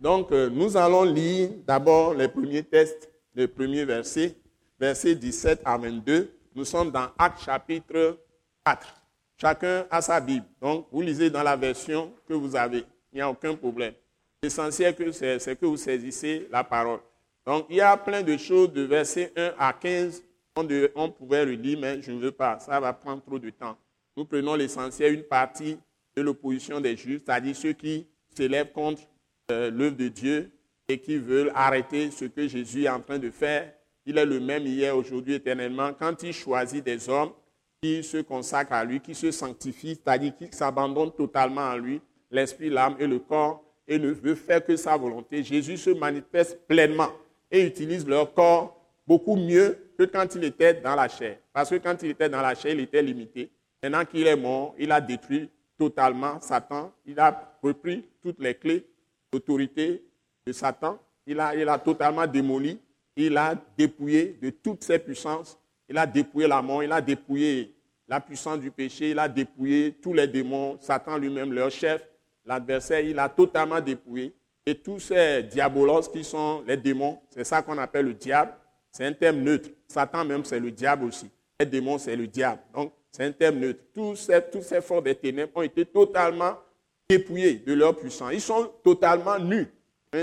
Donc, 0.00 0.32
euh, 0.32 0.50
nous 0.50 0.76
allons 0.76 1.04
lire 1.04 1.50
d'abord 1.66 2.14
les 2.14 2.28
premiers 2.28 2.62
textes, 2.62 3.08
les 3.34 3.46
premiers 3.46 3.84
versets, 3.84 4.36
versets 4.78 5.14
17 5.14 5.62
à 5.64 5.78
22. 5.78 6.30
Nous 6.54 6.64
sommes 6.64 6.90
dans 6.90 7.08
Actes 7.18 7.42
chapitre 7.44 8.18
4. 8.64 9.03
Chacun 9.44 9.86
a 9.90 10.00
sa 10.00 10.20
Bible. 10.20 10.46
Donc, 10.58 10.86
vous 10.90 11.02
lisez 11.02 11.28
dans 11.28 11.42
la 11.42 11.54
version 11.54 12.14
que 12.26 12.32
vous 12.32 12.56
avez. 12.56 12.82
Il 13.12 13.16
n'y 13.16 13.20
a 13.20 13.28
aucun 13.28 13.54
problème. 13.54 13.92
L'essentiel, 14.42 14.94
c'est 15.12 15.60
que 15.60 15.66
vous 15.66 15.76
saisissez 15.76 16.48
la 16.50 16.64
parole. 16.64 17.00
Donc, 17.44 17.66
il 17.68 17.76
y 17.76 17.80
a 17.82 17.94
plein 17.98 18.22
de 18.22 18.38
choses 18.38 18.72
de 18.72 18.80
versets 18.80 19.34
1 19.36 19.52
à 19.58 19.74
15. 19.74 20.22
On, 20.56 20.66
on 20.94 21.10
pouvait 21.10 21.44
le 21.44 21.52
lire, 21.52 21.78
mais 21.78 22.00
je 22.00 22.10
ne 22.12 22.20
veux 22.20 22.32
pas. 22.32 22.58
Ça 22.58 22.80
va 22.80 22.94
prendre 22.94 23.22
trop 23.22 23.38
de 23.38 23.50
temps. 23.50 23.76
Nous 24.16 24.24
prenons 24.24 24.54
l'essentiel, 24.54 25.12
une 25.12 25.24
partie 25.24 25.76
de 26.16 26.22
l'opposition 26.22 26.80
des 26.80 26.96
juifs, 26.96 27.20
c'est-à-dire 27.26 27.54
ceux 27.54 27.74
qui 27.74 28.06
s'élèvent 28.34 28.72
contre 28.72 29.02
euh, 29.50 29.70
l'œuvre 29.70 29.96
de 29.96 30.08
Dieu 30.08 30.52
et 30.88 30.98
qui 30.98 31.18
veulent 31.18 31.52
arrêter 31.54 32.10
ce 32.10 32.24
que 32.24 32.48
Jésus 32.48 32.84
est 32.84 32.88
en 32.88 33.00
train 33.00 33.18
de 33.18 33.30
faire. 33.30 33.74
Il 34.06 34.16
est 34.16 34.24
le 34.24 34.40
même 34.40 34.66
hier, 34.66 34.96
aujourd'hui, 34.96 35.34
éternellement. 35.34 35.92
Quand 35.92 36.22
il 36.22 36.32
choisit 36.32 36.82
des 36.82 37.10
hommes 37.10 37.32
qui 37.84 38.02
se 38.02 38.16
consacrent 38.16 38.72
à 38.72 38.82
lui, 38.82 38.98
qui 38.98 39.14
se 39.14 39.30
sanctifient, 39.30 40.00
c'est-à-dire 40.02 40.34
qui 40.38 40.48
s'abandonnent 40.52 41.12
totalement 41.12 41.68
à 41.68 41.76
lui, 41.76 42.00
l'esprit, 42.30 42.70
l'âme 42.70 42.96
et 42.98 43.06
le 43.06 43.18
corps, 43.18 43.62
et 43.86 43.98
ne 43.98 44.08
veut 44.08 44.34
faire 44.34 44.64
que 44.64 44.74
sa 44.74 44.96
volonté, 44.96 45.44
Jésus 45.44 45.76
se 45.76 45.90
manifeste 45.90 46.66
pleinement 46.66 47.10
et 47.50 47.60
utilise 47.66 48.08
leur 48.08 48.32
corps 48.32 48.74
beaucoup 49.06 49.36
mieux 49.36 49.76
que 49.98 50.04
quand 50.04 50.34
il 50.34 50.44
était 50.44 50.72
dans 50.72 50.94
la 50.94 51.08
chair. 51.08 51.36
Parce 51.52 51.68
que 51.68 51.74
quand 51.74 52.02
il 52.02 52.12
était 52.12 52.30
dans 52.30 52.40
la 52.40 52.54
chair, 52.54 52.72
il 52.72 52.80
était 52.80 53.02
limité. 53.02 53.50
Maintenant 53.82 54.06
qu'il 54.06 54.26
est 54.26 54.34
mort, 54.34 54.74
il 54.78 54.90
a 54.90 54.98
détruit 55.02 55.50
totalement 55.76 56.40
Satan. 56.40 56.90
Il 57.04 57.20
a 57.20 57.54
repris 57.62 58.02
toutes 58.22 58.40
les 58.40 58.54
clés 58.54 58.86
d'autorité 59.30 60.02
de 60.46 60.52
Satan. 60.52 60.98
Il 61.26 61.38
a, 61.38 61.54
il 61.54 61.68
a 61.68 61.78
totalement 61.78 62.26
démoli. 62.26 62.80
Il 63.14 63.36
a 63.36 63.54
dépouillé 63.76 64.38
de 64.40 64.48
toutes 64.48 64.82
ses 64.82 64.98
puissances. 64.98 65.58
Il 65.86 65.98
a 65.98 66.06
dépouillé 66.06 66.48
la 66.48 66.62
mort. 66.62 66.82
Il 66.82 66.90
a 66.90 67.02
dépouillé 67.02 67.73
la 68.08 68.20
puissance 68.20 68.58
du 68.58 68.70
péché. 68.70 69.10
Il 69.10 69.18
a 69.18 69.28
dépouillé 69.28 69.92
tous 70.02 70.12
les 70.12 70.26
démons. 70.26 70.78
Satan 70.80 71.16
lui-même, 71.16 71.52
leur 71.52 71.70
chef, 71.70 72.06
l'adversaire, 72.44 73.00
il 73.00 73.18
a 73.18 73.28
totalement 73.28 73.80
dépouillé. 73.80 74.34
Et 74.66 74.74
tous 74.74 74.98
ces 74.98 75.42
diabolos 75.42 76.08
qui 76.10 76.24
sont 76.24 76.62
les 76.66 76.76
démons, 76.76 77.20
c'est 77.30 77.44
ça 77.44 77.62
qu'on 77.62 77.76
appelle 77.78 78.06
le 78.06 78.14
diable. 78.14 78.52
C'est 78.90 79.04
un 79.04 79.12
terme 79.12 79.40
neutre. 79.40 79.68
Satan 79.88 80.24
même, 80.24 80.44
c'est 80.44 80.60
le 80.60 80.70
diable 80.70 81.04
aussi. 81.04 81.30
Les 81.60 81.66
démons, 81.66 81.98
c'est 81.98 82.16
le 82.16 82.26
diable. 82.26 82.60
Donc, 82.74 82.92
c'est 83.10 83.24
un 83.24 83.32
terme 83.32 83.58
neutre. 83.58 83.80
Tous 83.92 84.16
ces, 84.16 84.40
tous 84.50 84.62
ces 84.62 84.80
forces 84.80 85.04
des 85.04 85.14
ténèbres 85.14 85.52
ont 85.54 85.62
été 85.62 85.84
totalement 85.84 86.56
dépouillés 87.08 87.56
de 87.56 87.74
leur 87.74 87.96
puissance. 87.96 88.30
Ils 88.32 88.40
sont 88.40 88.70
totalement 88.82 89.38
nus. 89.38 89.68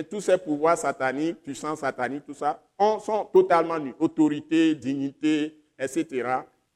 Tous 0.09 0.21
ces 0.21 0.37
pouvoirs 0.37 0.77
sataniques, 0.77 1.41
puissance 1.43 1.79
satanique, 1.79 2.25
tout 2.25 2.33
ça, 2.33 2.63
sont 2.79 3.25
totalement 3.31 3.77
nus. 3.77 3.93
Autorité, 3.99 4.73
dignité, 4.73 5.57
etc. 5.77 6.23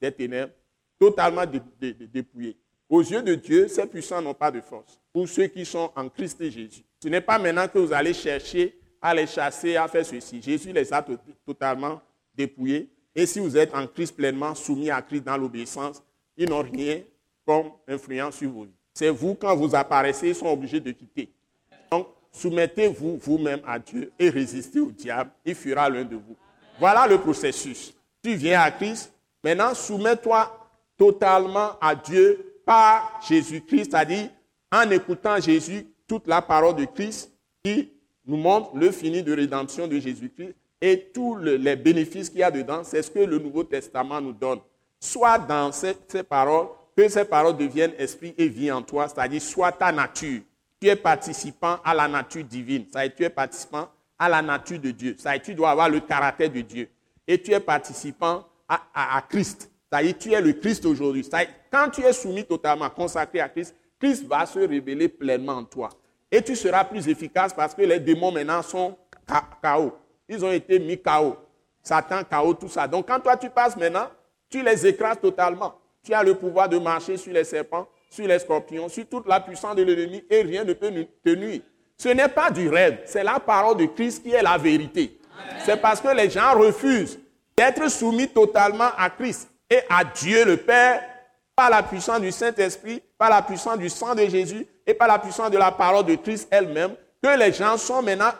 des 0.00 0.12
ténèbres, 0.12 0.52
totalement 0.98 1.44
dépouillés. 1.80 2.56
Aux 2.88 3.02
yeux 3.02 3.22
de 3.22 3.34
Dieu, 3.34 3.68
ces 3.68 3.86
puissants 3.86 4.22
n'ont 4.22 4.34
pas 4.34 4.50
de 4.50 4.60
force. 4.60 5.00
Pour 5.12 5.28
ceux 5.28 5.46
qui 5.46 5.64
sont 5.64 5.90
en 5.96 6.08
Christ 6.08 6.40
et 6.40 6.50
Jésus. 6.50 6.84
Ce 7.02 7.08
n'est 7.08 7.20
pas 7.20 7.38
maintenant 7.38 7.66
que 7.66 7.78
vous 7.78 7.92
allez 7.92 8.14
chercher 8.14 8.78
à 9.02 9.14
les 9.14 9.26
chasser, 9.26 9.76
à 9.76 9.88
faire 9.88 10.06
ceci. 10.06 10.40
Jésus 10.40 10.72
les 10.72 10.92
a 10.92 11.04
totalement 11.44 12.00
dépouillés. 12.34 12.88
Et 13.14 13.26
si 13.26 13.40
vous 13.40 13.56
êtes 13.56 13.74
en 13.74 13.86
Christ 13.86 14.14
pleinement 14.14 14.54
soumis 14.54 14.90
à 14.90 15.02
Christ 15.02 15.24
dans 15.24 15.36
l'obéissance, 15.36 16.02
ils 16.36 16.48
n'ont 16.48 16.62
rien 16.62 17.00
comme 17.46 17.70
influence 17.88 18.36
sur 18.36 18.50
vous. 18.50 18.66
C'est 18.92 19.10
vous, 19.10 19.34
quand 19.34 19.54
vous 19.56 19.74
apparaissez, 19.74 20.28
ils 20.28 20.34
sont 20.34 20.48
obligés 20.48 20.80
de 20.80 20.90
quitter. 20.90 21.30
Donc, 21.90 22.08
soumettez-vous 22.32 23.18
vous-même 23.18 23.60
à 23.66 23.78
Dieu 23.78 24.12
et 24.18 24.28
résistez 24.28 24.80
au 24.80 24.90
diable. 24.90 25.30
Il 25.44 25.54
fera 25.54 25.88
l'un 25.88 26.04
de 26.04 26.16
vous. 26.16 26.36
Voilà 26.78 27.06
le 27.06 27.18
processus. 27.18 27.94
Tu 28.22 28.34
viens 28.34 28.60
à 28.60 28.70
Christ. 28.70 29.12
Maintenant, 29.42 29.74
soumets-toi 29.74 30.65
totalement 30.96 31.78
à 31.80 31.94
Dieu 31.94 32.60
par 32.64 33.20
Jésus-Christ, 33.28 33.90
c'est-à-dire 33.90 34.28
en 34.72 34.90
écoutant 34.90 35.40
Jésus, 35.40 35.86
toute 36.06 36.26
la 36.26 36.42
parole 36.42 36.76
de 36.76 36.84
Christ 36.84 37.32
qui 37.64 37.92
nous 38.26 38.36
montre 38.36 38.76
le 38.76 38.90
fini 38.90 39.22
de 39.22 39.32
rédemption 39.32 39.86
de 39.86 39.98
Jésus-Christ 39.98 40.54
et 40.80 41.10
tous 41.12 41.36
les 41.36 41.76
bénéfices 41.76 42.28
qu'il 42.28 42.40
y 42.40 42.42
a 42.42 42.50
dedans, 42.50 42.82
c'est 42.84 43.02
ce 43.02 43.10
que 43.10 43.20
le 43.20 43.38
Nouveau 43.38 43.64
Testament 43.64 44.20
nous 44.20 44.32
donne. 44.32 44.60
Soit 45.00 45.38
dans 45.38 45.72
ces, 45.72 45.94
paroles, 46.28 46.68
que 46.96 47.08
ces 47.08 47.24
paroles 47.24 47.56
deviennent 47.56 47.94
esprit 47.98 48.34
et 48.36 48.48
vie 48.48 48.70
en 48.70 48.82
toi, 48.82 49.08
c'est-à-dire 49.08 49.40
soit 49.40 49.72
ta 49.72 49.90
nature. 49.92 50.42
Tu 50.80 50.88
es 50.88 50.96
participant 50.96 51.78
à 51.84 51.94
la 51.94 52.06
nature 52.06 52.44
divine, 52.44 52.84
c'est-à-dire 52.90 53.16
tu 53.16 53.24
es 53.24 53.30
participant 53.30 53.88
à 54.18 54.28
la 54.28 54.42
nature 54.42 54.78
de 54.78 54.90
Dieu, 54.90 55.14
c'est-à-dire 55.18 55.42
tu 55.42 55.54
dois 55.54 55.70
avoir 55.70 55.88
le 55.88 56.00
caractère 56.00 56.50
de 56.50 56.60
Dieu. 56.60 56.88
Et 57.26 57.40
tu 57.40 57.52
es 57.52 57.60
participant 57.60 58.44
à, 58.68 59.16
à 59.16 59.22
Christ, 59.22 59.70
c'est-à-dire 59.90 60.14
tu 60.18 60.32
es 60.32 60.40
le 60.40 60.52
Christ 60.52 60.84
aujourd'hui. 60.84 61.26
Quand 61.70 61.90
tu 61.90 62.02
es 62.02 62.12
soumis 62.12 62.44
totalement, 62.44 62.90
consacré 62.90 63.40
à 63.40 63.48
Christ, 63.48 63.74
Christ 64.00 64.26
va 64.26 64.44
se 64.44 64.58
révéler 64.58 65.08
pleinement 65.08 65.54
en 65.54 65.64
toi. 65.64 65.90
Et 66.30 66.42
tu 66.42 66.56
seras 66.56 66.84
plus 66.84 67.08
efficace 67.08 67.54
parce 67.54 67.74
que 67.74 67.82
les 67.82 68.00
démons 68.00 68.32
maintenant 68.32 68.62
sont 68.62 68.96
KO. 69.62 69.96
Ils 70.28 70.44
ont 70.44 70.50
été 70.50 70.78
mis 70.78 70.98
KO. 71.00 71.36
Satan, 71.82 72.22
KO, 72.28 72.54
tout 72.54 72.68
ça. 72.68 72.88
Donc 72.88 73.06
quand 73.06 73.20
toi 73.20 73.36
tu 73.36 73.48
passes 73.48 73.76
maintenant, 73.76 74.08
tu 74.50 74.62
les 74.62 74.86
écrases 74.86 75.20
totalement. 75.20 75.78
Tu 76.02 76.12
as 76.12 76.22
le 76.22 76.34
pouvoir 76.34 76.68
de 76.68 76.78
marcher 76.78 77.16
sur 77.16 77.32
les 77.32 77.44
serpents, 77.44 77.86
sur 78.10 78.26
les 78.26 78.38
scorpions, 78.40 78.88
sur 78.88 79.06
toute 79.08 79.26
la 79.26 79.40
puissance 79.40 79.76
de 79.76 79.82
l'ennemi 79.82 80.24
et 80.28 80.42
rien 80.42 80.64
ne 80.64 80.72
peut 80.72 80.92
te 81.24 81.30
nuire. 81.30 81.60
Ce 81.96 82.08
n'est 82.08 82.28
pas 82.28 82.50
du 82.50 82.68
rêve, 82.68 83.00
c'est 83.06 83.24
la 83.24 83.40
parole 83.40 83.76
de 83.76 83.86
Christ 83.86 84.22
qui 84.22 84.32
est 84.32 84.42
la 84.42 84.58
vérité. 84.58 85.18
C'est 85.64 85.80
parce 85.80 86.00
que 86.00 86.08
les 86.08 86.28
gens 86.28 86.58
refusent 86.58 87.18
d'être 87.56 87.88
soumis 87.90 88.28
totalement 88.28 88.90
à 88.96 89.08
Christ 89.10 89.48
et 89.70 89.80
à 89.88 90.04
Dieu 90.04 90.44
le 90.44 90.56
Père 90.56 91.02
par 91.54 91.70
la 91.70 91.82
puissance 91.82 92.20
du 92.20 92.30
Saint-Esprit, 92.30 93.02
par 93.18 93.30
la 93.30 93.42
puissance 93.42 93.78
du 93.78 93.88
sang 93.88 94.14
de 94.14 94.26
Jésus 94.26 94.66
et 94.86 94.94
par 94.94 95.08
la 95.08 95.18
puissance 95.18 95.50
de 95.50 95.58
la 95.58 95.72
parole 95.72 96.04
de 96.04 96.14
Christ 96.16 96.48
elle-même, 96.50 96.94
que 97.22 97.38
les 97.38 97.52
gens 97.52 97.76
sont 97.78 98.02
maintenant 98.02 98.32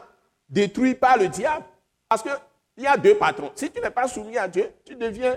détruits 0.48 0.94
par 0.94 1.16
le 1.16 1.28
diable. 1.28 1.64
Parce 2.08 2.22
qu'il 2.22 2.84
y 2.84 2.86
a 2.86 2.96
deux 2.96 3.16
patrons. 3.16 3.50
Si 3.54 3.70
tu 3.70 3.80
n'es 3.80 3.90
pas 3.90 4.06
soumis 4.06 4.36
à 4.38 4.46
Dieu, 4.46 4.70
tu 4.84 4.94
deviens 4.94 5.36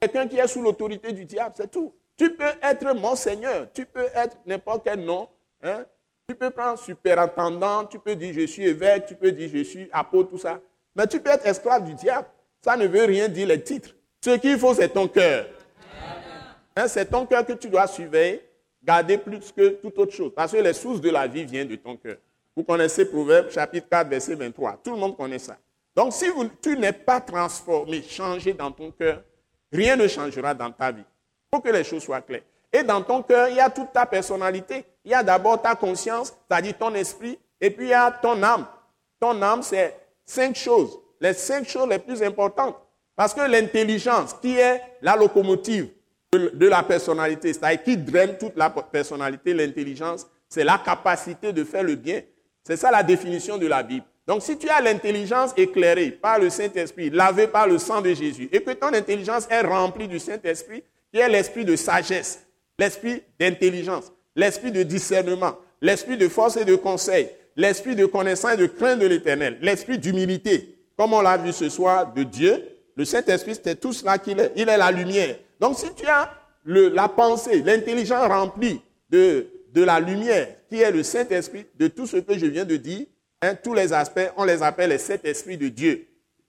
quelqu'un 0.00 0.28
qui 0.28 0.38
est 0.38 0.46
sous 0.46 0.62
l'autorité 0.62 1.12
du 1.12 1.24
diable, 1.24 1.54
c'est 1.56 1.70
tout. 1.70 1.94
Tu 2.16 2.30
peux 2.34 2.52
être 2.62 2.94
mon 2.94 3.16
Seigneur, 3.16 3.68
tu 3.72 3.86
peux 3.86 4.06
être 4.14 4.36
n'importe 4.46 4.84
quel 4.84 5.00
nom. 5.00 5.28
Hein? 5.62 5.84
Tu 6.28 6.34
peux 6.34 6.50
prendre 6.50 6.78
superintendant, 6.78 7.86
tu 7.86 7.98
peux 7.98 8.14
dire 8.14 8.32
je 8.34 8.46
suis 8.46 8.64
évêque, 8.64 9.06
tu 9.06 9.14
peux 9.14 9.32
dire 9.32 9.50
je 9.52 9.64
suis 9.64 9.88
apôtre, 9.92 10.30
tout 10.30 10.38
ça. 10.38 10.60
Mais 10.94 11.06
tu 11.06 11.20
peux 11.20 11.30
être 11.30 11.46
esclave 11.46 11.84
du 11.84 11.94
diable. 11.94 12.28
Ça 12.62 12.76
ne 12.76 12.86
veut 12.86 13.04
rien 13.04 13.28
dire 13.28 13.48
les 13.48 13.62
titres. 13.62 13.90
Ce 14.24 14.30
qu'il 14.38 14.58
faut, 14.58 14.72
c'est 14.72 14.88
ton 14.88 15.06
cœur. 15.06 15.44
Hein, 16.74 16.88
c'est 16.88 17.04
ton 17.04 17.26
cœur 17.26 17.44
que 17.44 17.52
tu 17.52 17.68
dois 17.68 17.86
surveiller, 17.86 18.42
garder 18.82 19.18
plus 19.18 19.52
que 19.52 19.68
toute 19.68 19.98
autre 19.98 20.14
chose. 20.14 20.32
Parce 20.34 20.50
que 20.50 20.56
les 20.56 20.72
sources 20.72 21.02
de 21.02 21.10
la 21.10 21.26
vie 21.26 21.44
viennent 21.44 21.68
de 21.68 21.76
ton 21.76 21.94
cœur. 21.98 22.16
Vous 22.56 22.64
connaissez 22.64 23.04
Proverbe 23.04 23.50
chapitre 23.50 23.86
4, 23.86 24.08
verset 24.08 24.34
23. 24.34 24.80
Tout 24.82 24.92
le 24.92 24.96
monde 24.96 25.14
connaît 25.14 25.38
ça. 25.38 25.58
Donc 25.94 26.14
si 26.14 26.24
tu 26.62 26.74
n'es 26.78 26.94
pas 26.94 27.20
transformé, 27.20 28.00
changé 28.00 28.54
dans 28.54 28.70
ton 28.70 28.90
cœur, 28.92 29.22
rien 29.70 29.94
ne 29.94 30.08
changera 30.08 30.54
dans 30.54 30.70
ta 30.70 30.90
vie. 30.90 31.02
Il 31.02 31.56
faut 31.56 31.60
que 31.60 31.68
les 31.68 31.84
choses 31.84 32.02
soient 32.02 32.22
claires. 32.22 32.44
Et 32.72 32.82
dans 32.82 33.02
ton 33.02 33.22
cœur, 33.22 33.48
il 33.50 33.56
y 33.56 33.60
a 33.60 33.68
toute 33.68 33.92
ta 33.92 34.06
personnalité. 34.06 34.86
Il 35.04 35.10
y 35.10 35.14
a 35.14 35.22
d'abord 35.22 35.60
ta 35.60 35.74
conscience, 35.74 36.32
c'est-à-dire 36.48 36.78
ton 36.78 36.94
esprit, 36.94 37.38
et 37.60 37.68
puis 37.68 37.88
il 37.88 37.90
y 37.90 37.92
a 37.92 38.10
ton 38.10 38.42
âme. 38.42 38.66
Ton 39.20 39.42
âme, 39.42 39.62
c'est 39.62 39.94
cinq 40.24 40.56
choses. 40.56 40.98
Les 41.20 41.34
cinq 41.34 41.68
choses 41.68 41.90
les 41.90 41.98
plus 41.98 42.22
importantes. 42.22 42.78
Parce 43.16 43.34
que 43.34 43.48
l'intelligence, 43.48 44.34
qui 44.40 44.56
est 44.56 44.80
la 45.02 45.16
locomotive 45.16 45.88
de 46.32 46.66
la 46.66 46.82
personnalité, 46.82 47.52
c'est-à-dire 47.52 47.82
qui 47.82 47.96
draine 47.96 48.36
toute 48.38 48.56
la 48.56 48.70
personnalité, 48.70 49.54
l'intelligence, 49.54 50.26
c'est 50.48 50.64
la 50.64 50.78
capacité 50.78 51.52
de 51.52 51.64
faire 51.64 51.84
le 51.84 51.94
bien. 51.94 52.22
C'est 52.64 52.76
ça 52.76 52.90
la 52.90 53.02
définition 53.02 53.58
de 53.58 53.66
la 53.66 53.82
Bible. 53.82 54.04
Donc 54.26 54.42
si 54.42 54.56
tu 54.56 54.68
as 54.68 54.80
l'intelligence 54.80 55.52
éclairée 55.56 56.10
par 56.10 56.38
le 56.38 56.48
Saint-Esprit, 56.48 57.10
lavée 57.10 57.46
par 57.46 57.66
le 57.66 57.78
sang 57.78 58.00
de 58.00 58.12
Jésus, 58.14 58.48
et 58.50 58.62
que 58.62 58.70
ton 58.70 58.92
intelligence 58.94 59.46
est 59.50 59.60
remplie 59.60 60.08
du 60.08 60.18
Saint-Esprit, 60.18 60.82
qui 61.12 61.20
est 61.20 61.28
l'esprit 61.28 61.64
de 61.64 61.76
sagesse, 61.76 62.46
l'esprit 62.78 63.22
d'intelligence, 63.38 64.10
l'esprit 64.34 64.72
de 64.72 64.82
discernement, 64.82 65.56
l'esprit 65.80 66.16
de 66.16 66.28
force 66.28 66.56
et 66.56 66.64
de 66.64 66.74
conseil, 66.74 67.28
l'esprit 67.54 67.94
de 67.94 68.06
connaissance 68.06 68.54
et 68.54 68.56
de 68.56 68.66
crainte 68.66 68.98
de 68.98 69.06
l'éternel, 69.06 69.58
l'esprit 69.60 69.98
d'humilité, 69.98 70.74
comme 70.96 71.12
on 71.12 71.20
l'a 71.20 71.36
vu 71.36 71.52
ce 71.52 71.68
soir, 71.68 72.12
de 72.12 72.22
Dieu. 72.22 72.62
Le 72.96 73.04
Saint-Esprit, 73.04 73.58
c'est 73.62 73.80
tout 73.80 73.92
cela 73.92 74.18
qu'il 74.18 74.38
est. 74.38 74.52
Il 74.56 74.68
est 74.68 74.76
la 74.76 74.90
lumière. 74.90 75.36
Donc 75.60 75.78
si 75.78 75.92
tu 75.94 76.06
as 76.06 76.30
la 76.66 77.08
pensée, 77.08 77.62
l'intelligence 77.62 78.26
remplie 78.26 78.80
de, 79.10 79.46
la 79.74 80.00
lumière, 80.00 80.48
qui 80.68 80.80
est 80.80 80.90
le 80.90 81.02
Saint-Esprit, 81.02 81.66
de 81.76 81.88
tout 81.88 82.06
ce 82.06 82.18
que 82.18 82.38
je 82.38 82.46
viens 82.46 82.64
de 82.64 82.76
dire, 82.76 83.06
hein, 83.42 83.54
tous 83.54 83.74
les 83.74 83.92
aspects, 83.92 84.30
on 84.36 84.44
les 84.44 84.62
appelle 84.62 84.90
les 84.90 84.98
sept 84.98 85.24
esprits 85.24 85.58
de 85.58 85.68
Dieu, 85.68 86.06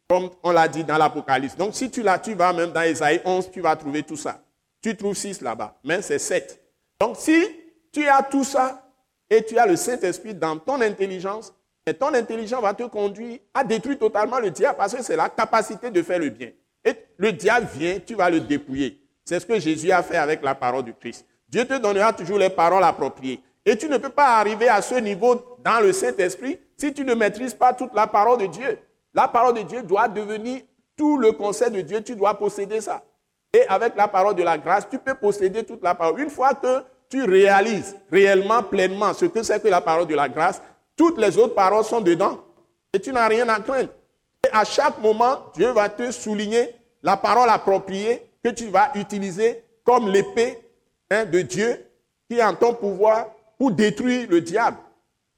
comme 0.08 0.30
on 0.44 0.52
l'a 0.52 0.68
dit 0.68 0.84
dans 0.84 0.98
l'Apocalypse. 0.98 1.56
Donc 1.56 1.76
si 1.76 1.90
tu, 1.90 2.02
là, 2.02 2.20
tu 2.20 2.34
vas 2.34 2.54
même 2.54 2.72
dans 2.72 2.84
Isaïe 2.84 3.22
11, 3.26 3.52
tu 3.52 3.62
vas 3.62 3.76
trouver 3.76 4.04
tout 4.04 4.16
ça. 4.16 4.42
Tu 4.82 4.96
trouves 4.96 5.18
six 5.18 5.42
là-bas, 5.42 5.78
mais 5.84 6.02
c'est 6.02 6.20
sept. 6.20 6.62
Donc 7.00 7.18
si 7.18 7.44
tu 7.92 8.08
as 8.08 8.24
tout 8.24 8.44
ça 8.44 8.88
et 9.30 9.44
tu 9.44 9.58
as 9.58 9.66
le 9.66 9.76
Saint-Esprit 9.76 10.36
dans 10.36 10.58
ton 10.58 10.80
intelligence, 10.82 11.54
et 11.86 11.94
ton 11.94 12.14
intelligence 12.14 12.62
va 12.62 12.74
te 12.74 12.84
conduire 12.84 13.40
à 13.54 13.64
détruire 13.64 14.00
totalement 14.00 14.40
le 14.40 14.50
diable 14.50 14.78
parce 14.78 14.96
que 14.96 15.04
c'est 15.04 15.16
la 15.16 15.30
capacité 15.30 15.92
de 15.92 16.02
faire 16.02 16.20
le 16.20 16.30
bien. 16.30 16.50
Et 16.84 16.96
le 17.18 17.32
diable 17.32 17.68
vient, 17.76 18.00
tu 18.00 18.16
vas 18.16 18.30
le 18.30 18.40
dépouiller. 18.40 19.00
C'est 19.24 19.40
ce 19.40 19.46
que 19.46 19.60
Jésus 19.60 19.92
a 19.92 20.04
fait 20.04 20.18
avec 20.18 20.42
la 20.44 20.56
parole 20.56 20.84
du 20.84 20.94
Christ. 20.94 21.26
Dieu 21.48 21.66
te 21.66 21.78
donnera 21.78 22.14
toujours 22.14 22.38
les 22.38 22.50
paroles 22.50 22.84
appropriées. 22.84 23.40
Et 23.66 23.78
tu 23.78 23.88
ne 23.88 23.98
peux 23.98 24.10
pas 24.10 24.38
arriver 24.38 24.68
à 24.68 24.82
ce 24.82 24.96
niveau 24.96 25.58
dans 25.64 25.80
le 25.80 25.92
Saint-Esprit 25.94 26.60
si 26.78 26.94
tu 26.94 27.04
ne 27.04 27.14
maîtrises 27.14 27.54
pas 27.54 27.74
toute 27.74 27.94
la 27.94 28.08
parole 28.08 28.40
de 28.40 28.48
Dieu. 28.48 28.80
La 29.14 29.28
parole 29.28 29.56
de 29.56 29.62
Dieu 29.62 29.82
doit 29.82 30.08
devenir 30.08 30.62
tout 30.96 31.18
le 31.18 31.32
conseil 31.32 31.72
de 31.72 31.82
Dieu, 31.82 32.02
tu 32.02 32.16
dois 32.16 32.38
posséder 32.38 32.82
ça. 32.82 33.04
Et 33.54 33.66
avec 33.68 33.96
la 33.96 34.08
parole 34.08 34.36
de 34.36 34.44
la 34.44 34.58
grâce, 34.58 34.88
tu 34.90 35.00
peux 35.00 35.16
posséder 35.16 35.64
toute 35.64 35.84
la 35.84 35.96
parole. 35.96 36.20
Une 36.20 36.30
fois 36.30 36.54
que 36.54 36.84
tu 37.10 37.24
réalises 37.24 37.96
réellement, 38.12 38.62
pleinement 38.64 39.14
ce 39.14 39.26
que 39.26 39.44
c'est 39.44 39.62
que 39.62 39.68
la 39.68 39.82
parole 39.82 40.08
de 40.08 40.16
la 40.16 40.28
grâce, 40.28 40.62
toutes 40.96 41.18
les 41.18 41.38
autres 41.38 41.54
paroles 41.54 41.84
sont 41.84 42.02
dedans. 42.02 42.40
Et 42.94 43.00
tu 43.00 43.12
n'as 43.12 43.28
rien 43.28 43.48
à 43.50 43.60
craindre. 43.60 43.90
Et 44.46 44.50
à 44.52 44.64
chaque 44.64 45.00
moment, 45.00 45.52
Dieu 45.54 45.72
va 45.72 45.90
te 45.90 46.12
souligner 46.12 46.74
la 47.04 47.18
parole 47.18 47.50
appropriée 47.50 48.22
que 48.44 48.50
tu 48.50 48.68
vas 48.68 48.92
utiliser 48.96 49.64
comme 49.84 50.08
l'épée 50.08 50.60
hein, 51.12 51.26
de 51.26 51.42
Dieu 51.42 51.86
qui 52.30 52.38
est 52.38 52.44
en 52.44 52.56
ton 52.56 52.74
pouvoir 52.74 53.28
pour 53.58 53.72
détruire 53.72 54.28
le 54.30 54.42
diable. 54.42 54.78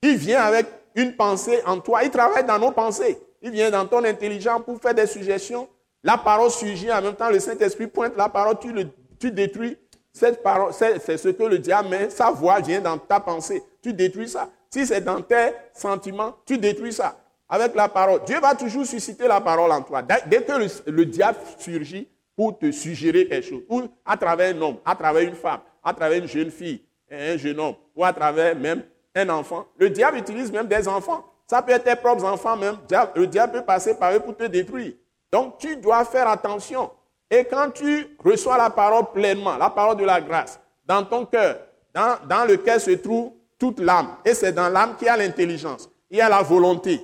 Il 0.01 0.17
vient 0.17 0.41
avec 0.41 0.67
une 0.95 1.15
pensée 1.15 1.61
en 1.65 1.79
toi. 1.79 2.03
Il 2.03 2.11
travaille 2.11 2.45
dans 2.45 2.59
nos 2.59 2.71
pensées. 2.71 3.19
Il 3.41 3.51
vient 3.51 3.69
dans 3.69 3.85
ton 3.85 4.03
intelligence 4.03 4.61
pour 4.65 4.79
faire 4.79 4.93
des 4.93 5.07
suggestions. 5.07 5.67
La 6.03 6.17
parole 6.17 6.49
surgit 6.49 6.91
en 6.91 7.01
même 7.01 7.15
temps. 7.15 7.29
Le 7.29 7.39
Saint-Esprit 7.39 7.87
pointe 7.87 8.15
la 8.15 8.29
parole. 8.29 8.57
Tu, 8.59 8.71
le, 8.71 8.87
tu 9.19 9.31
détruis 9.31 9.77
cette 10.11 10.41
parole. 10.41 10.73
C'est 10.73 11.17
ce 11.17 11.29
que 11.29 11.43
le 11.43 11.59
diable 11.59 11.89
met. 11.89 12.09
Sa 12.09 12.31
voix 12.31 12.59
vient 12.59 12.81
dans 12.81 12.97
ta 12.97 13.19
pensée. 13.19 13.63
Tu 13.81 13.93
détruis 13.93 14.29
ça. 14.29 14.49
Si 14.69 14.85
c'est 14.85 15.01
dans 15.01 15.21
tes 15.21 15.51
sentiments, 15.73 16.35
tu 16.45 16.57
détruis 16.57 16.93
ça 16.93 17.15
avec 17.49 17.75
la 17.75 17.87
parole. 17.87 18.21
Dieu 18.25 18.39
va 18.39 18.55
toujours 18.55 18.85
susciter 18.85 19.27
la 19.27 19.39
parole 19.39 19.71
en 19.71 19.81
toi. 19.81 20.01
Dès 20.01 20.41
que 20.41 20.89
le, 20.89 21.05
diable 21.05 21.37
surgit 21.57 22.07
pour 22.35 22.57
te 22.57 22.71
suggérer 22.71 23.27
quelque 23.27 23.47
chose, 23.47 23.63
ou 23.69 23.83
à 24.05 24.17
travers 24.17 24.55
un 24.55 24.61
homme, 24.61 24.77
à 24.85 24.95
travers 24.95 25.23
une 25.23 25.35
femme, 25.35 25.61
à 25.83 25.93
travers 25.93 26.19
une 26.19 26.27
jeune 26.27 26.51
fille, 26.51 26.83
un 27.09 27.37
jeune 27.37 27.59
homme, 27.59 27.75
ou 27.95 28.03
à 28.03 28.13
travers 28.13 28.55
même 28.55 28.83
un 29.15 29.29
enfant, 29.29 29.65
le 29.77 29.89
diable 29.89 30.17
utilise 30.17 30.51
même 30.51 30.67
des 30.67 30.87
enfants. 30.87 31.25
Ça 31.47 31.61
peut 31.61 31.71
être 31.71 31.85
tes 31.85 31.95
propres 31.95 32.25
enfants 32.25 32.57
même. 32.57 32.77
Le 33.15 33.25
diable 33.25 33.53
peut 33.53 33.65
passer 33.65 33.95
par 33.95 34.13
eux 34.13 34.19
pour 34.19 34.35
te 34.35 34.43
détruire. 34.43 34.93
Donc 35.31 35.57
tu 35.57 35.77
dois 35.77 36.03
faire 36.03 36.27
attention. 36.27 36.91
Et 37.31 37.45
quand 37.45 37.71
tu 37.71 38.17
reçois 38.23 38.57
la 38.57 38.69
parole 38.69 39.11
pleinement, 39.13 39.57
la 39.57 39.69
parole 39.69 39.97
de 39.97 40.05
la 40.05 40.21
grâce, 40.21 40.59
dans 40.85 41.03
ton 41.03 41.25
cœur, 41.25 41.57
dans, 41.93 42.17
dans 42.27 42.45
lequel 42.45 42.79
se 42.79 42.91
trouve 42.91 43.31
toute 43.57 43.79
l'âme. 43.79 44.17
Et 44.25 44.33
c'est 44.33 44.51
dans 44.51 44.69
l'âme 44.69 44.95
qu'il 44.97 45.07
y 45.07 45.09
a 45.09 45.17
l'intelligence. 45.17 45.89
Il 46.09 46.17
y 46.17 46.21
a 46.21 46.29
la 46.29 46.41
volonté. 46.41 47.01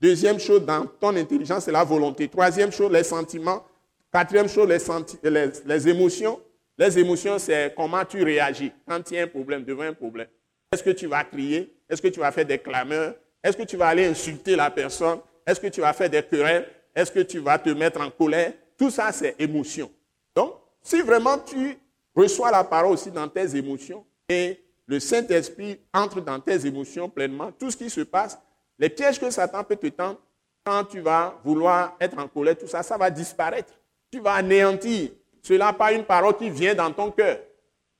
Deuxième 0.00 0.38
chose 0.38 0.64
dans 0.64 0.86
ton 0.86 1.14
intelligence, 1.16 1.64
c'est 1.64 1.72
la 1.72 1.84
volonté. 1.84 2.28
Troisième 2.28 2.72
chose, 2.72 2.90
les 2.90 3.04
sentiments. 3.04 3.64
Quatrième 4.12 4.48
chose, 4.48 4.68
les, 4.68 5.50
les, 5.66 5.88
émotions. 5.88 6.40
Les 6.76 6.98
émotions, 6.98 7.38
c'est 7.38 7.74
comment 7.76 8.04
tu 8.04 8.22
réagis 8.22 8.72
quand 8.88 9.10
il 9.10 9.16
y 9.16 9.20
a 9.20 9.24
un 9.24 9.26
problème, 9.26 9.62
devant 9.62 9.82
un 9.82 9.92
problème. 9.92 10.26
Est-ce 10.72 10.82
que 10.82 10.90
tu 10.90 11.06
vas 11.06 11.22
crier? 11.24 11.72
Est-ce 11.88 12.00
que 12.00 12.08
tu 12.08 12.18
vas 12.18 12.32
faire 12.32 12.46
des 12.46 12.58
clameurs? 12.58 13.14
Est-ce 13.42 13.56
que 13.56 13.62
tu 13.62 13.76
vas 13.76 13.88
aller 13.88 14.06
insulter 14.06 14.56
la 14.56 14.70
personne? 14.70 15.18
Est-ce 15.46 15.60
que 15.60 15.66
tu 15.66 15.80
vas 15.80 15.92
faire 15.92 16.10
des 16.10 16.22
querelles? 16.22 16.66
Est-ce 16.94 17.12
que 17.12 17.20
tu 17.20 17.38
vas 17.38 17.58
te 17.58 17.70
mettre 17.70 18.00
en 18.00 18.10
colère? 18.10 18.52
Tout 18.78 18.90
ça, 18.90 19.12
c'est 19.12 19.36
émotion. 19.38 19.90
Donc, 20.34 20.54
si 20.82 21.02
vraiment 21.02 21.38
tu 21.38 21.76
reçois 22.14 22.50
la 22.50 22.64
parole 22.64 22.92
aussi 22.92 23.10
dans 23.10 23.28
tes 23.28 23.54
émotions 23.56 24.04
et 24.28 24.58
le 24.90 24.98
Saint-Esprit 24.98 25.78
entre 25.94 26.20
dans 26.20 26.40
tes 26.40 26.66
émotions 26.66 27.08
pleinement, 27.08 27.52
tout 27.56 27.70
ce 27.70 27.76
qui 27.76 27.88
se 27.88 28.00
passe, 28.00 28.36
les 28.76 28.88
pièges 28.88 29.20
que 29.20 29.30
Satan 29.30 29.62
peut 29.62 29.76
te 29.76 29.86
tendre, 29.86 30.18
quand 30.66 30.82
tu 30.82 30.98
vas 30.98 31.38
vouloir 31.44 31.96
être 32.00 32.18
en 32.18 32.26
colère, 32.26 32.58
tout 32.58 32.66
ça, 32.66 32.82
ça 32.82 32.98
va 32.98 33.08
disparaître. 33.08 33.72
Tu 34.10 34.18
vas 34.18 34.32
anéantir 34.32 35.10
cela 35.42 35.72
par 35.72 35.90
une 35.90 36.02
parole 36.02 36.36
qui 36.36 36.50
vient 36.50 36.74
dans 36.74 36.92
ton 36.92 37.12
cœur. 37.12 37.38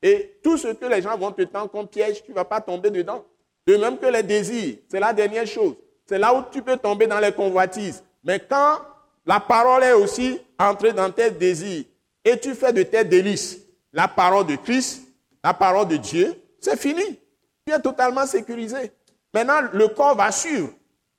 Et 0.02 0.40
tout 0.42 0.58
ce 0.58 0.66
que 0.68 0.86
les 0.86 1.00
gens 1.00 1.16
vont 1.16 1.30
te 1.30 1.42
tendre 1.42 1.70
comme 1.70 1.86
piège, 1.86 2.24
tu 2.24 2.32
ne 2.32 2.34
vas 2.34 2.44
pas 2.44 2.60
tomber 2.60 2.90
dedans. 2.90 3.24
De 3.68 3.76
même 3.76 3.96
que 3.96 4.06
les 4.06 4.24
désirs, 4.24 4.78
c'est 4.90 4.98
la 4.98 5.12
dernière 5.12 5.46
chose. 5.46 5.76
C'est 6.06 6.18
là 6.18 6.34
où 6.34 6.42
tu 6.50 6.60
peux 6.60 6.76
tomber 6.76 7.06
dans 7.06 7.20
les 7.20 7.30
convoitises. 7.30 8.02
Mais 8.24 8.40
quand 8.40 8.80
la 9.24 9.38
parole 9.38 9.84
est 9.84 9.92
aussi 9.92 10.40
entrée 10.58 10.92
dans 10.92 11.12
tes 11.12 11.30
désirs 11.30 11.84
et 12.24 12.36
tu 12.36 12.52
fais 12.54 12.72
de 12.72 12.82
tes 12.82 13.04
délices 13.04 13.60
la 13.92 14.08
parole 14.08 14.46
de 14.46 14.56
Christ, 14.56 15.02
la 15.44 15.54
parole 15.54 15.86
de 15.86 15.96
Dieu, 15.96 16.34
c'est 16.60 16.78
fini. 16.78 17.18
Tu 17.66 17.72
es 17.72 17.80
totalement 17.80 18.26
sécurisé. 18.26 18.92
Maintenant, 19.32 19.60
le 19.72 19.88
corps 19.88 20.16
va 20.16 20.30
suivre. 20.30 20.70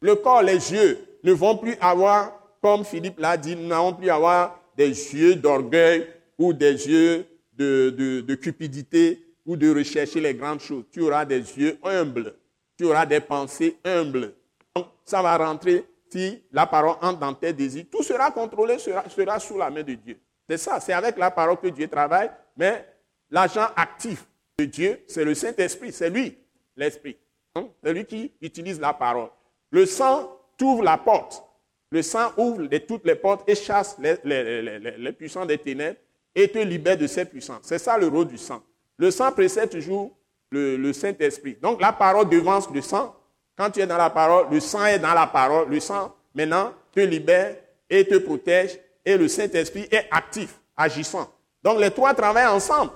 Le 0.01 0.15
corps, 0.15 0.41
les 0.41 0.71
yeux 0.71 0.99
ne 1.23 1.31
vont 1.31 1.57
plus 1.57 1.75
avoir, 1.79 2.31
comme 2.61 2.83
Philippe 2.83 3.19
l'a 3.19 3.37
dit, 3.37 3.55
nous 3.55 3.67
n'allons 3.67 3.93
plus 3.93 4.09
avoir 4.09 4.59
des 4.75 4.89
yeux 4.89 5.35
d'orgueil 5.35 6.07
ou 6.37 6.53
des 6.53 6.87
yeux 6.87 7.25
de, 7.53 8.35
cupidité 8.35 9.23
ou 9.45 9.55
de 9.55 9.73
rechercher 9.73 10.19
les 10.19 10.33
grandes 10.33 10.61
choses. 10.61 10.85
Tu 10.91 11.01
auras 11.01 11.25
des 11.25 11.39
yeux 11.39 11.77
humbles. 11.83 12.33
Tu 12.77 12.85
auras 12.85 13.05
des 13.05 13.19
pensées 13.19 13.77
humbles. 13.85 14.33
Donc, 14.75 14.87
ça 15.05 15.21
va 15.21 15.37
rentrer 15.37 15.85
si 16.11 16.41
la 16.51 16.65
parole 16.65 16.95
entre 17.01 17.19
dans 17.19 17.33
tes 17.33 17.53
désirs. 17.53 17.85
Tout 17.91 18.03
sera 18.03 18.31
contrôlé, 18.31 18.79
sera, 18.79 19.07
sera 19.09 19.39
sous 19.39 19.57
la 19.57 19.69
main 19.69 19.83
de 19.83 19.93
Dieu. 19.93 20.19
C'est 20.49 20.57
ça, 20.57 20.79
c'est 20.79 20.93
avec 20.93 21.17
la 21.17 21.31
parole 21.31 21.57
que 21.57 21.67
Dieu 21.67 21.87
travaille, 21.87 22.29
mais 22.57 22.85
l'agent 23.29 23.67
actif 23.75 24.25
Dieu, 24.63 25.03
c'est 25.07 25.23
le 25.23 25.33
Saint-Esprit, 25.33 25.91
c'est 25.91 26.09
lui, 26.09 26.37
l'Esprit. 26.75 27.17
Hein? 27.55 27.67
C'est 27.83 27.93
lui 27.93 28.05
qui 28.05 28.31
utilise 28.41 28.79
la 28.79 28.93
parole. 28.93 29.29
Le 29.71 29.85
sang 29.85 30.37
t'ouvre 30.57 30.83
la 30.83 30.97
porte. 30.97 31.43
Le 31.91 32.01
sang 32.01 32.31
ouvre 32.37 32.67
toutes 32.87 33.05
les 33.05 33.15
portes 33.15 33.47
et 33.49 33.55
chasse 33.55 33.97
les, 33.99 35.11
puissants 35.11 35.45
des 35.45 35.57
ténèbres 35.57 35.97
et 36.33 36.47
te 36.47 36.59
libère 36.59 36.97
de 36.97 37.07
cette 37.07 37.29
puissance. 37.31 37.61
C'est 37.63 37.79
ça 37.79 37.97
le 37.97 38.07
rôle 38.07 38.27
du 38.27 38.37
sang. 38.37 38.63
Le 38.97 39.11
sang 39.11 39.31
précède 39.31 39.69
toujours 39.69 40.15
le, 40.51 40.93
Saint-Esprit. 40.93 41.57
Donc 41.61 41.81
la 41.81 41.91
parole 41.91 42.29
devance 42.29 42.69
le 42.73 42.81
sang. 42.81 43.15
Quand 43.57 43.69
tu 43.69 43.81
es 43.81 43.87
dans 43.87 43.97
la 43.97 44.09
parole, 44.09 44.47
le 44.51 44.59
sang 44.59 44.85
est 44.85 44.99
dans 44.99 45.13
la 45.13 45.27
parole. 45.27 45.69
Le 45.69 45.79
sang, 45.79 46.15
maintenant, 46.33 46.73
te 46.93 47.01
libère 47.01 47.57
et 47.89 48.05
te 48.05 48.17
protège. 48.17 48.79
Et 49.03 49.17
le 49.17 49.27
Saint-Esprit 49.27 49.87
est 49.91 50.07
actif, 50.11 50.59
agissant. 50.77 51.29
Donc 51.63 51.79
les 51.79 51.91
trois 51.91 52.13
travaillent 52.13 52.47
ensemble. 52.47 52.91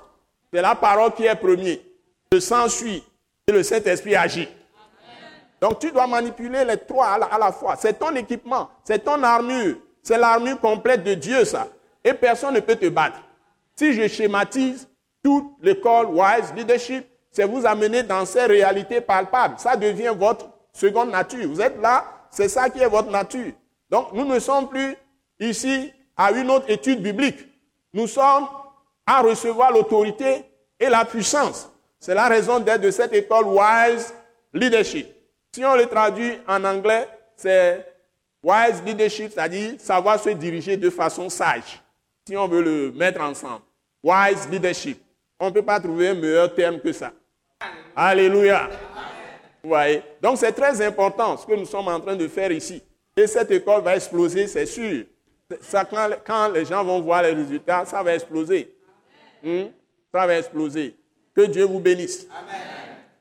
C'est 0.55 0.61
la 0.61 0.73
parole 0.73 1.11
qui 1.13 1.25
est 1.25 1.35
premier. 1.35 1.81
Le 2.31 2.39
sang 2.39 2.69
suit 2.69 3.03
et 3.45 3.51
le 3.51 3.61
Saint-Esprit 3.61 4.15
agit. 4.15 4.47
Donc 5.59 5.79
tu 5.79 5.91
dois 5.91 6.07
manipuler 6.07 6.63
les 6.63 6.77
trois 6.77 7.07
à 7.07 7.37
la, 7.37 7.51
fois. 7.51 7.75
C'est 7.77 7.99
ton 7.99 8.15
équipement, 8.15 8.69
c'est 8.85 9.03
ton 9.03 9.21
armure, 9.21 9.75
c'est 10.01 10.17
l'armure 10.17 10.57
complète 10.61 11.03
de 11.03 11.13
Dieu, 11.13 11.43
ça. 11.43 11.67
Et 12.01 12.13
personne 12.13 12.53
ne 12.53 12.61
peut 12.61 12.77
te 12.77 12.85
battre. 12.85 13.19
Si 13.75 13.91
je 13.91 14.07
schématise 14.07 14.87
toute 15.21 15.43
l'école 15.61 16.05
Wise 16.05 16.53
Leadership, 16.55 17.05
c'est 17.31 17.43
vous 17.43 17.65
amener 17.65 18.03
dans 18.03 18.25
ces 18.25 18.45
réalités 18.45 19.01
palpables. 19.01 19.59
Ça 19.59 19.75
devient 19.75 20.13
votre 20.17 20.45
seconde 20.71 21.09
nature. 21.09 21.49
Vous 21.49 21.59
êtes 21.59 21.81
là, 21.81 22.05
c'est 22.29 22.47
ça 22.47 22.69
qui 22.69 22.79
est 22.79 22.87
votre 22.87 23.11
nature. 23.11 23.51
Donc 23.89 24.13
nous 24.13 24.23
ne 24.23 24.39
sommes 24.39 24.69
plus 24.69 24.95
ici 25.37 25.91
à 26.15 26.31
une 26.31 26.49
autre 26.49 26.69
étude 26.69 27.01
biblique. 27.01 27.39
Nous 27.93 28.07
sommes 28.07 28.47
à 29.05 29.21
recevoir 29.21 29.71
l'autorité 29.71 30.43
et 30.79 30.89
la 30.89 31.05
puissance. 31.05 31.69
C'est 31.99 32.13
la 32.13 32.27
raison 32.27 32.59
d'être 32.59 32.81
de 32.81 32.91
cette 32.91 33.13
école 33.13 33.45
Wise 33.45 34.13
Leadership. 34.53 35.07
Si 35.55 35.63
on 35.63 35.75
le 35.75 35.85
traduit 35.85 36.33
en 36.47 36.63
anglais, 36.65 37.07
c'est 37.35 37.85
wise 38.43 38.83
leadership, 38.85 39.31
c'est-à-dire 39.33 39.73
savoir 39.79 40.19
se 40.19 40.29
diriger 40.29 40.77
de 40.77 40.89
façon 40.89 41.29
sage. 41.29 41.81
Si 42.27 42.35
on 42.35 42.47
veut 42.47 42.61
le 42.61 42.91
mettre 42.91 43.21
ensemble. 43.21 43.61
Wise 44.03 44.49
leadership. 44.49 45.01
On 45.39 45.47
ne 45.47 45.51
peut 45.51 45.63
pas 45.63 45.79
trouver 45.79 46.09
un 46.09 46.13
meilleur 46.13 46.53
terme 46.53 46.79
que 46.79 46.91
ça. 46.91 47.11
Alléluia. 47.95 48.69
Vous 49.63 49.69
voyez? 49.69 50.03
Donc 50.21 50.37
c'est 50.37 50.51
très 50.51 50.85
important 50.85 51.37
ce 51.37 51.45
que 51.45 51.53
nous 51.53 51.65
sommes 51.65 51.87
en 51.87 51.99
train 51.99 52.15
de 52.15 52.27
faire 52.27 52.51
ici. 52.51 52.83
Et 53.15 53.25
cette 53.25 53.49
école 53.51 53.81
va 53.81 53.95
exploser, 53.95 54.47
c'est 54.47 54.65
sûr. 54.65 55.05
Quand, 56.25 56.49
les 56.49 56.65
gens 56.65 56.83
vont 56.83 56.99
voir 56.99 57.23
les 57.23 57.31
résultats, 57.31 57.85
ça 57.85 58.03
va 58.03 58.13
exploser. 58.13 58.74
Hmm? 59.45 59.67
Ça 60.11 60.25
va 60.25 60.39
exploser. 60.39 60.95
Que 61.35 61.41
Dieu 61.41 61.65
vous 61.65 61.79
bénisse. 61.79 62.27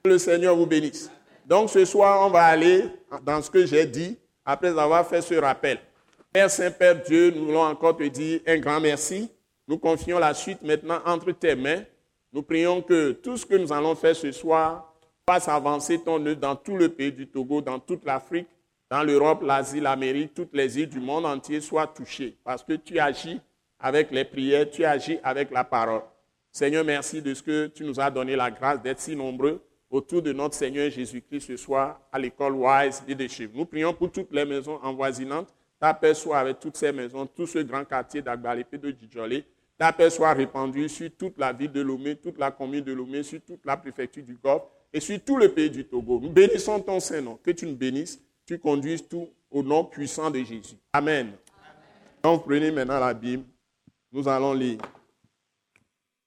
Que 0.02 0.08
le 0.08 0.18
Seigneur 0.18 0.56
vous 0.56 0.64
bénisse. 0.64 1.10
Donc 1.44 1.68
ce 1.68 1.84
soir, 1.84 2.26
on 2.26 2.30
va 2.30 2.44
aller 2.44 2.86
dans 3.22 3.42
ce 3.42 3.50
que 3.50 3.66
j'ai 3.66 3.84
dit 3.84 4.16
après 4.44 4.68
avoir 4.78 5.06
fait 5.06 5.20
ce 5.20 5.34
rappel. 5.34 5.78
Père 6.32 6.50
Saint-Père 6.50 7.02
Dieu, 7.02 7.30
nous 7.30 7.44
voulons 7.44 7.62
encore 7.62 7.96
te 7.96 8.04
dire 8.04 8.40
un 8.46 8.58
grand 8.58 8.80
merci. 8.80 9.30
Nous 9.68 9.76
confions 9.76 10.18
la 10.18 10.32
suite 10.32 10.62
maintenant 10.62 11.00
entre 11.04 11.30
tes 11.32 11.54
mains. 11.54 11.82
Nous 12.32 12.42
prions 12.42 12.80
que 12.80 13.12
tout 13.12 13.36
ce 13.36 13.44
que 13.44 13.54
nous 13.54 13.72
allons 13.72 13.94
faire 13.94 14.16
ce 14.16 14.32
soir 14.32 14.94
fasse 15.28 15.46
avancer 15.46 16.00
ton 16.00 16.24
œuvre 16.24 16.40
dans 16.40 16.56
tout 16.56 16.76
le 16.76 16.88
pays 16.88 17.12
du 17.12 17.26
Togo, 17.28 17.60
dans 17.60 17.78
toute 17.78 18.04
l'Afrique, 18.04 18.48
dans 18.90 19.02
l'Europe, 19.02 19.42
l'Asie, 19.42 19.80
l'Amérique, 19.80 20.34
toutes 20.34 20.54
les 20.54 20.78
îles 20.78 20.88
du 20.88 21.00
monde 21.00 21.26
entier 21.26 21.60
soient 21.60 21.86
touchées. 21.86 22.36
Parce 22.42 22.62
que 22.62 22.72
tu 22.72 22.98
agis 22.98 23.40
avec 23.78 24.10
les 24.10 24.24
prières, 24.24 24.70
tu 24.70 24.84
agis 24.84 25.18
avec 25.22 25.50
la 25.50 25.64
parole. 25.64 26.02
Seigneur, 26.56 26.84
merci 26.84 27.20
de 27.20 27.34
ce 27.34 27.42
que 27.42 27.66
tu 27.66 27.82
nous 27.82 27.98
as 27.98 28.08
donné 28.12 28.36
la 28.36 28.48
grâce 28.48 28.80
d'être 28.80 29.00
si 29.00 29.16
nombreux 29.16 29.60
autour 29.90 30.22
de 30.22 30.32
notre 30.32 30.54
Seigneur 30.54 30.88
Jésus-Christ 30.88 31.48
ce 31.48 31.56
soir 31.56 32.00
à 32.12 32.18
l'école 32.20 32.52
Wise 32.52 33.02
Leadership. 33.08 33.50
Nous 33.52 33.64
prions 33.64 33.92
pour 33.92 34.12
toutes 34.12 34.32
les 34.32 34.44
maisons 34.44 34.78
envoisinantes. 34.80 35.52
Ta 35.80 35.92
paix 35.92 36.14
soit 36.14 36.38
avec 36.38 36.60
toutes 36.60 36.76
ces 36.76 36.92
maisons, 36.92 37.26
tout 37.26 37.48
ce 37.48 37.58
grand 37.58 37.84
quartier 37.84 38.22
d'Agbalépé 38.22 38.78
de 38.78 38.94
Djidjolé. 38.96 39.44
Ta 39.76 39.92
paix 39.92 40.08
soit 40.10 40.32
répandue 40.32 40.88
sur 40.88 41.10
toute 41.18 41.36
la 41.38 41.52
ville 41.52 41.72
de 41.72 41.80
Lomé, 41.80 42.14
toute 42.14 42.38
la 42.38 42.52
commune 42.52 42.84
de 42.84 42.92
Lomé, 42.92 43.24
sur 43.24 43.40
toute 43.40 43.66
la 43.66 43.76
préfecture 43.76 44.22
du 44.22 44.34
Golfe 44.34 44.62
et 44.92 45.00
sur 45.00 45.18
tout 45.24 45.36
le 45.36 45.48
pays 45.48 45.70
du 45.70 45.84
Togo. 45.84 46.20
Nous 46.22 46.30
bénissons 46.30 46.78
ton 46.78 47.00
Saint-Nom. 47.00 47.36
Que 47.42 47.50
tu 47.50 47.66
nous 47.66 47.74
bénisses, 47.74 48.20
tu 48.46 48.60
conduises 48.60 49.08
tout 49.08 49.28
au 49.50 49.64
nom 49.64 49.84
puissant 49.84 50.30
de 50.30 50.38
Jésus. 50.38 50.76
Amen. 50.92 51.32
Donc 52.22 52.44
prenez 52.44 52.70
maintenant 52.70 53.00
la 53.00 53.12
Bible. 53.12 53.42
Nous 54.12 54.28
allons 54.28 54.52
lire. 54.52 54.78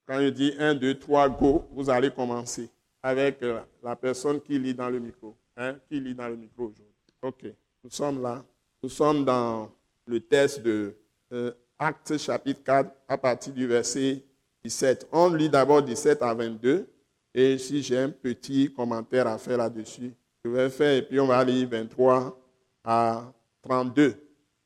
Quand 0.08 0.22
je 0.22 0.30
dis 0.30 0.54
1, 0.58 0.76
2, 0.76 1.00
3, 1.00 1.30
go, 1.30 1.65
vous 1.74 1.89
allez 1.89 2.10
commencer 2.10 2.70
avec 3.04 3.43
euh, 3.43 3.60
la 3.84 3.96
personne 3.96 4.39
qui 4.39 4.58
lit 4.58 4.74
dans 4.74 4.89
le 4.89 5.00
micro. 5.00 5.36
Hein, 5.58 5.76
qui 5.89 6.00
lit 6.00 6.15
dans 6.15 6.30
le 6.30 6.38
micro 6.38 6.63
aujourd'hui. 6.63 6.86
OK. 7.22 7.46
Nous 7.84 7.89
sommes 7.89 8.22
là. 8.22 8.43
Nous 8.82 8.89
sommes 8.89 9.26
dans 9.26 9.70
le 10.06 10.20
texte 10.22 10.62
de 10.62 10.96
euh, 11.34 11.52
Actes 11.78 12.17
chapitre 12.17 12.63
4 12.63 12.89
à 13.08 13.17
partir 13.17 13.54
du 13.54 13.67
verset 13.67 14.24
17. 14.63 15.10
On 15.12 15.34
lit 15.34 15.50
d'abord 15.50 15.82
17 15.82 16.22
à 16.22 16.34
22. 16.34 16.88
Et 17.34 17.58
si 17.58 17.84
j'ai 17.84 17.98
un 17.98 18.10
petit 18.10 18.74
commentaire 18.74 19.28
à 19.28 19.38
faire 19.38 19.58
là-dessus, 19.58 20.13
je 20.43 20.50
vais 20.50 20.70
faire 20.70 20.98
et 20.98 21.02
puis 21.02 21.20
on 21.20 21.28
va 21.28 21.43
lire 21.43 21.67
23 21.70 22.39
à 22.84 23.32
32. 23.62 24.15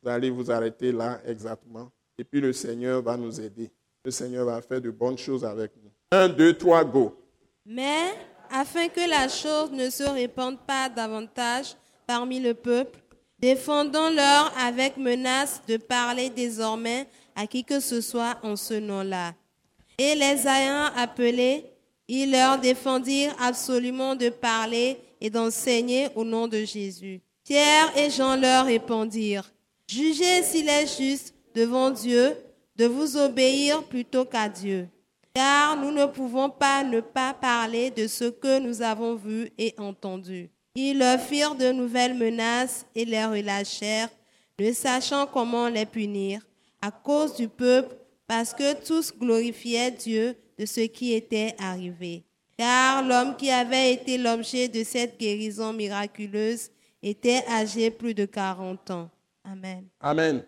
Vous 0.03 0.09
allez 0.09 0.29
vous 0.29 0.51
arrêter 0.51 0.91
là 0.91 1.19
exactement. 1.25 1.91
Et 2.17 2.23
puis 2.23 2.39
le 2.39 2.53
Seigneur 2.53 3.01
va 3.01 3.17
nous 3.17 3.41
aider. 3.41 3.71
Le 4.03 4.11
Seigneur 4.11 4.45
va 4.45 4.61
faire 4.61 4.81
de 4.81 4.89
bonnes 4.89 5.17
choses 5.17 5.45
avec 5.45 5.71
nous. 5.75 5.91
1, 6.11 6.29
2, 6.29 6.57
3, 6.57 6.83
go. 6.85 7.15
Mais 7.65 8.09
afin 8.49 8.87
que 8.87 9.07
la 9.07 9.27
chose 9.27 9.71
ne 9.71 9.89
se 9.89 10.03
répande 10.03 10.57
pas 10.65 10.89
davantage 10.89 11.75
parmi 12.07 12.39
le 12.39 12.55
peuple, 12.55 12.99
défendons-leur 13.37 14.51
avec 14.57 14.97
menace 14.97 15.61
de 15.67 15.77
parler 15.77 16.31
désormais 16.31 17.07
à 17.35 17.45
qui 17.45 17.63
que 17.63 17.79
ce 17.79 18.01
soit 18.01 18.37
en 18.41 18.55
ce 18.55 18.73
nom-là. 18.73 19.33
Et 19.99 20.15
les 20.15 20.47
ayant 20.47 20.89
appelés, 20.97 21.65
ils 22.07 22.31
leur 22.31 22.59
défendirent 22.59 23.35
absolument 23.39 24.15
de 24.15 24.29
parler 24.29 24.97
et 25.21 25.29
d'enseigner 25.29 26.09
au 26.15 26.23
nom 26.23 26.47
de 26.47 26.63
Jésus. 26.63 27.21
Pierre 27.43 27.95
et 27.95 28.09
Jean 28.09 28.35
leur 28.35 28.65
répondirent, 28.65 29.51
Jugez 29.87 30.41
s'il 30.41 30.67
est 30.67 30.87
juste 30.97 31.35
devant 31.53 31.91
Dieu 31.91 32.35
de 32.75 32.85
vous 32.85 33.17
obéir 33.17 33.83
plutôt 33.83 34.25
qu'à 34.25 34.49
Dieu 34.49 34.87
car 35.33 35.77
nous 35.77 35.91
ne 35.91 36.05
pouvons 36.05 36.49
pas 36.49 36.83
ne 36.83 36.99
pas 36.99 37.33
parler 37.33 37.91
de 37.91 38.07
ce 38.07 38.25
que 38.25 38.59
nous 38.59 38.81
avons 38.81 39.15
vu 39.15 39.49
et 39.57 39.73
entendu. 39.77 40.49
Ils 40.75 40.97
leur 40.97 41.19
firent 41.19 41.55
de 41.55 41.71
nouvelles 41.71 42.13
menaces 42.13 42.85
et 42.95 43.05
les 43.05 43.25
relâchèrent, 43.25 44.09
ne 44.59 44.71
sachant 44.71 45.25
comment 45.27 45.67
les 45.67 45.85
punir, 45.85 46.41
à 46.81 46.91
cause 46.91 47.35
du 47.35 47.47
peuple, 47.47 47.95
parce 48.27 48.53
que 48.53 48.81
tous 48.85 49.13
glorifiaient 49.17 49.91
Dieu 49.91 50.35
de 50.57 50.65
ce 50.65 50.81
qui 50.81 51.13
était 51.13 51.55
arrivé. 51.59 52.23
Car 52.57 53.03
l'homme 53.03 53.35
qui 53.35 53.49
avait 53.49 53.93
été 53.93 54.17
l'objet 54.17 54.67
de 54.67 54.83
cette 54.83 55.19
guérison 55.19 55.73
miraculeuse 55.73 56.69
était 57.01 57.43
âgé 57.49 57.89
plus 57.89 58.13
de 58.13 58.25
40 58.25 58.91
ans. 58.91 59.09
Amen. 59.43 59.87
Amen. 59.99 60.43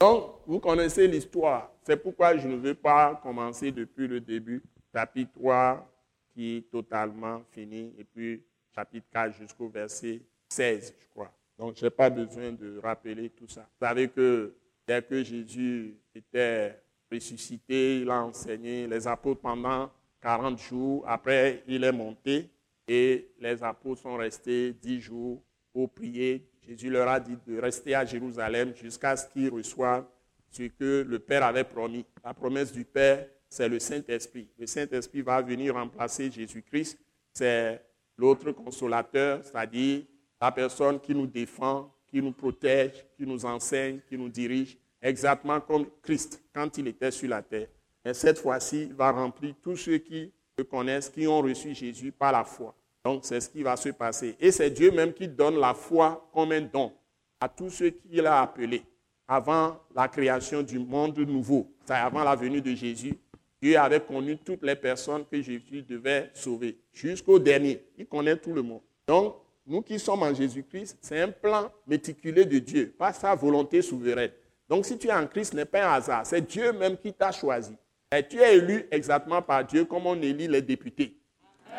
Donc, 0.00 0.36
vous 0.46 0.58
connaissez 0.60 1.06
l'histoire. 1.06 1.70
C'est 1.82 1.98
pourquoi 1.98 2.34
je 2.34 2.48
ne 2.48 2.56
veux 2.56 2.74
pas 2.74 3.20
commencer 3.22 3.70
depuis 3.70 4.08
le 4.08 4.18
début, 4.18 4.62
chapitre 4.94 5.32
3 5.34 5.86
qui 6.32 6.56
est 6.56 6.70
totalement 6.70 7.42
fini, 7.50 7.92
et 7.98 8.04
puis 8.04 8.42
chapitre 8.74 9.06
4 9.12 9.34
jusqu'au 9.34 9.68
verset 9.68 10.22
16, 10.48 10.94
je 10.98 11.06
crois. 11.08 11.30
Donc, 11.58 11.76
je 11.76 11.84
n'ai 11.84 11.90
pas 11.90 12.08
besoin 12.08 12.52
de 12.52 12.78
rappeler 12.78 13.28
tout 13.28 13.48
ça. 13.48 13.60
Vous 13.60 13.86
savez 13.86 14.08
que 14.08 14.54
dès 14.86 15.02
que 15.02 15.22
Jésus 15.22 15.94
était 16.14 16.80
ressuscité, 17.12 18.00
il 18.00 18.10
a 18.10 18.24
enseigné 18.24 18.86
les 18.86 19.06
apôtres 19.06 19.42
pendant 19.42 19.90
40 20.22 20.58
jours. 20.58 21.04
Après, 21.06 21.62
il 21.66 21.84
est 21.84 21.92
monté 21.92 22.48
et 22.88 23.28
les 23.38 23.62
apôtres 23.62 24.00
sont 24.00 24.16
restés 24.16 24.72
10 24.72 25.00
jours 25.00 25.42
pour 25.74 25.90
prier 25.90 26.49
Jésus 26.70 26.88
leur 26.88 27.08
a 27.08 27.18
dit 27.18 27.36
de 27.48 27.58
rester 27.58 27.96
à 27.96 28.04
Jérusalem 28.04 28.72
jusqu'à 28.76 29.16
ce 29.16 29.26
qu'ils 29.26 29.48
reçoivent 29.48 30.06
ce 30.52 30.62
que 30.62 31.04
le 31.08 31.18
Père 31.18 31.42
avait 31.42 31.64
promis. 31.64 32.06
La 32.24 32.32
promesse 32.32 32.70
du 32.70 32.84
Père, 32.84 33.26
c'est 33.48 33.68
le 33.68 33.80
Saint-Esprit. 33.80 34.48
Le 34.56 34.66
Saint-Esprit 34.66 35.20
va 35.20 35.42
venir 35.42 35.74
remplacer 35.74 36.30
Jésus-Christ. 36.30 36.96
C'est 37.32 37.84
l'autre 38.16 38.52
consolateur, 38.52 39.44
c'est-à-dire 39.44 40.04
la 40.40 40.52
personne 40.52 41.00
qui 41.00 41.12
nous 41.12 41.26
défend, 41.26 41.92
qui 42.06 42.22
nous 42.22 42.32
protège, 42.32 43.04
qui 43.16 43.26
nous 43.26 43.44
enseigne, 43.44 43.98
qui 44.08 44.16
nous 44.16 44.28
dirige, 44.28 44.78
exactement 45.02 45.60
comme 45.60 45.86
Christ 46.00 46.40
quand 46.54 46.78
il 46.78 46.86
était 46.86 47.10
sur 47.10 47.28
la 47.30 47.42
terre. 47.42 47.66
Et 48.04 48.14
cette 48.14 48.38
fois-ci, 48.38 48.82
il 48.82 48.94
va 48.94 49.10
remplir 49.10 49.56
tous 49.60 49.76
ceux 49.76 49.98
qui 49.98 50.32
le 50.56 50.62
connaissent, 50.62 51.08
qui 51.08 51.26
ont 51.26 51.40
reçu 51.40 51.74
Jésus 51.74 52.12
par 52.12 52.30
la 52.30 52.44
foi. 52.44 52.76
Donc, 53.04 53.24
c'est 53.24 53.40
ce 53.40 53.48
qui 53.48 53.62
va 53.62 53.76
se 53.76 53.88
passer. 53.90 54.36
Et 54.38 54.50
c'est 54.50 54.70
Dieu 54.70 54.90
même 54.90 55.12
qui 55.12 55.26
donne 55.26 55.58
la 55.58 55.74
foi 55.74 56.28
comme 56.32 56.52
un 56.52 56.60
don 56.60 56.92
à 57.40 57.48
tous 57.48 57.70
ceux 57.70 57.90
qu'il 57.90 58.26
a 58.26 58.42
appelés 58.42 58.82
avant 59.26 59.78
la 59.94 60.08
création 60.08 60.62
du 60.62 60.78
monde 60.78 61.18
nouveau, 61.20 61.72
c'est 61.86 61.94
avant 61.94 62.22
la 62.22 62.34
venue 62.34 62.60
de 62.60 62.74
Jésus. 62.74 63.14
Dieu 63.62 63.78
avait 63.78 64.00
connu 64.00 64.36
toutes 64.36 64.62
les 64.62 64.74
personnes 64.74 65.24
que 65.30 65.40
Jésus 65.40 65.82
devait 65.82 66.30
sauver, 66.34 66.78
jusqu'au 66.92 67.38
dernier. 67.38 67.80
Il 67.96 68.06
connaît 68.06 68.36
tout 68.36 68.52
le 68.52 68.62
monde. 68.62 68.80
Donc, 69.06 69.36
nous 69.66 69.82
qui 69.82 69.98
sommes 69.98 70.22
en 70.22 70.34
Jésus-Christ, 70.34 70.98
c'est 71.00 71.20
un 71.20 71.28
plan 71.28 71.70
méticuleux 71.86 72.44
de 72.44 72.58
Dieu, 72.58 72.94
pas 72.98 73.12
sa 73.12 73.34
volonté 73.34 73.82
souveraine. 73.82 74.32
Donc, 74.68 74.84
si 74.84 74.98
tu 74.98 75.08
es 75.08 75.12
en 75.12 75.26
Christ, 75.26 75.52
ce 75.52 75.56
n'est 75.56 75.64
pas 75.64 75.84
un 75.84 75.92
hasard. 75.94 76.26
C'est 76.26 76.40
Dieu 76.40 76.72
même 76.72 76.96
qui 76.96 77.12
t'a 77.12 77.30
choisi. 77.30 77.76
Et 78.12 78.26
tu 78.26 78.40
es 78.40 78.56
élu 78.56 78.88
exactement 78.90 79.42
par 79.42 79.64
Dieu 79.64 79.84
comme 79.84 80.06
on 80.06 80.20
élit 80.20 80.48
les 80.48 80.62
députés. 80.62 81.16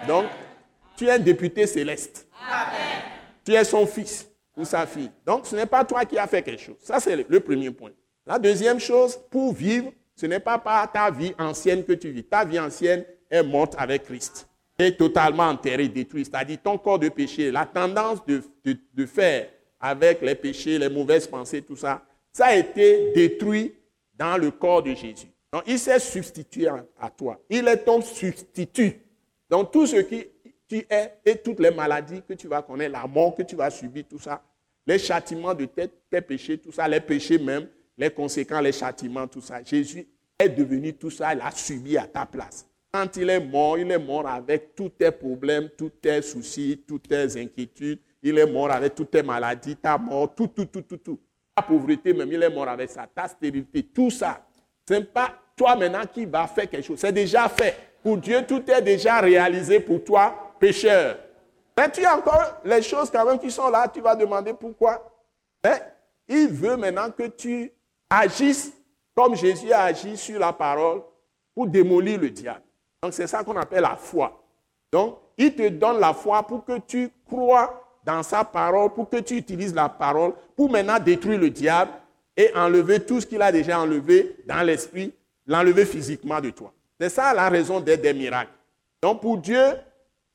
Donc, 0.07 0.25
tu 1.01 1.07
es 1.07 1.11
un 1.11 1.17
député 1.17 1.65
céleste. 1.65 2.27
Tu 3.43 3.53
es 3.53 3.63
son 3.63 3.87
fils 3.87 4.29
ou 4.55 4.63
sa 4.63 4.85
fille. 4.85 5.09
Donc, 5.25 5.47
ce 5.47 5.55
n'est 5.55 5.65
pas 5.65 5.83
toi 5.83 6.05
qui 6.05 6.15
as 6.19 6.27
fait 6.27 6.43
quelque 6.43 6.61
chose. 6.61 6.75
Ça, 6.83 6.99
c'est 6.99 7.27
le 7.27 7.39
premier 7.39 7.71
point. 7.71 7.89
La 8.23 8.37
deuxième 8.37 8.79
chose, 8.79 9.17
pour 9.31 9.51
vivre, 9.51 9.91
ce 10.15 10.27
n'est 10.27 10.39
pas 10.39 10.59
par 10.59 10.91
ta 10.91 11.09
vie 11.09 11.33
ancienne 11.39 11.83
que 11.83 11.93
tu 11.93 12.11
vis. 12.11 12.23
Ta 12.23 12.45
vie 12.45 12.59
ancienne 12.59 13.03
est 13.31 13.41
morte 13.41 13.73
avec 13.79 14.03
Christ. 14.03 14.47
Est 14.77 14.95
totalement 14.95 15.45
enterrée, 15.45 15.87
détruite. 15.87 16.27
C'est-à-dire 16.31 16.59
ton 16.63 16.77
corps 16.77 16.99
de 16.99 17.09
péché, 17.09 17.49
la 17.49 17.65
tendance 17.65 18.23
de, 18.27 18.43
de 18.63 19.05
faire 19.07 19.49
avec 19.79 20.21
les 20.21 20.35
péchés, 20.35 20.77
les 20.77 20.89
mauvaises 20.89 21.25
pensées, 21.25 21.63
tout 21.63 21.75
ça, 21.75 22.03
ça 22.31 22.45
a 22.45 22.55
été 22.55 23.11
détruit 23.13 23.73
dans 24.13 24.37
le 24.37 24.51
corps 24.51 24.83
de 24.83 24.93
Jésus. 24.93 25.31
Donc, 25.51 25.63
il 25.65 25.79
s'est 25.79 25.99
substitué 25.99 26.67
à 26.67 27.09
toi. 27.09 27.39
Il 27.49 27.67
est 27.67 27.77
ton 27.77 28.01
substitut. 28.01 29.01
Donc, 29.49 29.71
tout 29.71 29.87
ce 29.87 29.97
qui 29.97 30.27
tu 30.71 30.85
es 30.89 31.11
et 31.25 31.35
toutes 31.35 31.59
les 31.59 31.71
maladies 31.71 32.21
que 32.25 32.33
tu 32.33 32.47
vas 32.47 32.61
connaître, 32.61 32.93
la 32.93 33.05
mort 33.05 33.35
que 33.35 33.43
tu 33.43 33.57
vas 33.57 33.69
subir, 33.69 34.05
tout 34.09 34.19
ça, 34.19 34.41
les 34.87 34.97
châtiments 34.97 35.53
de 35.53 35.65
tes, 35.65 35.89
tes 36.09 36.21
péchés, 36.21 36.57
tout 36.57 36.71
ça, 36.71 36.87
les 36.87 37.01
péchés 37.01 37.37
même, 37.37 37.67
les 37.97 38.09
conséquences, 38.09 38.63
les 38.63 38.71
châtiments, 38.71 39.27
tout 39.27 39.41
ça. 39.41 39.61
Jésus 39.61 40.07
est 40.39 40.47
devenu 40.47 40.93
tout 40.93 41.09
ça, 41.09 41.33
il 41.33 41.41
a 41.41 41.51
subi 41.51 41.97
à 41.97 42.05
ta 42.07 42.25
place. 42.25 42.65
Quand 42.89 43.17
il 43.17 43.29
est 43.29 43.41
mort, 43.41 43.77
il 43.77 43.91
est 43.91 43.99
mort 43.99 44.25
avec 44.25 44.73
tous 44.73 44.87
tes 44.89 45.11
problèmes, 45.11 45.69
tous 45.77 45.89
tes 45.89 46.21
soucis, 46.21 46.81
toutes 46.87 47.09
tes 47.09 47.41
inquiétudes. 47.41 47.99
Il 48.23 48.37
est 48.37 48.49
mort 48.49 48.71
avec 48.71 48.95
toutes 48.95 49.11
tes 49.11 49.23
maladies, 49.23 49.75
ta 49.75 49.97
mort, 49.97 50.33
tout, 50.33 50.47
tout, 50.47 50.65
tout, 50.65 50.83
tout, 50.83 50.97
tout. 50.97 51.19
Ta 51.53 51.63
pauvreté 51.63 52.13
même, 52.13 52.31
il 52.31 52.41
est 52.41 52.49
mort 52.49 52.69
avec 52.69 52.89
ça, 52.89 53.05
ta 53.13 53.27
stérilité, 53.27 53.83
tout 53.83 54.09
ça. 54.09 54.41
Ce 54.87 54.93
n'est 54.93 55.03
pas 55.03 55.33
toi 55.57 55.75
maintenant 55.75 56.03
qui 56.05 56.25
vas 56.25 56.47
faire 56.47 56.69
quelque 56.69 56.85
chose. 56.85 56.99
C'est 56.99 57.11
déjà 57.11 57.49
fait. 57.49 57.75
Pour 58.01 58.17
Dieu, 58.17 58.41
tout 58.47 58.63
est 58.71 58.81
déjà 58.81 59.19
réalisé 59.19 59.79
pour 59.79 60.03
toi, 60.03 60.50
pécheur. 60.61 61.17
Mais 61.75 61.89
tu 61.91 62.05
as 62.05 62.15
encore 62.15 62.61
les 62.63 62.81
choses 62.83 63.09
quand 63.09 63.25
même 63.25 63.39
qui 63.39 63.49
sont 63.49 63.69
là, 63.69 63.87
tu 63.87 63.99
vas 63.99 64.15
demander 64.15 64.53
pourquoi. 64.53 65.11
Mais 65.63 65.81
il 66.27 66.47
veut 66.47 66.77
maintenant 66.77 67.09
que 67.09 67.27
tu 67.27 67.71
agisses 68.09 68.71
comme 69.15 69.35
Jésus 69.35 69.73
a 69.73 69.83
agi 69.83 70.15
sur 70.15 70.39
la 70.39 70.53
parole 70.53 71.01
pour 71.53 71.67
démolir 71.67 72.19
le 72.19 72.29
diable. 72.29 72.63
Donc 73.01 73.13
c'est 73.13 73.27
ça 73.27 73.43
qu'on 73.43 73.57
appelle 73.57 73.81
la 73.81 73.95
foi. 73.95 74.41
Donc 74.91 75.17
il 75.37 75.55
te 75.55 75.67
donne 75.67 75.99
la 75.99 76.13
foi 76.13 76.43
pour 76.43 76.63
que 76.63 76.77
tu 76.79 77.09
crois 77.27 77.81
dans 78.05 78.23
sa 78.23 78.43
parole, 78.43 78.93
pour 78.93 79.09
que 79.09 79.17
tu 79.17 79.35
utilises 79.35 79.73
la 79.73 79.89
parole 79.89 80.33
pour 80.55 80.69
maintenant 80.69 80.99
détruire 80.99 81.39
le 81.39 81.49
diable 81.49 81.91
et 82.37 82.51
enlever 82.55 82.99
tout 82.99 83.21
ce 83.21 83.25
qu'il 83.25 83.41
a 83.41 83.51
déjà 83.51 83.79
enlevé 83.79 84.37
dans 84.45 84.61
l'esprit, 84.61 85.13
l'enlever 85.47 85.85
physiquement 85.85 86.39
de 86.39 86.51
toi. 86.51 86.71
C'est 86.99 87.09
ça 87.09 87.33
la 87.33 87.49
raison 87.49 87.79
d'être 87.79 88.01
des 88.01 88.13
miracles. 88.13 88.51
Donc 89.01 89.21
pour 89.21 89.37
Dieu, 89.37 89.59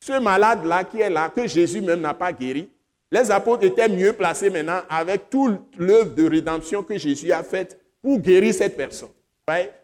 ce 0.01 0.19
malade-là 0.19 0.85
qui 0.85 1.01
est 1.01 1.11
là, 1.11 1.31
que 1.35 1.47
Jésus 1.47 1.81
même 1.81 2.01
n'a 2.01 2.15
pas 2.15 2.33
guéri, 2.33 2.71
les 3.11 3.31
apôtres 3.31 3.65
étaient 3.65 3.89
mieux 3.89 4.13
placés 4.13 4.51
maintenant 4.51 4.81
avec 4.89 5.31
toute 5.31 5.61
l'œuvre 5.79 6.15
de 6.15 6.29
rédemption 6.29 6.83
que 6.83 6.99
Jésus 6.99 7.33
a 7.33 7.43
faite 7.43 7.81
pour 8.03 8.19
guérir 8.19 8.53
cette 8.53 8.77
personne. 8.77 9.11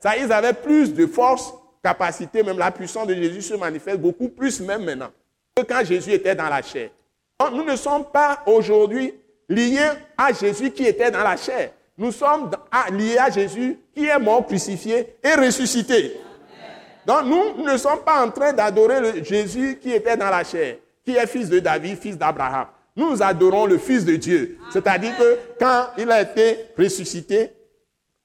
Ça, 0.01 0.16
ils 0.16 0.33
avaient 0.33 0.53
plus 0.53 0.92
de 0.92 1.07
force, 1.07 1.55
capacité, 1.83 2.42
même 2.42 2.59
la 2.59 2.70
puissance 2.70 3.07
de 3.07 3.14
Jésus 3.14 3.42
se 3.42 3.55
manifeste 3.55 4.01
beaucoup 4.01 4.29
plus 4.29 4.61
même 4.61 4.85
maintenant 4.85 5.11
que 5.55 5.62
quand 5.62 5.85
Jésus 5.85 6.12
était 6.12 6.35
dans 6.35 6.48
la 6.48 6.62
chair. 6.62 6.90
nous 7.53 7.64
ne 7.64 7.77
sommes 7.77 8.07
pas 8.07 8.42
aujourd'hui 8.46 9.14
liés 9.48 9.90
à 10.16 10.33
Jésus 10.33 10.70
qui 10.70 10.85
était 10.85 11.11
dans 11.11 11.22
la 11.22 11.37
chair. 11.37 11.72
Nous 11.98 12.11
sommes 12.11 12.51
liés 12.92 13.18
à 13.18 13.31
Jésus 13.31 13.79
qui 13.94 14.07
est 14.07 14.18
mort, 14.18 14.46
crucifié 14.46 15.14
et 15.22 15.35
ressuscité. 15.35 16.16
Donc 17.07 17.25
nous 17.25 17.65
ne 17.65 17.77
sommes 17.77 18.01
pas 18.05 18.25
en 18.25 18.31
train 18.31 18.53
d'adorer 18.53 19.01
le 19.01 19.25
Jésus 19.25 19.79
qui 19.81 19.93
était 19.93 20.17
dans 20.17 20.31
la 20.31 20.45
chair, 20.45 20.77
qui 21.05 21.17
est 21.17 21.27
fils 21.27 21.49
de 21.49 21.59
David, 21.59 21.99
fils 21.99 22.17
d'Abraham. 22.17 22.67
Nous 22.95 23.23
adorons 23.23 23.65
le 23.65 23.79
Fils 23.79 24.05
de 24.05 24.17
Dieu. 24.17 24.59
C'est-à-dire 24.71 25.17
que 25.17 25.38
quand 25.59 25.87
il 25.97 26.11
a 26.11 26.21
été 26.21 26.59
ressuscité, 26.77 27.51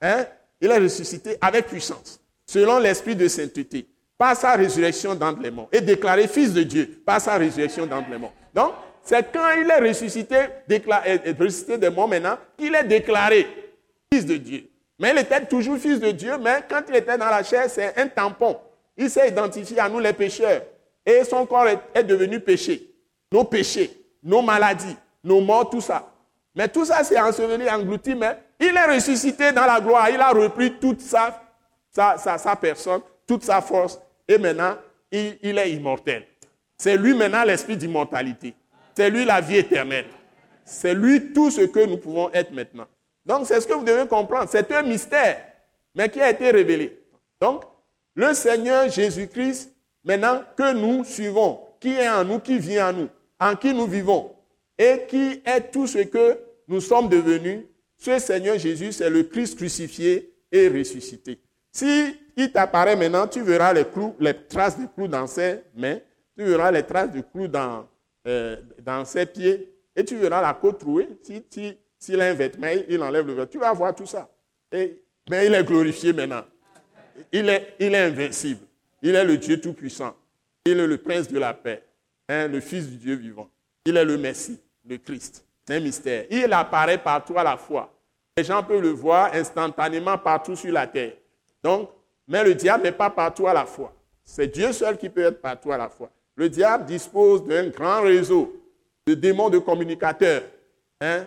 Hein? 0.02 0.26
Il 0.60 0.72
est 0.72 0.78
ressuscité 0.78 1.38
avec 1.42 1.68
puissance, 1.68 2.20
selon 2.46 2.80
l'esprit 2.80 3.16
de 3.16 3.28
sainteté, 3.28 3.88
par 4.18 4.36
sa 4.36 4.54
résurrection 4.54 5.14
d'entre 5.14 5.42
les 5.42 5.52
morts, 5.52 5.70
et 5.72 5.82
déclaré 5.82 6.28
fils 6.28 6.54
de 6.54 6.64
Dieu 6.64 7.02
par 7.06 7.22
sa 7.22 7.38
résurrection 7.38 7.86
d'entre 7.86 8.10
les 8.10 8.18
morts. 8.18 8.34
Donc, 8.54 8.74
c'est 9.04 9.32
quand 9.32 9.52
il 9.60 9.70
est 9.70 9.88
ressuscité, 9.88 10.38
déclaré, 10.68 11.22
ressuscité 11.40 11.78
des 11.78 11.90
morts 11.90 12.08
maintenant, 12.08 12.38
qu'il 12.58 12.74
est 12.74 12.84
déclaré 12.84 13.48
fils 14.12 14.26
de 14.26 14.38
Dieu. 14.38 14.64
Mais 15.00 15.12
il 15.12 15.20
était 15.20 15.46
toujours 15.46 15.78
fils 15.78 16.00
de 16.00 16.10
Dieu, 16.10 16.38
mais 16.40 16.64
quand 16.68 16.82
il 16.90 16.96
était 16.96 17.18
dans 17.18 17.30
la 17.30 17.44
chair, 17.44 17.70
c'est 17.70 17.96
un 17.98 18.08
tampon. 18.08 18.58
Il 18.98 19.10
s'est 19.10 19.30
identifié 19.30 19.80
à 19.80 19.88
nous 19.88 20.00
les 20.00 20.14
pécheurs. 20.14 20.62
Et 21.06 21.24
son 21.24 21.46
corps 21.46 21.68
est 21.94 22.04
devenu 22.04 22.40
péché. 22.40 22.92
Nos 23.32 23.44
péchés, 23.44 23.92
nos 24.24 24.42
maladies, 24.42 24.96
nos 25.24 25.40
morts, 25.40 25.70
tout 25.70 25.82
ça. 25.82 26.12
Mais 26.56 26.68
tout 26.68 26.86
ça, 26.86 27.04
c'est 27.04 27.20
enseveli, 27.20 27.70
englouti, 27.70 28.16
mais 28.16 28.38
il 28.60 28.76
est 28.76 28.96
ressuscité 28.96 29.52
dans 29.52 29.66
la 29.66 29.80
gloire. 29.80 30.10
Il 30.10 30.20
a 30.20 30.32
repris 30.32 30.74
toute 30.80 31.02
sa, 31.02 31.40
sa, 31.92 32.56
personne, 32.60 33.02
toute 33.28 33.44
sa 33.44 33.62
force. 33.62 34.00
Et 34.28 34.38
maintenant, 34.38 34.76
il, 35.12 35.38
il 35.44 35.58
est 35.58 35.72
immortel. 35.72 36.26
C'est 36.78 36.98
lui 36.98 37.14
maintenant 37.14 37.44
l'esprit 37.44 37.78
d'immortalité. 37.78 38.56
C'est 38.96 39.10
lui 39.10 39.26
la 39.26 39.40
vie 39.40 39.58
éternelle. 39.58 40.08
C'est 40.66 40.94
lui 40.94 41.32
tout 41.32 41.52
ce 41.52 41.62
que 41.62 41.86
nous 41.86 41.98
pouvons 41.98 42.32
être 42.34 42.52
maintenant. 42.52 42.88
Donc, 43.26 43.46
c'est 43.46 43.62
ce 43.62 43.68
que 43.68 43.74
vous 43.74 43.84
devez 43.84 44.08
comprendre. 44.08 44.48
C'est 44.50 44.72
un 44.72 44.82
mystère, 44.82 45.38
mais 45.94 46.10
qui 46.10 46.20
a 46.20 46.30
été 46.30 46.50
révélé. 46.50 47.00
Donc, 47.40 47.64
le 48.18 48.34
Seigneur 48.34 48.90
Jésus-Christ, 48.90 49.72
maintenant 50.04 50.42
que 50.58 50.74
nous 50.74 51.04
suivons, 51.04 51.60
qui 51.80 51.94
est 51.94 52.10
en 52.10 52.26
nous, 52.26 52.40
qui 52.40 52.58
vient 52.58 52.90
en 52.90 52.94
nous, 52.94 53.10
en 53.40 53.56
qui 53.56 53.72
nous 53.74 53.86
vivons, 53.86 54.32
et 54.76 55.04
qui 55.08 55.40
est 55.46 55.72
tout 55.72 55.86
ce 55.86 56.00
que 56.00 56.40
nous 56.68 56.82
sommes 56.82 57.10
devenus, 57.10 57.66
ce 57.96 58.18
Seigneur 58.18 58.58
Jésus, 58.58 58.92
c'est 58.92 59.10
le 59.10 59.24
Christ 59.24 59.58
crucifié 59.58 60.34
et 60.52 60.68
ressuscité. 60.68 61.40
Si 61.72 62.18
il 62.36 62.52
t'apparaît 62.52 62.96
maintenant, 62.96 63.28
tu 63.28 63.42
verras 63.42 63.72
les 63.72 63.86
clous, 63.86 64.16
les 64.20 64.34
traces 64.34 64.80
de 64.80 64.88
clous 64.88 65.08
dans 65.08 65.28
ses 65.28 65.62
mains, 65.76 66.00
tu 66.36 66.44
verras 66.44 66.72
les 66.72 66.84
traces 66.84 67.12
de 67.12 67.22
clous 67.22 67.48
dans, 67.48 67.88
euh, 68.28 68.58
ses 69.06 69.28
pieds, 69.28 69.76
et 69.96 70.04
tu 70.04 70.16
verras 70.16 70.42
la 70.42 70.56
côte 70.56 70.80
trouée. 70.80 71.08
Si, 71.22 71.44
si, 71.52 71.78
s'il 72.00 72.20
a 72.20 72.26
un 72.26 72.34
vêtement, 72.34 72.68
il 72.90 73.02
enlève 73.04 73.28
le 73.28 73.34
vêtement. 73.34 73.52
Tu 73.52 73.60
vas 73.60 73.74
voir 73.74 73.94
tout 73.94 74.08
ça. 74.08 74.28
Mais 74.72 75.46
il 75.46 75.54
est 75.54 75.64
glorifié 75.64 76.14
maintenant. 76.14 76.44
Il 77.32 77.50
est, 77.50 77.96
invincible. 77.96 78.66
Il 79.02 79.16
est 79.16 79.24
le 79.24 79.38
Dieu 79.38 79.60
Tout-Puissant. 79.60 80.16
Il 80.66 80.80
est 80.80 80.88
le 80.88 80.98
Prince 80.98 81.28
de 81.28 81.40
la 81.40 81.54
paix, 81.54 81.84
hein, 82.28 82.48
le 82.48 82.60
Fils 82.60 82.88
du 82.88 82.98
Dieu 82.98 83.16
vivant. 83.16 83.50
Il 83.86 83.96
est 83.96 84.04
le 84.04 84.18
Messie, 84.18 84.60
le 84.88 84.98
Christ. 84.98 85.46
C'est 85.66 85.76
un 85.76 85.80
mystère. 85.80 86.26
Il 86.30 86.52
apparaît 86.52 86.98
partout 86.98 87.38
à 87.38 87.44
la 87.44 87.58
fois. 87.58 87.94
Les 88.36 88.44
gens 88.44 88.62
peuvent 88.64 88.82
le 88.82 88.90
voir 88.90 89.34
instantanément 89.34 90.18
partout 90.18 90.56
sur 90.56 90.72
la 90.72 90.88
terre. 90.88 91.14
Mais 92.28 92.44
le 92.44 92.54
diable 92.54 92.84
n'est 92.84 92.92
pas 92.92 93.10
partout 93.10 93.48
à 93.48 93.54
la 93.54 93.66
fois. 93.66 93.94
C'est 94.24 94.48
Dieu 94.48 94.74
seul 94.74 94.98
qui 94.98 95.10
peut 95.10 95.22
être 95.22 95.42
partout 95.42 95.72
à 95.72 95.78
la 95.78 95.90
fois. 95.90 96.10
Le 96.36 96.50
diable 96.50 96.86
dispose 96.86 97.46
d'un 97.46 97.70
grand 97.70 98.02
réseau 98.02 98.62
de 99.08 99.14
démons 99.14 99.50
de 99.50 99.58
communicateurs. 99.58 100.44
Hein? 101.02 101.26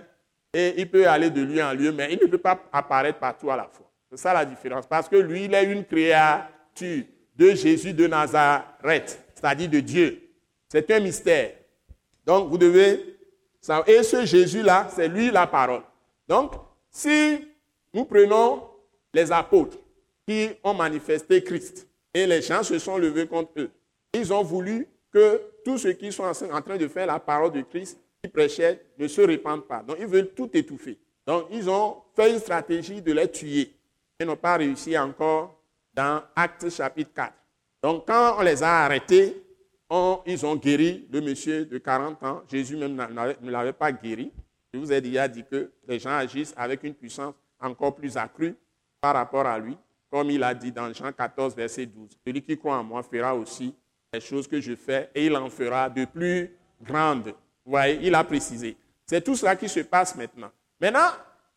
Et 0.53 0.75
il 0.81 0.91
peut 0.91 1.09
aller 1.09 1.31
de 1.31 1.43
lieu 1.43 1.63
en 1.63 1.73
lieu, 1.73 1.93
mais 1.93 2.13
il 2.13 2.19
ne 2.21 2.27
peut 2.27 2.39
pas 2.39 2.61
apparaître 2.73 3.19
partout 3.19 3.51
à 3.51 3.57
la 3.57 3.65
fois. 3.65 3.90
C'est 4.11 4.19
ça 4.19 4.33
la 4.35 4.45
différence. 4.45 4.87
Parce 4.87 5.09
que 5.09 5.17
lui, 5.17 5.45
il 5.45 5.55
est 5.55 5.65
une 5.65 5.85
créature 5.85 7.05
de 7.37 7.51
Jésus 7.55 7.93
de 7.93 8.07
Nazareth, 8.07 9.25
c'est-à-dire 9.35 9.71
de 9.71 9.81
Dieu. 9.81 10.21
C'est 10.69 10.91
un 10.91 11.01
mystère. 11.01 11.53
Donc, 12.27 12.49
vous 12.49 12.59
devez 12.59 13.19
et 13.87 14.03
ce 14.03 14.25
Jésus-là, 14.25 14.89
c'est 14.95 15.09
lui 15.09 15.31
la 15.31 15.47
parole. 15.47 15.83
Donc, 16.27 16.53
si 16.91 17.47
nous 17.93 18.05
prenons 18.05 18.63
les 19.13 19.31
apôtres 19.31 19.79
qui 20.27 20.49
ont 20.65 20.75
manifesté 20.75 21.43
Christ 21.43 21.87
et 22.15 22.27
les 22.27 22.41
gens 22.41 22.63
se 22.63 22.79
sont 22.79 22.97
levés 22.97 23.27
contre 23.27 23.53
eux, 23.59 23.71
ils 24.15 24.33
ont 24.33 24.43
voulu 24.43 24.89
que 25.13 25.43
tous 25.65 25.79
ceux 25.79 25.93
qui 25.93 26.11
sont 26.11 26.25
en 26.25 26.63
train 26.63 26.77
de 26.77 26.89
faire 26.89 27.07
la 27.07 27.21
parole 27.21 27.53
de 27.53 27.61
Christ, 27.63 27.99
qui 28.23 28.31
prêchaient, 28.31 28.81
ne 28.99 29.09
se 29.09 29.21
répandent 29.21 29.67
pas. 29.67 29.83
Donc, 29.83 29.97
ils 29.99 30.07
veulent 30.07 30.31
tout 30.35 30.51
étouffer. 30.55 30.99
Donc, 31.27 31.47
ils 31.51 31.69
ont 31.69 31.97
fait 32.15 32.33
une 32.33 32.39
stratégie 32.39 33.01
de 33.01 33.13
les 33.13 33.31
tuer. 33.31 33.73
Ils 34.21 34.27
n'ont 34.27 34.37
pas 34.37 34.59
réussi 34.59 34.99
encore 34.99 35.59
dans 35.95 36.23
Actes 36.37 36.69
chapitre 36.69 37.11
4. 37.15 37.33
Donc, 37.83 38.07
quand 38.07 38.37
on 38.39 38.43
les 38.43 38.63
a 38.63 38.85
arrêtés, 38.85 39.43
ils 40.27 40.45
ont 40.47 40.57
guéri 40.57 41.09
le 41.11 41.23
monsieur 41.23 41.65
de 41.65 41.79
40 41.79 42.23
ans. 42.23 42.43
Jésus 42.47 42.77
même 42.77 42.95
ne 42.95 43.51
l'avait 43.51 43.73
pas 43.73 43.91
guéri. 43.91 44.31
Je 44.73 44.79
vous 44.79 44.93
ai 44.93 45.01
déjà 45.01 45.27
dit 45.27 45.43
que 45.51 45.73
les 45.89 45.99
gens 45.99 46.11
agissent 46.11 46.53
avec 46.55 46.85
une 46.85 46.93
puissance 46.93 47.35
encore 47.59 47.97
plus 47.97 48.15
accrue 48.19 48.55
par 49.01 49.15
rapport 49.15 49.47
à 49.47 49.59
lui, 49.59 49.77
comme 50.11 50.31
il 50.31 50.43
a 50.43 50.53
dit 50.53 50.71
dans 50.71 50.93
Jean 50.93 51.13
14, 51.13 51.57
verset 51.57 51.87
12. 51.87 52.19
Celui 52.25 52.43
qui 52.43 52.59
croit 52.59 52.77
en 52.77 52.85
moi 52.85 53.03
fera 53.03 53.35
aussi 53.35 53.75
les 54.13 54.21
choses 54.21 54.47
que 54.47 54.61
je 54.61 54.77
fais 54.77 55.11
et 55.15 55.27
il 55.27 55.35
en 55.35 55.49
fera 55.49 55.89
de 55.89 56.05
plus 56.05 56.55
grandes. 56.83 57.29
Vous 57.65 57.73
voyez, 57.73 57.99
il 58.03 58.15
a 58.15 58.23
précisé. 58.23 58.77
C'est 59.07 59.23
tout 59.23 59.35
cela 59.35 59.57
qui 59.57 59.69
se 59.69 59.81
passe 59.81 60.15
maintenant. 60.15 60.51
Maintenant, 60.79 61.09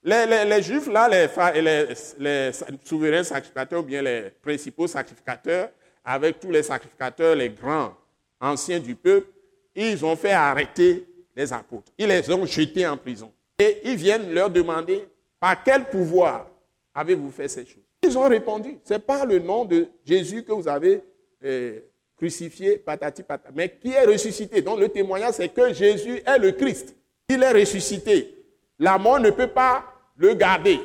Les, 0.05 0.61
Juifs, 0.61 0.87
là, 0.87 1.07
les, 1.07 2.51
souverains 2.83 3.23
sacrificateurs 3.23 3.79
ou 3.79 3.83
bien 3.83 4.01
les 4.01 4.31
principaux 4.41 4.87
sacrificateurs, 4.87 5.69
avec 6.03 6.39
tous 6.39 6.51
les 6.51 6.63
sacrificateurs, 6.63 7.35
les 7.35 7.49
grands 7.49 7.95
anciens 8.39 8.79
du 8.79 8.95
peuple, 8.95 9.27
ils 9.73 10.03
ont 10.03 10.15
fait 10.15 10.31
arrêter 10.31 11.05
les 11.35 11.53
apôtres. 11.53 11.91
Ils 11.97 12.07
les 12.07 12.29
ont 12.31 12.45
jetés 12.45 12.85
en 12.85 12.97
prison. 12.97 13.31
Et 13.57 13.79
ils 13.85 13.95
viennent 13.95 14.33
leur 14.33 14.49
demander, 14.49 15.07
par 15.39 15.63
quel 15.63 15.85
pouvoir 15.85 16.47
avez-vous 16.93 17.31
fait 17.31 17.47
ces 17.47 17.65
choses? 17.65 17.83
Ils 18.01 18.17
ont 18.17 18.27
répondu, 18.27 18.77
ce 18.83 18.93
n'est 18.93 18.99
pas 18.99 19.25
le 19.25 19.39
nom 19.39 19.63
de 19.63 19.87
Jésus 20.05 20.43
que 20.43 20.51
vous 20.51 20.67
avez 20.67 21.01
euh, 21.45 21.79
crucifié, 22.17 22.77
patati 22.77 23.23
patati, 23.23 23.53
mais 23.55 23.69
qui 23.69 23.89
est 23.89 24.05
ressuscité. 24.05 24.61
Donc 24.61 24.79
le 24.79 24.89
témoignage, 24.89 25.35
c'est 25.35 25.49
que 25.49 25.73
Jésus 25.73 26.21
est 26.25 26.37
le 26.37 26.51
Christ. 26.51 26.93
Il 27.29 27.41
est 27.41 27.51
ressuscité. 27.51 28.35
La 28.79 28.97
mort 28.97 29.19
ne 29.19 29.29
peut 29.29 29.47
pas 29.47 29.92
le 30.17 30.33
garder. 30.33 30.79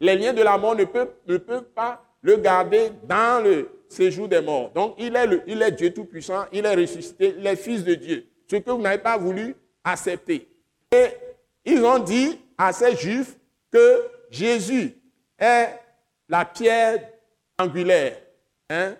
Les 0.00 0.16
liens 0.16 0.32
de 0.32 0.42
la 0.42 0.58
mort 0.58 0.74
ne 0.74 0.84
peuvent, 0.84 1.12
ne 1.26 1.36
pas 1.36 2.04
le 2.22 2.36
garder 2.36 2.90
dans 3.04 3.42
le 3.42 3.68
séjour 3.88 4.28
des 4.28 4.40
morts. 4.40 4.70
Donc, 4.74 4.94
il 4.98 5.14
est, 5.14 5.26
le, 5.26 5.42
il 5.46 5.60
est 5.62 5.72
Dieu 5.72 5.92
Tout-Puissant, 5.92 6.44
il 6.52 6.64
est 6.64 6.74
ressuscité, 6.74 7.34
il 7.38 7.46
est 7.46 7.56
Fils 7.56 7.84
de 7.84 7.94
Dieu. 7.94 8.26
Ce 8.50 8.56
que 8.56 8.70
vous 8.70 8.80
n'avez 8.80 9.02
pas 9.02 9.16
voulu 9.16 9.54
accepter. 9.84 10.48
Et 10.90 11.06
ils 11.64 11.84
ont 11.84 11.98
dit 11.98 12.38
à 12.58 12.72
ces 12.72 12.96
Juifs 12.96 13.36
que 13.70 14.02
Jésus 14.30 14.94
est 15.38 15.68
la 16.28 16.44
pierre 16.44 17.00
angulaire, 17.58 18.16
hein, 18.70 18.94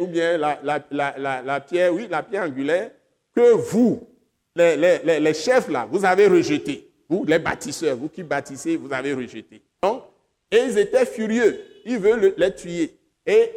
ou 0.00 0.06
bien 0.06 0.36
la, 0.38 0.60
la, 0.62 1.42
la, 1.42 1.60
pierre, 1.60 1.92
oui, 1.92 2.06
la 2.10 2.22
pierre 2.22 2.44
angulaire, 2.44 2.90
que 3.34 3.52
vous, 3.52 4.06
les, 4.54 4.76
les, 4.76 5.20
les 5.20 5.34
chefs 5.34 5.68
là, 5.68 5.86
vous 5.90 6.04
avez 6.04 6.26
rejeté. 6.26 6.91
Vous, 7.12 7.26
les 7.26 7.38
bâtisseurs, 7.38 7.94
vous 7.94 8.08
qui 8.08 8.22
bâtissez, 8.22 8.74
vous 8.74 8.90
avez 8.90 9.12
rejeté. 9.12 9.60
Donc, 9.82 10.04
et 10.50 10.56
ils 10.56 10.78
étaient 10.78 11.04
furieux. 11.04 11.60
Ils 11.84 11.98
veulent 11.98 12.32
les 12.38 12.54
tuer. 12.54 12.96
Et 13.26 13.50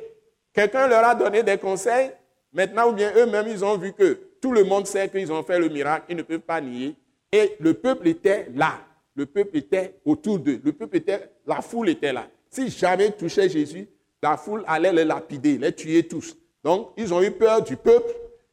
quelqu'un 0.51 0.89
leur 0.89 1.06
a 1.06 1.16
donné 1.16 1.41
des 1.41 1.58
conseils. 1.58 2.12
Maintenant, 2.51 2.89
ou 2.89 2.91
bien 2.91 3.14
eux-mêmes, 3.16 3.47
ils 3.47 3.64
ont 3.64 3.78
vu 3.78 3.93
que 3.93 4.20
tout 4.41 4.51
le 4.51 4.66
monde 4.66 4.86
sait 4.86 5.08
qu'ils 5.08 5.32
ont 5.32 5.41
fait 5.41 5.58
le 5.58 5.70
miracle. 5.70 6.08
Ils 6.10 6.18
ne 6.18 6.24
peuvent 6.24 6.41
pas 6.41 6.60
nier. 6.60 6.95
Et 7.32 7.56
le 7.62 7.74
peuple 7.76 8.10
était 8.10 8.49
là. 8.53 8.78
Le 9.16 9.26
peuple 9.26 9.56
était 9.56 10.01
autour 10.03 10.38
d'eux. 10.38 10.60
Le 10.62 10.74
peuple 10.74 10.97
était, 10.97 11.30
la 11.47 11.62
foule 11.62 11.88
était 11.88 12.12
là. 12.12 12.28
Si 12.49 12.70
jamais 12.70 13.06
ils 13.06 13.14
touchaient 13.14 13.47
Jésus, 13.47 13.88
la 14.22 14.36
foule 14.36 14.66
allait 14.68 14.91
les 14.91 15.06
lapider, 15.06 15.58
les 15.58 15.72
tuer 15.72 16.06
tous. 16.06 16.36
Donc, 16.62 16.91
ils 16.97 17.14
ont 17.14 17.22
eu 17.22 17.32
peur 17.32 17.64
du 17.64 17.78
peuple 17.78 18.12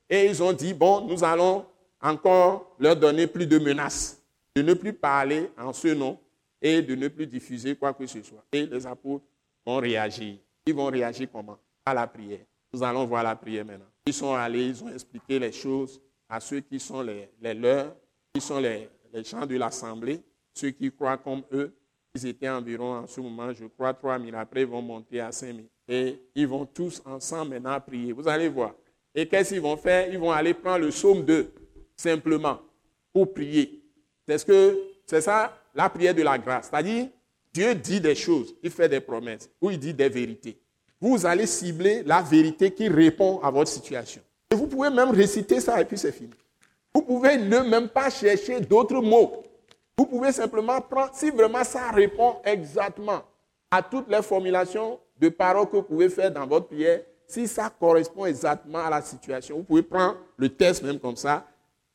et 0.09 0.27
ils 0.27 0.41
ont 0.45 0.53
dit, 0.53 0.73
bon, 0.75 1.01
nous 1.09 1.25
allons 1.25 1.65
encore 2.01 2.77
leur 2.79 2.95
donner 2.95 3.27
plus 3.27 3.49
de 3.49 3.59
menaces 3.59 4.22
de 4.55 4.63
ne 4.63 4.75
plus 4.75 4.93
parler 4.93 5.51
en 5.59 5.73
ce 5.73 5.89
nom 5.89 6.19
et 6.61 6.83
de 6.83 6.95
ne 6.95 7.09
plus 7.09 7.27
diffuser 7.27 7.75
quoi 7.75 7.93
que 7.93 8.07
ce 8.07 8.23
soit. 8.23 8.45
Et 8.53 8.67
les 8.67 8.87
apôtres 8.87 9.25
vont 9.65 9.77
réagir. 9.79 10.37
Ils 10.67 10.75
vont 10.75 10.87
réagir 10.87 11.29
comment? 11.33 11.59
À 11.85 11.95
la 11.95 12.07
prière. 12.07 12.45
Nous 12.73 12.83
allons 12.83 13.05
voir 13.05 13.25
la 13.25 13.35
prière 13.35 13.65
maintenant. 13.65 13.87
Ils 14.07 14.15
sont 14.15 14.35
allés, 14.35 14.67
ils 14.67 14.85
ont 14.85 14.89
expliqué 14.89 15.39
les 15.39 15.53
choses 15.53 16.01
à 16.29 16.41
ceux 16.41 16.61
qui 16.61 16.79
sont 16.79 17.03
les, 17.03 17.29
leurs, 17.55 17.95
qui 18.33 18.41
sont 18.41 18.59
les, 18.59 18.89
les 19.13 19.25
gens 19.25 19.45
de 19.45 19.57
l'Assemblée, 19.57 20.21
ceux 20.55 20.71
qui 20.71 20.91
croient 20.91 21.19
comme 21.19 21.43
eux. 21.53 21.75
Ils 22.15 22.27
étaient 22.27 22.49
environ 22.49 22.99
en 22.99 23.07
ce 23.07 23.21
moment, 23.21 23.53
je 23.53 23.65
crois, 23.67 23.95
3 23.95 24.19
000. 24.19 24.37
Après, 24.37 24.63
ils 24.63 24.67
vont 24.67 24.83
monter 24.83 25.21
à 25.21 25.33
5 25.33 25.47
000. 25.47 25.59
Et 25.89 26.21
ils 26.35 26.47
vont 26.47 26.67
tous 26.67 27.03
ensemble 27.05 27.51
maintenant 27.51 27.81
prier. 27.81 28.13
Vous 28.13 28.29
allez 28.29 28.49
voir. 28.49 28.75
Et 29.15 29.27
qu'est-ce 29.27 29.55
qu'ils 29.55 29.61
vont 29.61 29.77
faire? 29.77 30.13
Ils 30.13 30.19
vont 30.19 30.31
aller 30.31 30.55
prendre 30.55 30.85
le 30.85 30.89
psaume 30.91 31.25
2, 31.25 31.53
simplement, 31.97 32.61
pour 33.13 33.33
prier. 33.33 33.82
C'est 34.27 34.45
que 34.45 34.79
c'est 35.07 35.21
ça 35.21 35.57
la 35.75 35.89
prière 35.89 36.15
de 36.15 36.23
la 36.23 36.39
grâce. 36.39 36.69
C'est-à-dire, 36.71 37.09
Dieu 37.53 37.75
dit 37.75 38.01
des 38.01 38.15
choses, 38.15 38.55
il 38.63 38.71
fait 38.71 38.89
des 38.89 39.01
promesses, 39.01 39.51
ou 39.61 39.71
il 39.71 39.79
dit 39.79 39.93
des 39.93 40.09
vérités. 40.09 40.59
Vous 41.01 41.27
allez 41.27 41.47
cibler 41.47 42.03
la 42.05 42.23
vérité 42.23 42.71
qui 42.71 42.89
répond 42.89 43.41
à 43.41 43.51
votre 43.51 43.71
situation. 43.71 44.23
Et 44.51 44.55
vous 44.55 44.67
pouvez 44.67 44.91
même 44.91 45.11
réciter 45.11 45.61
ça 45.61 45.81
et 45.81 45.85
puis 45.85 45.99
c'est 45.99 46.13
fini. 46.13 46.31
Vous 46.95 47.03
pouvez 47.03 47.37
ne 47.37 47.59
même 47.59 47.89
pas 47.89 48.11
chercher 48.11 48.61
d'autres 48.61 49.01
mots. 49.01 49.43
Vous 49.97 50.07
pouvez 50.07 50.33
simplement 50.33 50.81
prendre, 50.81 51.11
si 51.15 51.31
vraiment 51.31 51.65
ça 51.65 51.91
répond 51.91 52.37
exactement 52.45 53.23
à 53.71 53.83
toutes 53.83 54.09
les 54.09 54.23
formulations 54.23 54.99
de 55.19 55.29
paroles 55.29 55.69
que 55.69 55.77
vous 55.77 55.83
pouvez 55.83 56.09
faire 56.09 56.31
dans 56.31 56.47
votre 56.47 56.67
prière, 56.67 57.01
si 57.27 57.49
ça 57.49 57.71
correspond 57.71 58.27
exactement 58.27 58.79
à 58.79 58.91
la 58.91 59.01
situation, 59.03 59.57
vous 59.57 59.65
pouvez 59.65 59.83
prendre 59.83 60.19
le 60.37 60.49
texte 60.49 60.83
même 60.83 60.99
comme 60.99 61.17
ça 61.17 61.47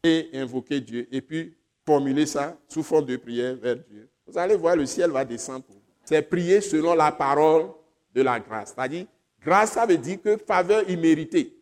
et 0.04 0.30
invoquer 0.34 0.82
Dieu. 0.82 1.08
Et 1.12 1.22
puis 1.22 1.57
formuler 1.88 2.26
ça 2.26 2.58
sous 2.68 2.84
forme 2.84 3.06
de 3.06 3.16
prière 3.16 3.56
vers 3.56 3.78
Dieu. 3.78 4.10
Vous 4.28 4.38
allez 4.38 4.58
voir, 4.58 4.76
le 4.76 4.86
ciel 4.86 5.10
va 5.10 5.24
descendre 5.24 5.64
pour 5.64 5.76
vous. 5.76 5.82
C'est 6.04 6.22
prier 6.22 6.60
selon 6.60 6.94
la 6.94 7.14
parole 7.14 7.68
de 8.14 8.22
la 8.22 8.42
grâce. 8.42 8.74
C'est-à-dire, 8.76 9.06
grâce, 9.42 9.72
ça 9.72 9.86
veut 9.86 9.98
dire 9.98 10.22
que 10.22 10.36
faveur 10.36 10.88
imméritée. 10.90 11.56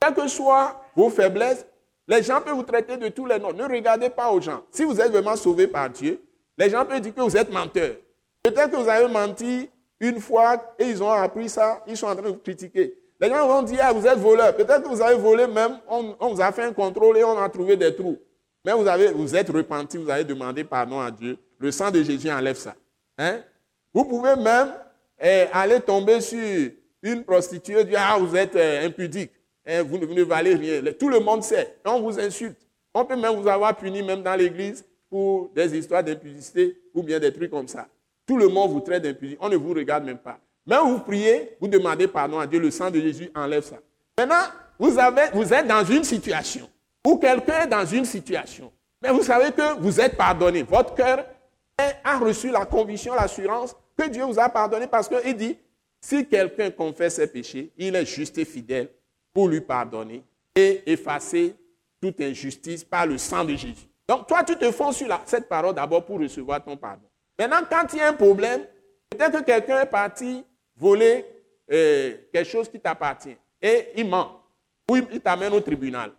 Quelles 0.00 0.14
que 0.14 0.26
soient 0.26 0.82
vos 0.96 1.10
faiblesses, 1.10 1.64
les 2.08 2.24
gens 2.24 2.40
peuvent 2.40 2.54
vous 2.54 2.64
traiter 2.64 2.96
de 2.96 3.08
tous 3.08 3.26
les 3.26 3.38
noms. 3.38 3.52
Ne 3.52 3.64
regardez 3.64 4.10
pas 4.10 4.32
aux 4.32 4.40
gens. 4.40 4.62
Si 4.72 4.82
vous 4.82 5.00
êtes 5.00 5.12
vraiment 5.12 5.36
sauvé 5.36 5.68
par 5.68 5.88
Dieu, 5.90 6.20
les 6.56 6.70
gens 6.70 6.84
peuvent 6.84 7.00
dire 7.00 7.14
que 7.14 7.20
vous 7.20 7.36
êtes 7.36 7.52
menteur. 7.52 7.94
Peut-être 8.42 8.72
que 8.72 8.76
vous 8.76 8.88
avez 8.88 9.06
menti 9.06 9.70
une 10.00 10.20
fois 10.20 10.74
et 10.78 10.86
ils 10.86 11.02
ont 11.02 11.10
appris 11.10 11.48
ça, 11.48 11.84
ils 11.86 11.96
sont 11.96 12.06
en 12.06 12.14
train 12.14 12.22
de 12.22 12.28
vous 12.28 12.38
critiquer. 12.38 12.94
Les 13.20 13.28
gens 13.28 13.46
vont 13.46 13.62
dire, 13.62 13.78
ah, 13.82 13.92
vous 13.92 14.06
êtes 14.06 14.18
voleur. 14.18 14.56
Peut-être 14.56 14.82
que 14.82 14.88
vous 14.88 15.02
avez 15.02 15.16
volé 15.16 15.46
même, 15.46 15.78
on, 15.88 16.16
on 16.18 16.34
vous 16.34 16.40
a 16.40 16.50
fait 16.50 16.62
un 16.62 16.72
contrôle 16.72 17.18
et 17.18 17.24
on 17.24 17.38
a 17.38 17.48
trouvé 17.48 17.76
des 17.76 17.94
trous. 17.94 18.18
Mais 18.68 18.74
vous, 18.74 18.86
avez, 18.86 19.12
vous 19.12 19.34
êtes 19.34 19.48
repenti, 19.48 19.96
vous 19.96 20.10
avez 20.10 20.24
demandé 20.24 20.62
pardon 20.62 21.00
à 21.00 21.10
Dieu. 21.10 21.38
Le 21.58 21.70
sang 21.70 21.90
de 21.90 22.02
Jésus 22.02 22.30
enlève 22.30 22.58
ça. 22.58 22.74
Hein? 23.16 23.40
Vous 23.94 24.04
pouvez 24.04 24.36
même 24.36 24.74
eh, 25.18 25.46
aller 25.54 25.80
tomber 25.80 26.20
sur 26.20 26.38
une 27.02 27.24
prostituée, 27.24 27.82
dire 27.84 27.98
Ah, 27.98 28.18
vous 28.18 28.36
êtes 28.36 28.54
eh, 28.56 28.84
impudique, 28.84 29.30
hein, 29.66 29.82
vous, 29.82 29.96
ne 29.96 30.22
valez 30.22 30.54
rien. 30.54 30.82
Tout 30.92 31.08
le 31.08 31.18
monde 31.18 31.42
sait. 31.42 31.78
On 31.82 32.02
vous 32.02 32.20
insulte. 32.20 32.58
On 32.92 33.06
peut 33.06 33.16
même 33.16 33.36
vous 33.40 33.48
avoir 33.48 33.74
puni, 33.74 34.02
même 34.02 34.22
dans 34.22 34.34
l'église, 34.36 34.84
pour 35.08 35.48
des 35.54 35.74
histoires 35.74 36.04
d'impudicité 36.04 36.78
ou 36.92 37.02
bien 37.02 37.18
des 37.18 37.32
trucs 37.32 37.50
comme 37.50 37.68
ça. 37.68 37.88
Tout 38.26 38.36
le 38.36 38.48
monde 38.48 38.70
vous 38.70 38.80
traite 38.80 39.02
d'impudicité. 39.02 39.38
On 39.42 39.48
ne 39.48 39.56
vous 39.56 39.72
regarde 39.72 40.04
même 40.04 40.18
pas. 40.18 40.38
Mais 40.66 40.76
vous 40.76 40.98
priez, 40.98 41.56
vous 41.58 41.68
demandez 41.68 42.06
pardon 42.06 42.38
à 42.38 42.46
Dieu, 42.46 42.60
le 42.60 42.70
sang 42.70 42.90
de 42.90 43.00
Jésus 43.00 43.30
enlève 43.34 43.64
ça. 43.64 43.78
Maintenant, 44.18 44.44
vous, 44.78 44.98
avez, 44.98 45.30
vous 45.32 45.54
êtes 45.54 45.66
dans 45.66 45.84
une 45.86 46.04
situation 46.04 46.68
ou 47.06 47.16
quelqu'un 47.16 47.62
est 47.62 47.66
dans 47.68 47.86
une 47.86 48.04
situation, 48.04 48.72
mais 49.00 49.10
vous 49.10 49.22
savez 49.22 49.52
que 49.52 49.78
vous 49.80 50.00
êtes 50.00 50.16
pardonné. 50.16 50.62
Votre 50.62 50.94
cœur 50.94 51.24
a 52.04 52.18
reçu 52.18 52.50
la 52.50 52.64
conviction, 52.64 53.14
l'assurance 53.14 53.76
que 53.96 54.08
Dieu 54.08 54.24
vous 54.24 54.38
a 54.38 54.48
pardonné 54.48 54.86
parce 54.86 55.08
qu'il 55.08 55.36
dit, 55.36 55.56
si 56.00 56.26
quelqu'un 56.26 56.70
confesse 56.70 57.16
ses 57.16 57.26
péchés, 57.26 57.72
il 57.76 57.94
est 57.94 58.06
juste 58.06 58.38
et 58.38 58.44
fidèle 58.44 58.88
pour 59.32 59.48
lui 59.48 59.60
pardonner 59.60 60.22
et 60.54 60.82
effacer 60.90 61.54
toute 62.00 62.20
injustice 62.20 62.84
par 62.84 63.06
le 63.06 63.18
sang 63.18 63.44
de 63.44 63.54
Jésus. 63.54 63.88
Donc 64.08 64.26
toi, 64.26 64.42
tu 64.42 64.56
te 64.56 64.70
fonds 64.70 64.92
sur 64.92 65.06
cette 65.26 65.48
parole 65.48 65.74
d'abord 65.74 66.04
pour 66.04 66.18
recevoir 66.20 66.62
ton 66.64 66.76
pardon. 66.76 67.06
Maintenant, 67.38 67.60
quand 67.70 67.92
il 67.92 67.98
y 67.98 68.00
a 68.00 68.08
un 68.08 68.14
problème, 68.14 68.62
peut-être 69.10 69.40
que 69.40 69.44
quelqu'un 69.44 69.80
est 69.82 69.86
parti 69.86 70.44
voler 70.76 71.24
euh, 71.70 72.16
quelque 72.32 72.48
chose 72.48 72.68
qui 72.68 72.80
t'appartient 72.80 73.36
et 73.60 73.88
il 73.96 74.08
ment 74.08 74.42
ou 74.90 74.96
il 74.96 75.20
t'amène 75.20 75.52
au 75.52 75.60
tribunal. 75.60 76.12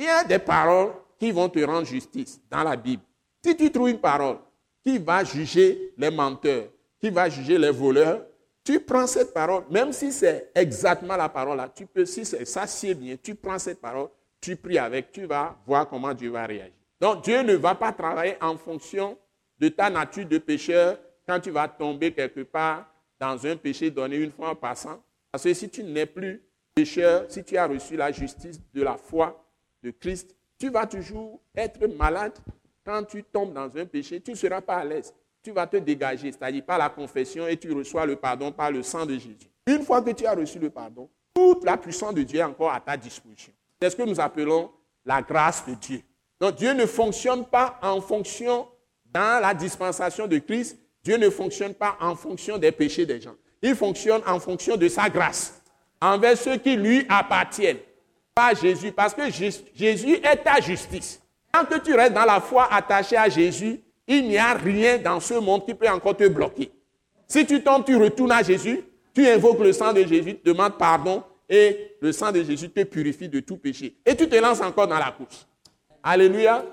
Il 0.00 0.06
y 0.06 0.08
a 0.08 0.24
des 0.24 0.38
paroles 0.38 0.92
qui 1.18 1.30
vont 1.30 1.50
te 1.50 1.58
rendre 1.58 1.84
justice 1.84 2.40
dans 2.50 2.62
la 2.62 2.74
Bible. 2.74 3.02
Si 3.44 3.54
tu 3.54 3.70
trouves 3.70 3.90
une 3.90 4.00
parole 4.00 4.38
qui 4.82 4.96
va 4.96 5.22
juger 5.22 5.92
les 5.98 6.10
menteurs, 6.10 6.68
qui 6.98 7.10
va 7.10 7.28
juger 7.28 7.58
les 7.58 7.70
voleurs, 7.70 8.24
tu 8.64 8.80
prends 8.80 9.06
cette 9.06 9.34
parole, 9.34 9.64
même 9.70 9.92
si 9.92 10.10
c'est 10.10 10.52
exactement 10.54 11.18
la 11.18 11.28
parole 11.28 11.58
là, 11.58 11.68
tu 11.68 11.84
peux, 11.84 12.06
si 12.06 12.24
ça 12.24 12.66
c'est 12.66 12.94
bien, 12.94 13.16
tu 13.22 13.34
prends 13.34 13.58
cette 13.58 13.78
parole, 13.78 14.08
tu 14.40 14.56
pries 14.56 14.78
avec, 14.78 15.12
tu 15.12 15.26
vas 15.26 15.54
voir 15.66 15.86
comment 15.86 16.14
Dieu 16.14 16.30
va 16.30 16.46
réagir. 16.46 16.72
Donc 16.98 17.22
Dieu 17.22 17.42
ne 17.42 17.56
va 17.56 17.74
pas 17.74 17.92
travailler 17.92 18.38
en 18.40 18.56
fonction 18.56 19.18
de 19.58 19.68
ta 19.68 19.90
nature 19.90 20.24
de 20.24 20.38
pécheur 20.38 20.96
quand 21.28 21.40
tu 21.40 21.50
vas 21.50 21.68
tomber 21.68 22.10
quelque 22.10 22.40
part 22.40 22.86
dans 23.20 23.46
un 23.46 23.54
péché 23.54 23.90
donné 23.90 24.16
une 24.16 24.32
fois 24.32 24.48
en 24.48 24.56
passant. 24.56 25.02
Parce 25.30 25.44
que 25.44 25.52
si 25.52 25.68
tu 25.68 25.84
n'es 25.84 26.06
plus 26.06 26.42
pécheur, 26.74 27.26
si 27.28 27.44
tu 27.44 27.58
as 27.58 27.66
reçu 27.66 27.96
la 27.96 28.10
justice 28.10 28.58
de 28.72 28.82
la 28.82 28.96
foi, 28.96 29.46
de 29.82 29.90
Christ, 29.90 30.34
tu 30.58 30.70
vas 30.70 30.86
toujours 30.86 31.40
être 31.54 31.86
malade 31.86 32.32
quand 32.84 33.04
tu 33.04 33.22
tombes 33.22 33.52
dans 33.52 33.76
un 33.76 33.86
péché, 33.86 34.20
tu 34.20 34.32
ne 34.32 34.36
seras 34.36 34.60
pas 34.60 34.76
à 34.76 34.84
l'aise. 34.84 35.14
Tu 35.42 35.52
vas 35.52 35.66
te 35.66 35.76
dégager, 35.78 36.32
c'est-à-dire 36.32 36.64
par 36.64 36.78
la 36.78 36.90
confession 36.90 37.46
et 37.46 37.56
tu 37.56 37.72
reçois 37.72 38.04
le 38.04 38.16
pardon 38.16 38.52
par 38.52 38.70
le 38.70 38.82
sang 38.82 39.06
de 39.06 39.14
Jésus. 39.14 39.50
Une 39.66 39.82
fois 39.82 40.02
que 40.02 40.10
tu 40.10 40.26
as 40.26 40.34
reçu 40.34 40.58
le 40.58 40.68
pardon, 40.68 41.08
toute 41.34 41.64
la 41.64 41.76
puissance 41.76 42.14
de 42.14 42.22
Dieu 42.22 42.40
est 42.40 42.44
encore 42.44 42.72
à 42.72 42.80
ta 42.80 42.96
disposition. 42.96 43.52
C'est 43.80 43.90
ce 43.90 43.96
que 43.96 44.02
nous 44.02 44.20
appelons 44.20 44.70
la 45.04 45.22
grâce 45.22 45.64
de 45.66 45.74
Dieu. 45.74 46.02
Donc 46.38 46.56
Dieu 46.56 46.72
ne 46.72 46.84
fonctionne 46.84 47.46
pas 47.46 47.78
en 47.82 48.00
fonction, 48.00 48.68
dans 49.06 49.40
la 49.40 49.54
dispensation 49.54 50.26
de 50.26 50.38
Christ, 50.38 50.78
Dieu 51.02 51.16
ne 51.16 51.30
fonctionne 51.30 51.74
pas 51.74 51.96
en 52.00 52.14
fonction 52.14 52.58
des 52.58 52.72
péchés 52.72 53.06
des 53.06 53.20
gens. 53.20 53.34
Il 53.62 53.74
fonctionne 53.74 54.22
en 54.26 54.38
fonction 54.40 54.76
de 54.76 54.88
sa 54.88 55.08
grâce 55.08 55.62
envers 56.00 56.36
ceux 56.36 56.56
qui 56.56 56.76
lui 56.76 57.04
appartiennent. 57.08 57.78
Jésus, 58.54 58.92
parce 58.92 59.14
que 59.14 59.30
Jésus 59.30 60.14
est 60.14 60.36
ta 60.42 60.60
justice. 60.60 61.20
Tant 61.52 61.64
que 61.64 61.78
tu 61.78 61.94
restes 61.94 62.14
dans 62.14 62.24
la 62.24 62.40
foi 62.40 62.72
attaché 62.72 63.16
à 63.16 63.28
Jésus, 63.28 63.80
il 64.06 64.28
n'y 64.28 64.38
a 64.38 64.54
rien 64.54 64.98
dans 64.98 65.20
ce 65.20 65.34
monde 65.34 65.64
qui 65.64 65.74
peut 65.74 65.88
encore 65.88 66.16
te 66.16 66.26
bloquer. 66.28 66.70
Si 67.26 67.46
tu 67.46 67.62
tombes, 67.62 67.84
tu 67.84 67.96
retournes 67.96 68.32
à 68.32 68.42
Jésus, 68.42 68.80
tu 69.14 69.26
invoques 69.26 69.60
le 69.60 69.72
sang 69.72 69.92
de 69.92 70.04
Jésus, 70.04 70.36
tu 70.36 70.42
demandes 70.44 70.76
pardon 70.76 71.22
et 71.48 71.96
le 72.00 72.12
sang 72.12 72.32
de 72.32 72.42
Jésus 72.42 72.70
te 72.70 72.84
purifie 72.84 73.28
de 73.28 73.40
tout 73.40 73.56
péché. 73.56 73.96
Et 74.06 74.16
tu 74.16 74.28
te 74.28 74.36
lances 74.36 74.60
encore 74.60 74.86
dans 74.86 74.98
la 74.98 75.10
course. 75.10 75.46
Alléluia. 76.02 76.64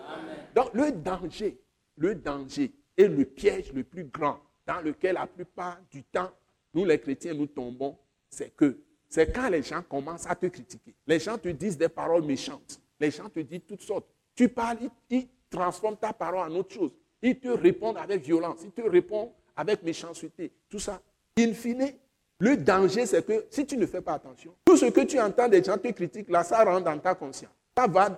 Donc 0.55 0.70
le 0.74 0.91
danger, 0.91 1.59
le 1.97 2.15
danger 2.15 2.72
est 2.97 3.07
le 3.07 3.26
piège 3.26 3.72
le 3.74 3.84
plus 3.84 4.05
grand 4.05 4.39
dans 4.65 4.82
lequel 4.82 5.15
la 5.15 5.28
plupart 5.28 5.78
du 5.91 6.03
temps, 6.03 6.32
nous 6.74 6.86
les 6.86 6.99
chrétiens, 6.99 7.34
nous 7.34 7.47
tombons, 7.47 7.97
c'est 8.30 8.55
que 8.55 8.78
c'est 9.09 9.31
quand 9.33 9.49
les 9.49 9.63
gens 9.63 9.81
commencent 9.81 10.27
à 10.27 10.35
te 10.35 10.47
critiquer. 10.47 10.93
Les 11.05 11.19
gens 11.19 11.37
te 11.37 11.49
disent 11.49 11.77
des 11.77 11.89
paroles 11.89 12.23
méchantes. 12.23 12.79
Les 12.99 13.11
gens 13.11 13.29
te 13.29 13.39
disent 13.39 13.61
toutes 13.67 13.81
sortes. 13.81 14.07
Tu 14.35 14.49
parles, 14.49 14.77
ils, 15.09 15.27
transforment 15.49 15.97
ta 15.97 16.13
parole 16.13 16.51
en 16.51 16.55
autre 16.55 16.73
chose. 16.73 16.91
Ils 17.21 17.39
te 17.39 17.47
répondent 17.47 17.97
avec 17.97 18.23
violence. 18.23 18.59
Ils 18.63 18.71
te 18.71 18.81
répondent 18.81 19.31
avec 19.55 19.81
méchanceté. 19.83 20.51
Tout 20.69 20.79
ça. 20.79 21.01
In 21.37 21.53
fine, 21.53 21.93
le 22.39 22.57
danger, 22.57 23.05
c'est 23.05 23.25
que 23.25 23.45
si 23.49 23.65
tu 23.65 23.77
ne 23.77 23.85
fais 23.85 24.01
pas 24.01 24.13
attention, 24.13 24.53
tout 24.65 24.77
ce 24.77 24.85
que 24.85 25.01
tu 25.01 25.19
entends 25.19 25.47
des 25.47 25.63
gens 25.63 25.77
te 25.77 25.87
critiquent, 25.89 26.29
là, 26.29 26.43
ça 26.43 26.63
rentre 26.63 26.83
dans 26.83 26.99
ta 26.99 27.15
conscience. 27.15 27.53
Ça 27.75 27.87
va 27.87 28.09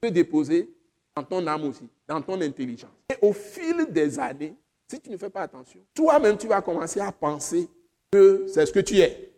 te 0.00 0.08
déposer 0.08 0.70
dans 1.14 1.22
ton 1.22 1.46
âme 1.46 1.64
aussi, 1.64 1.88
dans 2.06 2.20
ton 2.20 2.40
intelligence. 2.40 2.90
Et 3.10 3.26
au 3.26 3.32
fil 3.32 3.86
des 3.90 4.18
années, 4.18 4.54
si 4.88 5.00
tu 5.00 5.10
ne 5.10 5.16
fais 5.16 5.30
pas 5.30 5.42
attention, 5.42 5.80
toi-même, 5.94 6.36
tu 6.36 6.48
vas 6.48 6.60
commencer 6.60 7.00
à 7.00 7.12
penser 7.12 7.68
que 8.10 8.46
c'est 8.48 8.66
ce 8.66 8.72
que 8.72 8.80
tu 8.80 8.98
es. 8.98 9.31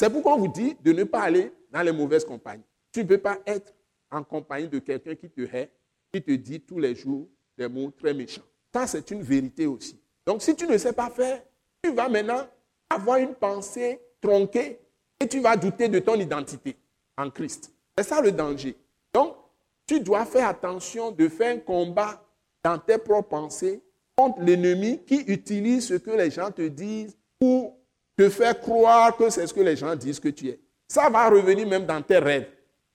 C'est 0.00 0.08
pourquoi 0.08 0.32
on 0.32 0.38
vous 0.38 0.48
dit 0.48 0.74
de 0.82 0.92
ne 0.92 1.04
pas 1.04 1.20
aller 1.20 1.52
dans 1.70 1.82
les 1.82 1.92
mauvaises 1.92 2.24
compagnies. 2.24 2.64
Tu 2.90 3.00
ne 3.00 3.04
peux 3.04 3.18
pas 3.18 3.36
être 3.44 3.74
en 4.10 4.24
compagnie 4.24 4.66
de 4.66 4.78
quelqu'un 4.78 5.14
qui 5.14 5.28
te 5.28 5.42
hait, 5.42 5.70
qui 6.10 6.22
te 6.22 6.30
dit 6.30 6.58
tous 6.58 6.78
les 6.78 6.94
jours 6.94 7.28
des 7.58 7.68
mots 7.68 7.90
très 7.90 8.14
méchants. 8.14 8.40
Ça, 8.72 8.86
c'est 8.86 9.10
une 9.10 9.20
vérité 9.20 9.66
aussi. 9.66 10.00
Donc, 10.24 10.40
si 10.40 10.56
tu 10.56 10.66
ne 10.66 10.78
sais 10.78 10.94
pas 10.94 11.10
faire, 11.10 11.42
tu 11.82 11.92
vas 11.92 12.08
maintenant 12.08 12.48
avoir 12.88 13.18
une 13.18 13.34
pensée 13.34 14.00
tronquée 14.22 14.80
et 15.20 15.28
tu 15.28 15.38
vas 15.40 15.54
douter 15.54 15.86
de 15.86 15.98
ton 15.98 16.14
identité 16.14 16.78
en 17.18 17.28
Christ. 17.28 17.70
C'est 17.98 18.04
ça 18.04 18.22
le 18.22 18.32
danger. 18.32 18.78
Donc, 19.12 19.36
tu 19.86 20.00
dois 20.00 20.24
faire 20.24 20.48
attention 20.48 21.10
de 21.10 21.28
faire 21.28 21.54
un 21.54 21.58
combat 21.58 22.24
dans 22.64 22.78
tes 22.78 22.96
propres 22.96 23.28
pensées 23.28 23.82
contre 24.16 24.40
l'ennemi 24.40 25.04
qui 25.04 25.16
utilise 25.26 25.88
ce 25.88 25.94
que 25.94 26.12
les 26.12 26.30
gens 26.30 26.50
te 26.50 26.66
disent 26.66 27.18
pour 27.38 27.79
te 28.20 28.28
faire 28.28 28.60
croire 28.60 29.16
que 29.16 29.30
c'est 29.30 29.46
ce 29.46 29.54
que 29.54 29.60
les 29.60 29.76
gens 29.76 29.96
disent 29.96 30.20
que 30.20 30.28
tu 30.28 30.48
es. 30.48 30.60
Ça 30.86 31.08
va 31.08 31.30
revenir 31.30 31.66
même 31.66 31.86
dans 31.86 32.02
tes 32.02 32.18
rêves. 32.18 32.48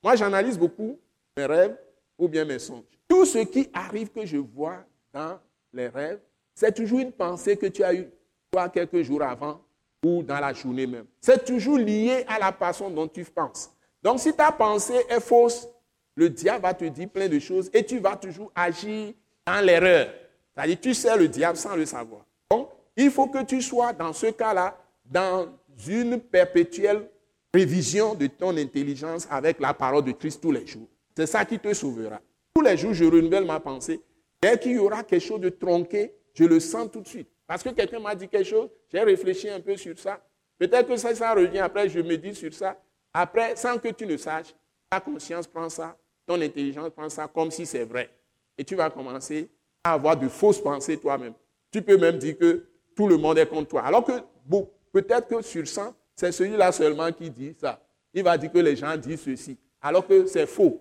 Moi, 0.04 0.16
j'analyse 0.16 0.56
beaucoup 0.56 1.00
mes 1.36 1.46
rêves 1.48 1.76
ou 2.16 2.28
bien 2.28 2.46
mes 2.46 2.60
songes. 2.60 2.84
Tout 3.08 3.26
ce 3.26 3.40
qui 3.40 3.68
arrive 3.74 4.10
que 4.10 4.24
je 4.24 4.38
vois 4.38 4.84
dans 5.12 5.40
les 5.74 5.88
rêves, 5.88 6.20
c'est 6.54 6.72
toujours 6.76 7.00
une 7.00 7.12
pensée 7.12 7.58
que 7.58 7.66
tu 7.66 7.84
as 7.84 7.96
eue, 7.96 8.08
toi, 8.52 8.70
quelques 8.70 9.02
jours 9.02 9.24
avant 9.24 9.62
ou 10.06 10.22
dans 10.22 10.40
la 10.40 10.54
journée 10.54 10.86
même. 10.86 11.08
C'est 11.20 11.44
toujours 11.44 11.80
lié 11.80 12.24
à 12.28 12.38
la 12.38 12.52
façon 12.52 12.92
dont 12.92 13.08
tu 13.08 13.24
penses. 13.24 13.72
Donc, 14.04 14.20
si 14.20 14.32
ta 14.32 14.52
pensée 14.52 15.08
est 15.10 15.20
fausse, 15.20 15.68
le 16.16 16.30
diable 16.30 16.62
va 16.62 16.74
te 16.76 16.86
dire 16.86 17.10
plein 17.10 17.28
de 17.28 17.40
choses 17.40 17.72
et 17.74 17.84
tu 17.84 17.98
vas 17.98 18.16
toujours 18.16 18.52
agir 18.54 19.12
dans 19.44 19.66
l'erreur. 19.66 20.08
C'est-à-dire, 20.54 20.80
tu 20.80 20.94
sais 20.94 21.18
le 21.18 21.28
diable 21.28 21.58
sans 21.58 21.76
le 21.76 21.88
savoir. 21.88 22.22
Donc, 22.52 22.70
il 22.96 23.10
faut 23.10 23.26
que 23.26 23.44
tu 23.44 23.60
sois 23.60 23.92
dans 23.92 24.14
ce 24.14 24.28
cas-là 24.28 24.78
dans 25.06 25.48
une 25.88 26.20
perpétuelle 26.20 27.10
révision 27.54 28.16
de 28.16 28.28
ton 28.28 28.56
intelligence 28.58 29.28
avec 29.30 29.60
la 29.60 29.74
parole 29.74 30.04
de 30.04 30.12
Christ 30.12 30.42
tous 30.42 30.52
les 30.52 30.66
jours. 30.66 30.88
C'est 31.16 31.26
ça 31.26 31.46
qui 31.46 31.58
te 31.58 31.74
sauvera. 31.74 32.20
Tous 32.54 32.62
les 32.62 32.76
jours, 32.76 32.94
je 32.94 33.06
renouvelle 33.06 33.46
ma 33.46 33.60
pensée. 33.60 34.02
Dès 34.42 34.58
qu'il 34.60 34.74
y 34.74 34.78
aura 34.78 35.04
quelque 35.04 35.24
chose 35.24 35.40
de 35.40 35.50
tronqué, 35.50 36.14
je 36.34 36.44
le 36.44 36.60
sens 36.60 36.90
tout 36.92 37.02
de 37.02 37.08
suite. 37.08 37.30
Parce 37.48 37.64
que 37.64 37.70
quelqu'un 37.70 38.00
m'a 38.00 38.16
dit 38.16 38.28
quelque 38.28 38.48
chose, 38.48 38.70
j'ai 38.92 39.00
réfléchi 39.00 39.50
un 39.50 39.60
peu 39.60 39.78
sur 39.78 39.98
ça. 39.98 40.20
Peut-être 40.58 40.88
que 40.88 40.98
ça, 40.98 41.14
ça 41.14 41.34
revient 41.34 41.60
après, 41.60 41.88
je 41.90 42.00
me 42.00 42.18
dis 42.18 42.34
sur 42.34 42.54
ça. 42.54 42.78
Après, 43.14 43.56
sans 43.56 43.78
que 43.78 43.90
tu 43.90 44.06
ne 44.06 44.18
saches, 44.18 44.54
ta 44.90 45.00
conscience 45.00 45.48
prend 45.48 45.70
ça, 45.70 45.98
ton 46.26 46.42
intelligence 46.42 46.90
prend 46.90 47.10
ça 47.10 47.28
comme 47.28 47.52
si 47.52 47.66
c'est 47.66 47.86
vrai. 47.86 48.10
Et 48.58 48.64
tu 48.64 48.76
vas 48.76 48.90
commencer 48.90 49.50
à 49.84 49.94
avoir 49.94 50.18
de 50.18 50.28
fausses 50.28 50.62
pensées 50.62 50.98
toi-même. 50.98 51.34
Tu 51.72 51.82
peux 51.82 51.98
même 51.98 52.18
dire 52.18 52.38
que 52.38 52.66
tout 52.96 53.08
le 53.08 53.18
monde 53.18 53.38
est 53.38 53.46
contre 53.46 53.70
toi. 53.70 53.84
Alors 53.84 54.04
que 54.04 54.14
bon, 54.46 54.70
Peut-être 54.96 55.28
que 55.28 55.42
sur 55.42 55.68
100, 55.68 55.94
c'est 56.16 56.32
celui-là 56.32 56.72
seulement 56.72 57.12
qui 57.12 57.30
dit 57.30 57.54
ça. 57.60 57.82
Il 58.14 58.24
va 58.24 58.38
dire 58.38 58.50
que 58.50 58.60
les 58.60 58.78
gens 58.78 58.96
disent 58.96 59.24
ceci, 59.26 59.58
alors 59.82 60.08
que 60.08 60.26
c'est 60.26 60.46
faux. 60.46 60.80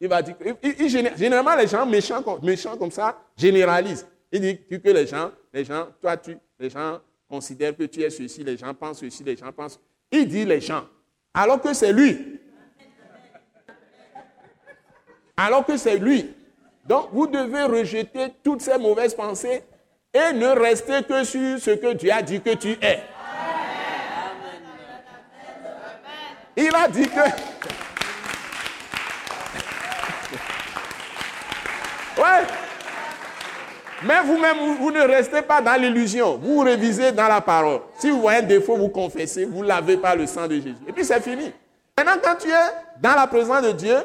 Il 0.00 0.08
va 0.08 0.20
dire 0.20 0.34
que, 0.36 0.88
généralement, 1.16 1.54
les 1.54 1.68
gens 1.68 1.86
méchants, 1.86 2.24
méchants 2.42 2.76
comme 2.76 2.90
ça 2.90 3.16
généralisent. 3.36 4.04
Il 4.32 4.40
dit 4.40 4.58
que 4.80 4.90
les 4.90 5.06
gens, 5.06 5.30
les 5.52 5.64
gens, 5.64 5.86
toi, 6.00 6.16
tu, 6.16 6.36
les 6.58 6.70
gens 6.70 6.98
considèrent 7.30 7.76
que 7.76 7.84
tu 7.84 8.02
es 8.02 8.10
ceci, 8.10 8.42
les 8.42 8.56
gens 8.56 8.74
pensent 8.74 8.98
ceci, 8.98 9.22
les 9.22 9.36
gens 9.36 9.52
pensent. 9.52 9.78
Il 10.10 10.26
dit 10.26 10.44
les 10.44 10.60
gens, 10.60 10.84
alors 11.32 11.60
que 11.60 11.72
c'est 11.72 11.92
lui. 11.92 12.40
Alors 15.36 15.64
que 15.64 15.76
c'est 15.76 15.98
lui. 15.98 16.34
Donc, 16.84 17.10
vous 17.12 17.28
devez 17.28 17.62
rejeter 17.62 18.26
toutes 18.42 18.60
ces 18.60 18.76
mauvaises 18.76 19.14
pensées 19.14 19.62
et 20.12 20.32
ne 20.32 20.48
rester 20.48 21.04
que 21.04 21.22
sur 21.22 21.60
ce 21.60 21.70
que 21.70 21.92
Dieu 21.92 22.10
a 22.10 22.22
dit 22.22 22.40
que 22.40 22.56
tu 22.56 22.72
es. 22.82 23.11
Il 26.56 26.74
a 26.74 26.88
dit 26.88 27.08
que... 27.08 27.20
Ouais. 32.20 32.46
Mais 34.04 34.20
vous-même, 34.24 34.56
vous, 34.78 34.90
ne 34.90 35.00
restez 35.00 35.42
pas 35.42 35.60
dans 35.60 35.80
l'illusion. 35.80 36.36
Vous 36.36 36.60
révisez 36.60 37.12
dans 37.12 37.28
la 37.28 37.40
parole. 37.40 37.80
Si 37.98 38.10
vous 38.10 38.20
voyez 38.20 38.40
un 38.40 38.42
défaut, 38.42 38.76
vous 38.76 38.88
confessez, 38.88 39.44
vous 39.44 39.62
lavez 39.62 39.96
par 39.96 40.16
le 40.16 40.26
sang 40.26 40.46
de 40.46 40.56
Jésus. 40.56 40.74
Et 40.88 40.92
puis 40.92 41.04
c'est 41.04 41.20
fini. 41.20 41.52
Maintenant, 41.96 42.20
quand 42.22 42.36
tu 42.36 42.48
es 42.48 43.00
dans 43.00 43.14
la 43.14 43.26
présence 43.26 43.62
de 43.62 43.72
Dieu, 43.72 43.96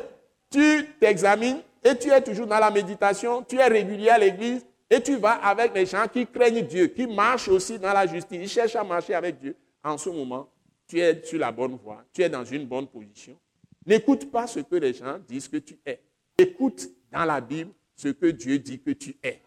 tu 0.52 0.88
t'examines 1.00 1.60
et 1.84 1.96
tu 1.98 2.10
es 2.12 2.22
toujours 2.22 2.48
dans 2.48 2.60
la 2.60 2.70
méditation, 2.70 3.44
tu 3.48 3.58
es 3.58 3.68
régulier 3.68 4.10
à 4.10 4.18
l'église 4.18 4.66
et 4.90 5.02
tu 5.02 5.18
vas 5.18 5.40
avec 5.44 5.74
les 5.74 5.86
gens 5.86 6.06
qui 6.12 6.26
craignent 6.28 6.62
Dieu, 6.62 6.88
qui 6.88 7.08
marchent 7.08 7.48
aussi 7.50 7.80
dans 7.80 7.94
la 7.94 8.06
justice. 8.06 8.40
Ils 8.42 8.50
cherchent 8.50 8.76
à 8.76 8.84
marcher 8.84 9.16
avec 9.16 9.40
Dieu. 9.40 9.56
En 9.84 9.98
ce 9.98 10.10
moment, 10.10 10.48
tu 10.88 11.00
es 11.00 11.22
sur 11.24 11.40
la 11.40 11.52
bonne 11.52 11.76
voie, 11.76 12.04
tu 12.14 12.22
es 12.22 12.30
dans 12.30 12.46
une 12.46 12.66
bonne 12.66 12.88
position. 12.88 13.38
N'écoute 13.86 14.32
pas 14.32 14.48
ce 14.48 14.60
que 14.60 14.76
les 14.76 14.94
gens 14.94 15.20
disent 15.28 15.48
que 15.48 15.58
tu 15.58 15.78
es. 15.86 16.02
Écoute 16.38 16.90
dans 17.12 17.26
la 17.26 17.42
Bible 17.42 17.72
ce 17.96 18.10
que 18.10 18.28
Dieu 18.28 18.60
dit 18.60 18.80
que 18.80 18.92
tu 18.92 19.18
es. 19.24 19.42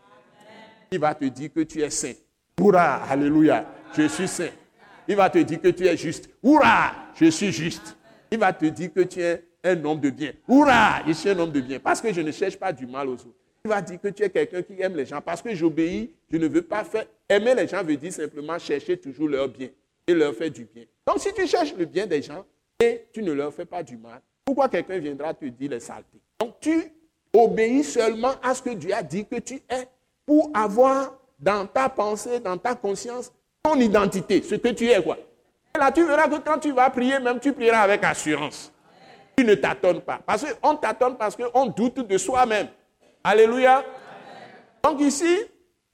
Il 0.90 0.98
va 0.98 1.14
te 1.14 1.24
dire 1.24 1.52
que 1.52 1.60
tu 1.60 1.82
es 1.82 1.90
saint. 1.90 2.14
Hurrah, 2.58 3.04
alléluia, 3.04 3.66
je 3.96 4.08
suis 4.08 4.28
saint. 4.28 4.50
Il 5.06 5.16
va 5.16 5.30
te 5.30 5.38
dire 5.38 5.60
que 5.60 5.68
tu 5.68 5.86
es 5.86 5.96
juste. 5.96 6.30
Hurrah, 6.42 6.92
je 7.14 7.26
suis 7.26 7.52
juste. 7.52 7.96
Il 8.30 8.38
va 8.38 8.52
te 8.52 8.66
dire 8.66 8.92
que 8.92 9.00
tu 9.00 9.20
es 9.20 9.44
un 9.64 9.84
homme 9.84 10.00
de 10.00 10.10
bien. 10.10 10.32
Hurrah, 10.48 11.02
je 11.06 11.12
suis 11.12 11.28
un 11.30 11.38
homme 11.38 11.52
de 11.52 11.60
bien. 11.60 11.78
Parce 11.78 12.00
que 12.00 12.12
je 12.12 12.20
ne 12.20 12.30
cherche 12.32 12.56
pas 12.56 12.72
du 12.72 12.86
mal 12.86 13.08
aux 13.08 13.14
autres. 13.14 13.36
Il 13.64 13.68
va 13.68 13.82
dire 13.82 14.00
que 14.00 14.08
tu 14.08 14.22
es 14.22 14.30
quelqu'un 14.30 14.62
qui 14.62 14.80
aime 14.80 14.96
les 14.96 15.06
gens. 15.06 15.20
Parce 15.20 15.42
que 15.42 15.54
j'obéis, 15.54 16.12
je 16.30 16.38
ne 16.38 16.48
veux 16.48 16.62
pas 16.62 16.84
faire. 16.84 17.06
Aimer 17.28 17.54
les 17.54 17.68
gens 17.68 17.82
veut 17.84 17.96
dire 17.96 18.12
simplement 18.12 18.58
chercher 18.58 18.96
toujours 18.96 19.28
leur 19.28 19.48
bien 19.48 19.68
et 20.06 20.14
leur 20.14 20.34
faire 20.34 20.50
du 20.50 20.64
bien. 20.64 20.84
Donc 21.06 21.18
si 21.18 21.32
tu 21.32 21.46
cherches 21.46 21.74
le 21.74 21.84
bien 21.84 22.06
des 22.06 22.22
gens 22.22 22.44
et 22.78 23.06
tu 23.12 23.22
ne 23.22 23.32
leur 23.32 23.52
fais 23.52 23.64
pas 23.64 23.82
du 23.82 23.96
mal, 23.96 24.20
pourquoi 24.44 24.68
quelqu'un 24.68 24.98
viendra 24.98 25.34
te 25.34 25.44
dire 25.44 25.70
les 25.70 25.80
saletés? 25.80 26.20
Donc 26.38 26.54
tu 26.60 26.92
obéis 27.32 27.84
seulement 27.84 28.34
à 28.42 28.54
ce 28.54 28.62
que 28.62 28.70
Dieu 28.70 28.92
a 28.94 29.02
dit 29.02 29.26
que 29.26 29.36
tu 29.36 29.54
es 29.68 29.88
pour 30.26 30.50
avoir 30.54 31.14
dans 31.38 31.66
ta 31.66 31.88
pensée, 31.88 32.40
dans 32.40 32.56
ta 32.56 32.74
conscience, 32.74 33.32
ton 33.62 33.76
identité, 33.76 34.42
ce 34.42 34.54
que 34.56 34.68
tu 34.68 34.88
es 34.88 35.02
quoi. 35.02 35.16
Et 35.74 35.78
là 35.78 35.90
tu 35.92 36.04
verras 36.04 36.28
que 36.28 36.36
quand 36.36 36.58
tu 36.58 36.72
vas 36.72 36.90
prier, 36.90 37.18
même 37.18 37.40
tu 37.40 37.52
prieras 37.52 37.80
avec 37.80 38.04
assurance. 38.04 38.72
Tu 39.36 39.44
ne 39.44 39.54
t'attends 39.54 40.00
pas. 40.00 40.20
Parce 40.24 40.44
qu'on 40.44 40.76
t'attend 40.76 41.14
parce 41.14 41.36
qu'on 41.36 41.66
doute 41.66 42.06
de 42.06 42.18
soi-même. 42.18 42.68
Alléluia. 43.24 43.84
Donc 44.82 45.00
ici, 45.00 45.38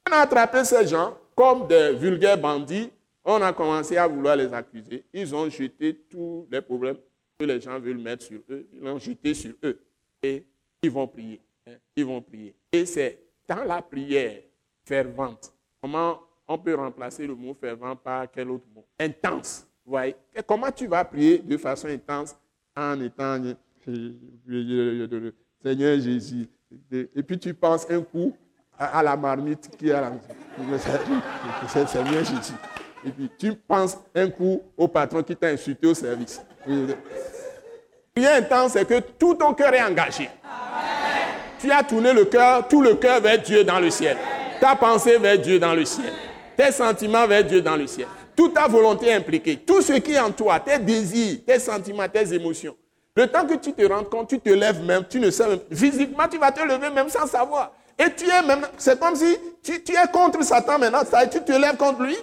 on 0.09 0.13
a 0.13 0.21
attrapé 0.21 0.65
ces 0.65 0.87
gens 0.87 1.17
comme 1.35 1.67
des 1.67 1.93
vulgaires 1.93 2.39
bandits 2.39 2.91
on 3.27 3.43
a 3.43 3.53
commencé 3.53 3.97
à 3.97 4.07
vouloir 4.07 4.37
les 4.37 4.53
accuser. 4.53 5.05
Ils 5.13 5.35
ont 5.35 5.51
jeté 5.51 5.95
tous 6.09 6.47
les 6.51 6.61
problèmes 6.63 6.97
que 7.39 7.45
les 7.45 7.61
gens 7.61 7.79
veulent 7.79 7.99
mettre 7.99 8.25
sur 8.25 8.41
eux. 8.49 8.69
Ils 8.73 8.81
l'ont 8.81 8.99
jeté 8.99 9.35
sur 9.35 9.53
eux. 9.65 9.79
Et 10.23 10.47
ils 10.81 10.91
vont 10.91 11.09
prier. 11.09 11.41
Ils 11.97 12.07
vont 12.07 12.23
prier. 12.23 12.55
Et 12.71 12.87
c'est 12.87 13.21
dans 13.49 13.65
la 13.65 13.83
prière 13.83 14.43
fervente. 14.85 15.53
Comment 15.81 16.21
on 16.47 16.57
peut 16.57 16.77
remplacer 16.77 17.27
le 17.27 17.35
mot 17.35 17.55
fervent 17.61 17.97
par 17.97 18.31
quel 18.31 18.49
autre 18.49 18.67
mot? 18.73 18.87
Intense. 18.99 19.67
voyez? 19.85 20.15
Comment 20.47 20.71
tu 20.71 20.87
vas 20.87 21.05
prier 21.05 21.39
de 21.39 21.57
façon 21.57 21.89
intense 21.89 22.37
en 22.77 23.01
étant 23.01 23.43
Seigneur 25.63 26.01
Jésus. 26.01 26.49
Et 26.93 27.23
puis 27.23 27.39
tu 27.39 27.53
penses 27.55 27.91
un 27.91 28.03
coup 28.03 28.37
à 28.79 29.03
la 29.03 29.17
marmite 29.17 29.77
qui 29.77 29.89
est 29.89 29.93
à 29.93 30.01
la 30.03 30.13
Seigneur 31.87 32.25
Jésus. 32.25 32.53
Et 33.07 33.11
puis 33.11 33.31
tu 33.39 33.55
penses 33.55 33.97
un 34.15 34.29
coup 34.29 34.61
au 34.77 34.89
patron 34.89 35.23
qui 35.23 35.37
t'a 35.37 35.49
insulté 35.49 35.87
au 35.87 35.95
service. 35.95 36.41
Prier 38.13 38.29
intense, 38.29 38.73
c'est 38.73 38.87
que 38.87 38.99
tout 38.99 39.35
ton 39.35 39.55
cœur 39.55 39.73
est 39.73 39.83
engagé. 39.83 40.29
Tu 41.61 41.71
as 41.71 41.85
tourné 41.85 42.13
le 42.13 42.25
cœur, 42.25 42.67
tout 42.67 42.83
le 42.83 42.95
cœur 42.95 43.21
vers 43.21 43.41
Dieu 43.41 43.63
dans 43.63 43.79
le 43.79 43.91
ciel. 43.91 44.17
Ta 44.61 44.75
pensée 44.75 45.19
vers 45.19 45.39
Dieu 45.39 45.59
dans 45.59 45.75
le 45.75 45.85
ciel. 45.85 46.13
Tes 46.57 46.73
sentiments 46.73 47.27
vers 47.27 47.45
Dieu 47.45 47.61
dans 47.61 47.77
le 47.77 47.87
ciel. 47.87 48.09
Toute 48.35 48.55
ta 48.55 48.67
volonté 48.67 49.13
impliquée. 49.13 49.57
Tout 49.57 49.81
ce 49.83 49.93
qui 49.95 50.13
est 50.13 50.19
en 50.19 50.33
toi, 50.33 50.59
tes 50.59 50.79
désirs, 50.79 51.39
tes 51.47 51.59
sentiments, 51.59 52.09
tes 52.09 52.35
émotions. 52.35 52.75
Le 53.15 53.27
temps 53.29 53.47
que 53.47 53.55
tu 53.55 53.73
te 53.73 53.85
rends 53.87 54.05
compte, 54.05 54.29
tu 54.29 54.41
te 54.41 54.51
lèves 54.51 54.83
même, 54.83 55.05
tu 55.09 55.21
ne 55.21 55.31
sais 55.31 55.49
même. 55.49 55.61
Physiquement, 55.73 56.25
tu 56.31 56.39
vas 56.39 56.53
te 56.53 56.61
lever 56.61 56.91
même 56.91 57.09
sans 57.09 57.27
savoir. 57.27 57.73
Et 57.99 58.13
tu 58.15 58.29
es 58.29 58.43
même. 58.43 58.67
C'est 58.77 58.99
comme 58.99 59.17
si 59.17 59.39
tu, 59.63 59.73
es 59.73 60.13
contre 60.13 60.43
Satan 60.45 60.79
maintenant. 60.79 61.01
Tu 61.31 61.41
te 61.41 61.53
lèves 61.53 61.77
contre 61.77 62.03
lui. 62.03 62.17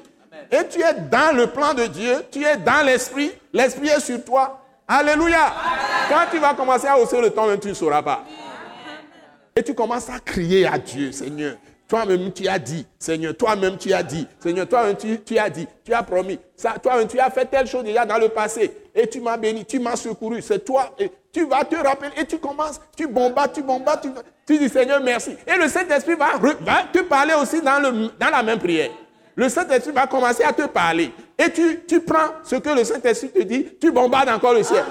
Et 0.51 0.67
tu 0.69 0.81
es 0.81 0.93
dans 1.11 1.35
le 1.35 1.47
plan 1.47 1.73
de 1.73 1.85
Dieu. 1.85 2.23
Tu 2.31 2.43
es 2.43 2.57
dans 2.57 2.85
l'esprit. 2.85 3.31
L'esprit 3.51 3.89
est 3.89 3.99
sur 3.99 4.23
toi. 4.23 4.59
Alléluia. 4.87 5.53
Quand 6.09 6.25
tu 6.31 6.39
vas 6.39 6.53
commencer 6.53 6.87
à 6.87 6.97
hausser 6.97 7.19
le 7.21 7.29
temps, 7.29 7.45
tu 7.57 7.69
ne 7.69 7.73
sauras 7.73 8.01
pas. 8.01 8.23
Et 9.55 9.63
tu 9.63 9.73
commences 9.73 10.09
à 10.09 10.19
crier 10.19 10.65
à 10.65 10.77
Dieu, 10.77 11.11
Seigneur. 11.11 11.55
Toi-même, 11.87 12.31
tu 12.31 12.47
as 12.47 12.57
dit, 12.57 12.87
Seigneur, 12.97 13.35
toi-même, 13.37 13.77
tu 13.77 13.93
as 13.93 14.01
dit, 14.01 14.25
Seigneur, 14.39 14.67
toi-même, 14.67 14.95
tu, 14.95 15.37
as 15.37 15.49
dit, 15.49 15.67
tu 15.83 15.93
as 15.93 16.01
promis. 16.01 16.39
Toi-même, 16.81 17.07
tu 17.07 17.19
as 17.19 17.29
fait 17.29 17.45
telle 17.45 17.67
chose 17.67 17.83
déjà 17.83 18.05
dans 18.05 18.17
le 18.17 18.29
passé. 18.29 18.71
Et 18.95 19.07
tu 19.07 19.21
m'as 19.21 19.37
béni, 19.37 19.63
tu 19.65 19.79
m'as 19.79 19.95
secouru. 19.95 20.41
C'est 20.41 20.65
toi. 20.65 20.95
Et 20.97 21.11
tu 21.31 21.45
vas 21.45 21.63
te 21.63 21.75
rappeler 21.75 22.09
et 22.17 22.25
tu 22.25 22.39
commences, 22.39 22.81
tu 22.97 23.07
bombardes, 23.07 23.53
tu 23.53 23.61
bombardes, 23.61 24.09
tu, 24.47 24.57
dis, 24.57 24.69
Seigneur, 24.69 25.01
merci. 25.01 25.35
Et 25.45 25.57
le 25.57 25.67
Saint-Esprit 25.67 26.15
va, 26.15 26.31
te 26.91 26.99
parler 26.99 27.33
aussi 27.35 27.61
dans, 27.61 27.79
le, 27.79 28.09
dans 28.19 28.29
la 28.29 28.41
même 28.41 28.59
prière. 28.59 28.89
Le 29.35 29.49
Saint-Esprit 29.49 29.91
va 29.91 30.07
commencer 30.07 30.43
à 30.43 30.53
te 30.53 30.63
parler. 30.67 31.11
Et 31.37 31.51
tu, 31.51 31.83
tu 31.87 32.01
prends 32.01 32.35
ce 32.43 32.55
que 32.57 32.69
le 32.69 32.83
Saint-Esprit 32.83 33.31
te 33.31 33.41
dit, 33.41 33.77
tu 33.79 33.91
bombardes 33.91 34.29
encore 34.29 34.53
le 34.53 34.63
ciel. 34.63 34.83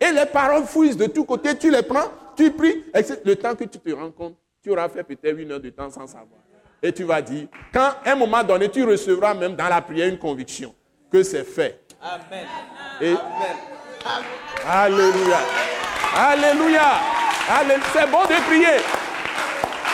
Et 0.00 0.10
les 0.12 0.26
paroles 0.26 0.64
fouillent 0.64 0.96
de 0.96 1.06
tous 1.06 1.24
côtés, 1.24 1.56
tu 1.56 1.70
les 1.70 1.82
prends, 1.82 2.10
tu 2.36 2.50
pries. 2.50 2.84
Et 2.94 3.02
le 3.24 3.36
temps 3.36 3.54
que 3.54 3.64
tu 3.64 3.78
te 3.78 3.92
rends 3.92 4.10
compte, 4.10 4.36
tu 4.62 4.70
auras 4.70 4.88
fait 4.88 5.02
peut-être 5.02 5.38
une 5.38 5.52
heure 5.52 5.60
de 5.60 5.70
temps 5.70 5.90
sans 5.90 6.06
savoir. 6.06 6.40
Et 6.82 6.92
tu 6.92 7.04
vas 7.04 7.22
dire, 7.22 7.48
quand 7.72 7.92
à 8.04 8.12
un 8.12 8.14
moment 8.14 8.42
donné, 8.42 8.68
tu 8.68 8.84
recevras 8.84 9.34
même 9.34 9.56
dans 9.56 9.68
la 9.68 9.80
prière 9.80 10.08
une 10.08 10.18
conviction 10.18 10.74
que 11.10 11.22
c'est 11.22 11.44
fait. 11.44 11.80
Amen. 12.02 12.46
Alléluia. 14.68 15.38
Alléluia. 16.26 16.90
Alléluia. 17.50 17.86
C'est 17.92 18.10
bon 18.10 18.22
de 18.22 18.42
prier. 18.46 18.80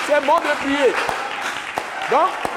C'est 0.06 0.26
bon 0.26 0.36
de 0.38 0.56
prier. 0.64 0.92
Donc, 2.10 2.49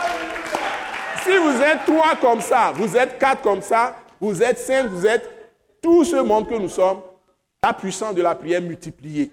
si 1.24 1.38
vous 1.38 1.61
êtes 1.61 1.86
trois 1.86 2.15
comme 2.19 2.41
ça, 2.41 2.71
vous 2.76 2.95
êtes 2.95 3.17
quatre 3.17 3.41
comme 3.41 3.61
ça, 3.61 3.95
vous 4.19 4.41
êtes 4.41 4.59
cinq, 4.59 4.88
vous 4.88 5.05
êtes 5.05 5.30
tout 5.82 6.03
ce 6.03 6.17
monde 6.17 6.47
que 6.47 6.55
nous 6.55 6.69
sommes, 6.69 7.01
la 7.63 7.74
puissance 7.74 8.15
de 8.15 8.21
la 8.21 8.36
prière 8.36 8.61
multipliée 8.61 9.32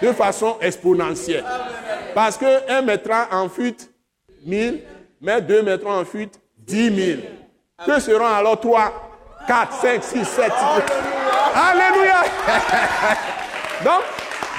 de 0.00 0.12
façon 0.12 0.56
exponentielle. 0.60 1.44
Parce 2.14 2.36
qu'un 2.36 2.82
mettra 2.82 3.28
en 3.32 3.48
fuite 3.48 3.90
mille, 4.44 4.80
mais 5.20 5.40
deux 5.40 5.62
mettront 5.62 5.92
en 6.00 6.04
fuite 6.04 6.40
dix 6.56 6.90
mille. 6.90 7.22
Que 7.84 8.00
seront 8.00 8.26
alors 8.26 8.58
trois, 8.60 8.92
quatre, 9.46 9.74
cinq, 9.80 10.02
six, 10.02 10.24
sept? 10.24 10.52
Alléluia. 11.54 12.22
Donc, 13.84 14.02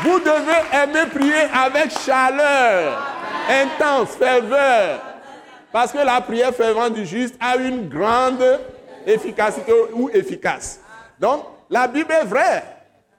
vous 0.03 0.19
devez 0.19 0.61
aimer 0.71 1.09
prier 1.13 1.47
avec 1.53 1.91
chaleur, 1.99 2.97
intense, 3.49 4.15
ferveur. 4.15 5.08
Parce 5.71 5.91
que 5.91 5.99
la 5.99 6.19
prière 6.21 6.53
fervente 6.53 6.93
du 6.93 7.05
juste 7.05 7.35
a 7.39 7.55
une 7.57 7.87
grande 7.87 8.43
efficacité 9.05 9.71
ou 9.93 10.09
efficace. 10.09 10.81
Donc, 11.19 11.45
la 11.69 11.87
Bible 11.87 12.11
est 12.11 12.25
vraie. 12.25 12.63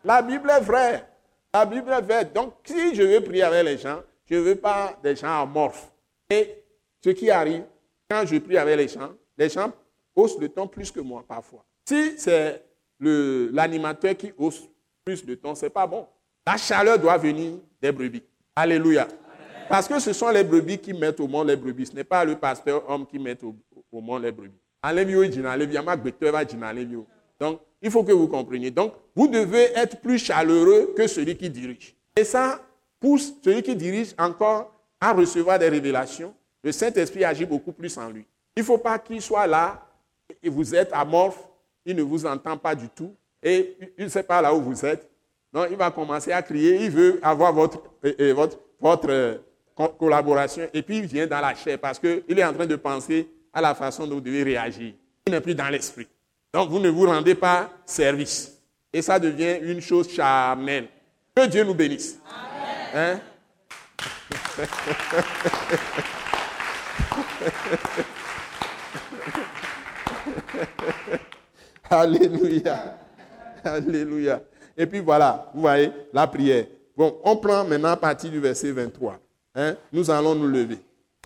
La 0.04 0.20
Bible 0.22 0.50
est 0.50 0.60
vraie. 0.60 1.04
La 1.52 1.64
Bible 1.64 1.92
est 1.92 2.00
vraie. 2.00 2.24
Donc, 2.24 2.54
si 2.64 2.94
je 2.94 3.02
veux 3.02 3.20
prier 3.20 3.42
avec 3.42 3.64
les 3.64 3.78
gens, 3.78 4.00
je 4.28 4.34
ne 4.34 4.40
veux 4.40 4.56
pas 4.56 4.96
des 5.02 5.14
gens 5.16 5.42
amorphes. 5.42 5.88
Et 6.28 6.62
ce 7.04 7.10
qui 7.10 7.30
arrive, 7.30 7.64
quand 8.08 8.24
je 8.26 8.38
prie 8.38 8.56
avec 8.56 8.76
les 8.76 8.88
gens, 8.88 9.10
les 9.36 9.48
gens 9.48 9.72
haussent 10.14 10.38
le 10.38 10.48
ton 10.48 10.66
plus 10.66 10.90
que 10.90 11.00
moi 11.00 11.24
parfois. 11.26 11.64
Si 11.84 12.18
c'est 12.18 12.62
l'animateur 13.00 14.16
qui 14.16 14.32
hausse 14.36 14.62
plus 15.04 15.24
le 15.24 15.36
ton, 15.36 15.54
ce 15.54 15.66
n'est 15.66 15.70
pas 15.70 15.86
bon. 15.86 16.06
La 16.46 16.56
chaleur 16.56 16.98
doit 16.98 17.16
venir 17.16 17.58
des 17.80 17.92
brebis. 17.92 18.22
Alléluia. 18.54 19.06
Parce 19.70 19.86
que 19.86 20.00
ce 20.00 20.12
sont 20.12 20.30
les 20.30 20.42
brebis 20.42 20.78
qui 20.78 20.92
mettent 20.92 21.20
au 21.20 21.28
monde 21.28 21.46
les 21.46 21.54
brebis. 21.54 21.86
Ce 21.86 21.92
n'est 21.94 22.02
pas 22.02 22.24
le 22.24 22.34
pasteur 22.34 22.82
homme 22.90 23.06
qui 23.06 23.20
met 23.20 23.38
au, 23.44 24.00
monde 24.00 24.24
les 24.24 24.32
brebis. 24.32 24.58
Donc, 27.38 27.60
il 27.80 27.88
faut 27.88 28.02
que 28.02 28.10
vous 28.10 28.26
compreniez. 28.26 28.72
Donc, 28.72 28.94
vous 29.14 29.28
devez 29.28 29.70
être 29.76 30.00
plus 30.00 30.18
chaleureux 30.18 30.92
que 30.96 31.06
celui 31.06 31.36
qui 31.36 31.48
dirige. 31.48 31.94
Et 32.16 32.24
ça 32.24 32.60
pousse 32.98 33.32
celui 33.44 33.62
qui 33.62 33.76
dirige 33.76 34.12
encore 34.18 34.74
à 35.00 35.12
recevoir 35.12 35.56
des 35.56 35.68
révélations. 35.68 36.34
Le 36.64 36.72
Saint-Esprit 36.72 37.24
agit 37.24 37.46
beaucoup 37.46 37.72
plus 37.72 37.96
en 37.96 38.10
lui. 38.10 38.26
Il 38.56 38.60
ne 38.60 38.64
faut 38.64 38.78
pas 38.78 38.98
qu'il 38.98 39.22
soit 39.22 39.46
là 39.46 39.86
et 40.42 40.48
vous 40.48 40.74
êtes 40.74 40.92
amorphe, 40.92 41.48
il 41.86 41.94
ne 41.94 42.02
vous 42.02 42.26
entend 42.26 42.56
pas 42.56 42.74
du 42.74 42.88
tout 42.88 43.14
et 43.40 43.76
il 43.96 44.04
ne 44.04 44.08
sait 44.10 44.24
pas 44.24 44.42
là 44.42 44.52
où 44.52 44.60
vous 44.60 44.84
êtes. 44.84 45.08
Non, 45.52 45.64
il 45.70 45.76
va 45.76 45.92
commencer 45.92 46.32
à 46.32 46.42
crier, 46.42 46.84
il 46.86 46.90
veut 46.90 47.20
avoir 47.22 47.52
votre, 47.52 47.80
votre, 48.34 48.58
votre 48.80 49.10
euh, 49.10 49.38
collaboration 49.88 50.68
et 50.72 50.82
puis 50.82 50.98
il 50.98 51.06
vient 51.06 51.26
dans 51.26 51.40
la 51.40 51.54
chair 51.54 51.78
parce 51.78 51.98
qu'il 51.98 52.22
est 52.28 52.44
en 52.44 52.52
train 52.52 52.66
de 52.66 52.76
penser 52.76 53.28
à 53.52 53.60
la 53.60 53.74
façon 53.74 54.06
dont 54.06 54.16
vous 54.16 54.20
devez 54.20 54.42
réagir. 54.42 54.94
Il 55.26 55.32
n'est 55.32 55.40
plus 55.40 55.54
dans 55.54 55.68
l'esprit. 55.68 56.08
Donc 56.52 56.70
vous 56.70 56.78
ne 56.78 56.88
vous 56.88 57.06
rendez 57.06 57.34
pas 57.34 57.70
service. 57.84 58.56
Et 58.92 59.02
ça 59.02 59.18
devient 59.18 59.58
une 59.62 59.80
chose 59.80 60.10
charnelle. 60.10 60.88
Que 61.34 61.46
Dieu 61.46 61.64
nous 61.64 61.74
bénisse. 61.74 62.18
Hein? 62.94 63.20
Alléluia. 71.90 72.98
Alléluia. 73.64 74.42
Et 74.76 74.86
puis 74.86 75.00
voilà, 75.00 75.50
vous 75.54 75.62
voyez, 75.62 75.90
la 76.12 76.26
prière. 76.26 76.66
Bon, 76.96 77.18
on 77.24 77.36
prend 77.36 77.64
maintenant 77.64 77.90
à 77.90 77.96
partir 77.96 78.30
du 78.30 78.40
verset 78.40 78.72
23. 78.72 79.18
Hein? 79.54 79.76
Nous 79.92 80.10
allons 80.10 80.34
nous 80.34 80.48
lever. 80.48 80.78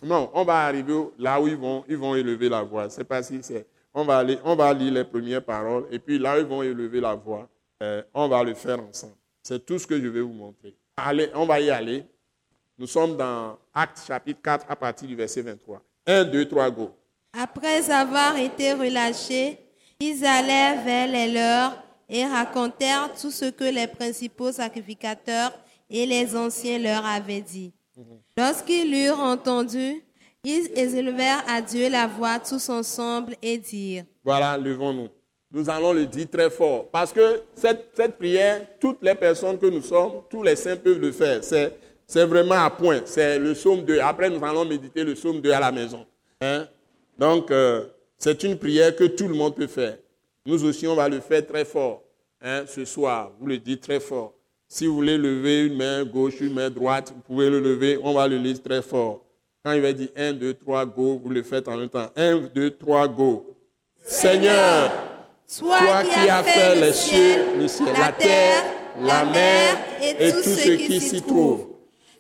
Non, 0.03 0.31
on 0.35 0.45
va 0.45 0.65
arriver 0.65 1.09
là 1.19 1.41
où 1.41 1.49
ils 1.49 1.57
vont, 1.57 1.85
ils 1.89 1.97
vont 1.97 2.15
élever 2.15 2.49
la 2.49 2.63
voix. 2.63 2.89
C'est 2.91 3.05
pas 3.05 3.23
si 3.23 3.41
on 3.95 4.05
va, 4.05 4.25
lire 4.75 4.93
les 4.93 5.05
premières 5.05 5.45
paroles 5.45 5.87
et 5.91 5.99
puis 5.99 6.19
là, 6.19 6.39
ils 6.39 6.45
vont 6.45 6.63
élever 6.63 7.01
la 7.01 7.15
voix. 7.15 7.49
Euh, 7.83 8.03
on 8.13 8.29
va 8.29 8.43
le 8.43 8.55
faire 8.55 8.81
ensemble. 8.81 9.15
C'est 9.43 9.65
tout 9.65 9.79
ce 9.79 9.87
que 9.87 10.01
je 10.01 10.09
vais 10.09 10.21
vous 10.21 10.33
montrer. 10.33 10.75
Allez, 10.97 11.31
on 11.35 11.47
va 11.47 11.61
y 11.61 11.71
aller. 11.71 12.05
Nous 12.79 12.87
sommes 12.87 13.17
dans 13.17 13.57
Actes 13.73 14.03
chapitre 14.07 14.41
4 14.43 14.67
à 14.69 14.77
partir 14.77 15.07
du 15.07 15.15
verset 15.15 15.43
23. 15.43 15.81
1, 16.07 16.25
2, 16.25 16.49
3, 16.49 16.71
go. 16.71 16.91
Après 17.33 17.91
avoir 17.91 18.37
été 18.37 18.73
relâchés, 18.73 19.59
ils 20.01 20.25
allèrent 20.25 20.83
vers 20.83 21.09
les 21.09 21.33
leurs 21.33 21.83
et 22.09 22.25
racontèrent 22.27 23.13
tout 23.15 23.31
ce 23.31 23.47
que 23.47 23.65
les 23.65 23.87
principaux 23.87 24.53
sacrificateurs 24.53 25.53
et 25.89 26.05
les 26.07 26.37
anciens 26.37 26.79
leur 26.79 27.05
avaient 27.05 27.41
dit. 27.41 27.73
Lorsqu'ils 28.37 28.91
l'eurent 28.91 29.21
entendu, 29.21 30.03
ils 30.45 30.69
élevèrent 30.77 31.45
à 31.49 31.63
Dieu 31.63 31.89
la 31.89 32.07
voix 32.07 32.39
tous 32.39 32.69
ensemble 32.69 33.35
et 33.41 33.59
dirent. 33.59 34.05
Voilà, 34.25 34.59
levons-nous. 34.59 35.09
Nous 35.53 35.71
allons 35.71 35.93
le 35.93 36.05
dire 36.07 36.29
très 36.29 36.51
fort. 36.51 36.91
Parce 36.91 37.13
que 37.13 37.43
cette, 37.55 37.91
cette 37.95 38.19
prière, 38.19 38.67
toutes 38.81 39.03
les 39.03 39.15
personnes 39.15 39.59
que 39.59 39.67
nous 39.67 39.83
sommes, 39.83 40.23
tous 40.29 40.43
les 40.43 40.57
saints 40.57 40.77
peuvent 40.77 40.99
le 40.99 41.13
faire. 41.13 41.45
C'est, 41.45 41.77
c'est 42.07 42.27
vraiment 42.27 42.57
à 42.57 42.71
point. 42.71 43.03
C'est 43.05 43.39
le 43.39 43.53
psaume 43.55 43.85
2. 43.85 44.01
Après, 44.01 44.29
nous 44.29 44.45
allons 44.45 44.65
méditer 44.65 45.05
le 45.05 45.15
psaume 45.15 45.41
2 45.41 45.53
à 45.53 45.61
la 45.61 45.71
maison. 45.71 46.05
Hein? 46.41 46.67
Donc, 47.17 47.51
euh, 47.53 47.87
c'est 48.19 48.43
une 48.43 48.59
prière 48.59 48.97
que 48.97 49.05
tout 49.05 49.29
le 49.29 49.35
monde 49.35 49.55
peut 49.55 49.69
faire. 49.69 49.97
Nous 50.45 50.65
aussi, 50.65 50.87
on 50.89 50.97
va 50.97 51.09
le 51.09 51.21
faire 51.21 51.47
très 51.47 51.65
fort 51.65 52.03
hein, 52.43 52.65
ce 52.67 52.85
soir. 52.85 53.31
Vous 53.39 53.47
le 53.47 53.59
dites 53.59 53.83
très 53.83 54.01
fort. 54.01 54.35
Si 54.69 54.87
vous 54.87 54.95
voulez 54.95 55.19
lever 55.19 55.67
une 55.67 55.77
main 55.77 56.05
gauche, 56.05 56.41
une 56.41 56.55
main 56.55 56.71
droite, 56.71 57.13
vous 57.15 57.21
pouvez 57.21 57.51
le 57.51 57.61
lever. 57.61 57.99
On 58.03 58.15
va 58.15 58.27
le 58.27 58.39
lire 58.39 58.63
très 58.63 58.83
fort. 58.83 59.21
Quand 59.65 59.73
il 59.73 59.81
va 59.81 59.93
dire 59.93 60.09
1, 60.17 60.33
2, 60.35 60.55
3, 60.55 60.87
go, 60.87 61.21
vous 61.23 61.31
le 61.31 61.43
faites 61.43 61.69
en 61.69 61.77
même 61.77 61.89
temps. 61.89 62.09
1, 62.17 62.51
2, 62.55 62.71
3, 62.71 63.09
go. 63.09 63.57
Seigneur, 64.05 64.91
toi, 65.59 66.03
qui 66.03 66.29
as 66.29 66.43
fait 66.43 66.75
les 66.77 66.93
cieux, 66.93 67.45
la 67.97 68.13
terre, 68.13 68.65
la 69.01 69.25
mer 69.25 69.79
et, 70.03 70.33
tout 70.33 70.43
ce 70.43 70.71
qui 70.71 71.01
s'y 71.01 71.23
trouve. 71.23 71.69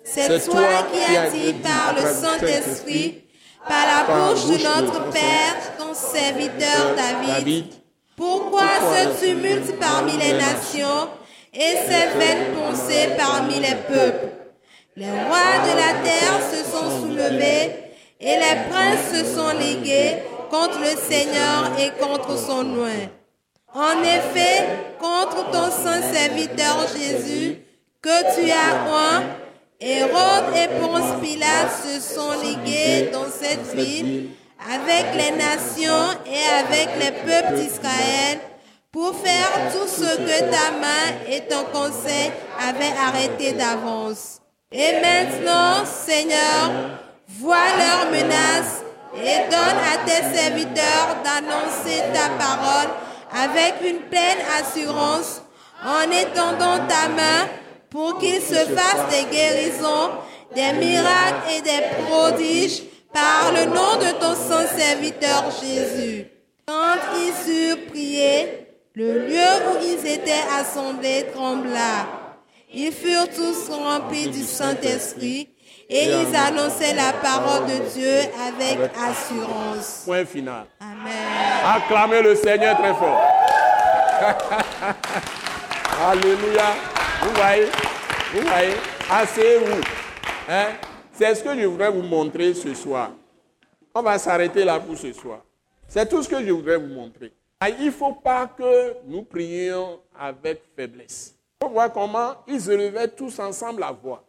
C'est 0.02 0.44
toi 0.48 0.86
qui 0.92 1.16
as 1.16 1.30
dit 1.30 1.52
par 1.54 1.94
le 1.94 2.02
Saint-Esprit, 2.02 3.24
par 3.66 3.86
la 3.86 4.32
bouche 4.32 4.46
de 4.46 4.62
notre 4.62 5.10
Père, 5.10 5.76
ton 5.78 5.92
serviteur 5.92 6.94
David. 6.96 7.66
Pourquoi 8.16 8.68
ce 8.80 9.24
tumulte 9.24 9.78
parmi 9.78 10.12
les 10.12 10.32
nations? 10.34 11.08
Et 11.54 11.76
ces 11.86 12.18
vaines 12.18 12.54
pensées 12.54 13.10
parmi 13.16 13.60
les 13.60 13.76
peuples 13.88 14.34
les 14.96 15.10
rois 15.10 15.58
de 15.64 15.76
la 15.76 16.04
terre 16.04 16.38
se 16.52 16.70
sont 16.70 17.00
soulevés 17.00 17.72
et 18.20 18.36
les 18.36 18.70
princes 18.70 19.10
se 19.12 19.24
sont 19.24 19.58
ligués 19.58 20.22
contre 20.48 20.78
le 20.78 20.96
Seigneur 20.96 21.72
et 21.76 21.90
contre 22.00 22.38
son 22.38 22.62
nom. 22.62 22.86
En 23.74 24.02
effet, 24.04 24.68
contre 25.00 25.50
ton 25.50 25.68
saint 25.72 26.00
serviteur 26.00 26.86
Jésus, 26.96 27.58
que 28.00 28.36
tu 28.36 28.48
as 28.52 28.88
oint, 28.88 29.24
Hérode 29.80 30.54
et 30.54 30.68
Ponce 30.78 31.20
Pilate 31.20 31.72
se 31.72 32.14
sont 32.14 32.40
ligués 32.40 33.10
dans 33.12 33.26
cette 33.28 33.74
ville 33.74 34.28
avec 34.72 35.06
les 35.16 35.36
nations 35.36 36.16
et 36.24 36.64
avec 36.64 36.88
les 37.00 37.10
peuples 37.10 37.56
d'Israël 37.56 38.38
pour 38.94 39.12
faire 39.16 39.72
tout 39.72 39.88
ce 39.88 40.16
que 40.18 40.38
ta 40.52 40.70
main 40.80 41.26
et 41.28 41.40
ton 41.48 41.64
conseil 41.72 42.30
avaient 42.60 42.94
arrêté 42.96 43.50
d'avance. 43.50 44.40
Et 44.70 45.00
maintenant, 45.00 45.84
Seigneur, 45.84 46.70
vois 47.26 47.70
leurs 47.76 48.12
menaces 48.12 48.84
et 49.16 49.50
donne 49.50 49.80
à 49.92 49.98
tes 50.06 50.38
serviteurs 50.38 51.16
d'annoncer 51.24 52.04
ta 52.14 52.28
parole 52.38 52.90
avec 53.32 53.74
une 53.84 53.98
pleine 54.02 54.38
assurance 54.60 55.42
en 55.84 56.08
étendant 56.12 56.86
ta 56.86 57.08
main 57.08 57.48
pour 57.90 58.18
qu'ils 58.18 58.42
se 58.42 58.54
fassent 58.54 59.10
des 59.10 59.24
guérisons, 59.36 60.10
des 60.54 60.72
miracles 60.72 61.50
et 61.56 61.62
des 61.62 61.82
prodiges 62.06 62.84
par 63.12 63.50
le 63.52 63.64
nom 63.64 63.96
de 63.98 64.20
ton 64.20 64.36
saint 64.36 64.68
serviteur 64.68 65.50
Jésus. 65.60 66.26
Quand 66.66 66.96
ils 67.16 67.70
eurent 67.70 67.86
prié, 67.90 68.63
le 68.94 69.26
lieu 69.26 69.50
où 69.70 69.76
ils 69.82 70.06
étaient 70.06 70.44
assemblés 70.56 71.26
trembla. 71.34 72.06
Ils 72.72 72.92
furent 72.92 73.28
tous 73.28 73.68
remplis 73.68 74.28
du 74.28 74.42
Saint-Esprit 74.42 75.48
et 75.88 76.04
ils 76.04 76.36
annonçaient 76.36 76.94
la 76.94 77.12
parole 77.12 77.66
de 77.66 77.92
Dieu 77.92 78.18
avec 78.48 78.78
assurance. 78.96 80.02
Point 80.04 80.24
final. 80.24 80.66
Amen. 80.80 81.76
Acclamez 81.76 82.22
le 82.22 82.34
Seigneur 82.36 82.76
très 82.78 82.94
fort. 82.94 83.22
Alléluia. 86.04 86.74
Vous 87.22 87.34
voyez, 87.34 87.66
vous 88.32 88.42
voyez, 88.42 88.74
asseyez-vous. 89.10 89.80
Hein? 90.48 90.66
C'est 91.12 91.34
ce 91.34 91.42
que 91.42 91.58
je 91.58 91.66
voudrais 91.66 91.90
vous 91.90 92.02
montrer 92.02 92.54
ce 92.54 92.74
soir. 92.74 93.10
On 93.94 94.02
va 94.02 94.18
s'arrêter 94.18 94.64
là 94.64 94.78
pour 94.78 94.96
ce 94.96 95.12
soir. 95.12 95.40
C'est 95.88 96.08
tout 96.08 96.22
ce 96.22 96.28
que 96.28 96.44
je 96.44 96.50
voudrais 96.50 96.76
vous 96.76 96.92
montrer. 96.92 97.32
Ah, 97.60 97.70
il 97.70 97.86
ne 97.86 97.90
faut 97.90 98.14
pas 98.14 98.46
que 98.46 98.96
nous 99.06 99.22
prions 99.22 100.00
avec 100.18 100.62
faiblesse. 100.76 101.38
On 101.62 101.68
voit 101.68 101.88
comment 101.88 102.34
ils 102.46 102.70
élevaient 102.70 103.08
tous 103.08 103.38
ensemble 103.38 103.80
la 103.80 103.92
voix 103.92 104.24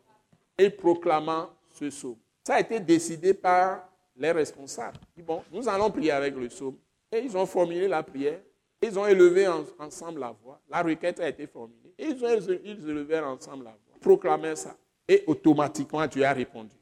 et 0.58 0.70
proclamant 0.70 1.50
ce 1.70 1.86
psaume. 1.86 2.18
Ça 2.46 2.56
a 2.56 2.60
été 2.60 2.80
décidé 2.80 3.34
par 3.34 3.90
les 4.16 4.32
responsables. 4.32 4.98
Bon, 5.18 5.44
nous 5.52 5.68
allons 5.68 5.92
prier 5.92 6.12
avec 6.12 6.36
le 6.36 6.48
psaume. 6.48 6.78
Et 7.12 7.20
ils 7.20 7.36
ont 7.36 7.46
formulé 7.46 7.88
la 7.88 8.04
prière. 8.04 8.40
Ils 8.82 8.98
ont 8.98 9.08
élevé 9.08 9.48
ensemble 9.80 10.20
la 10.20 10.32
voix. 10.32 10.60
La 10.70 10.82
requête 10.82 11.20
a 11.20 11.28
été 11.28 11.48
formulée. 11.48 11.94
Ils 11.98 12.24
ont 12.24 12.58
ils 12.64 13.24
ensemble 13.24 13.66
la 13.66 13.72
voix. 13.72 14.00
Proclamaient 14.00 14.56
ça. 14.56 14.76
Et 15.08 15.24
automatiquement, 15.28 16.06
Dieu 16.08 16.24
a 16.24 16.34
répondu. 16.34 16.76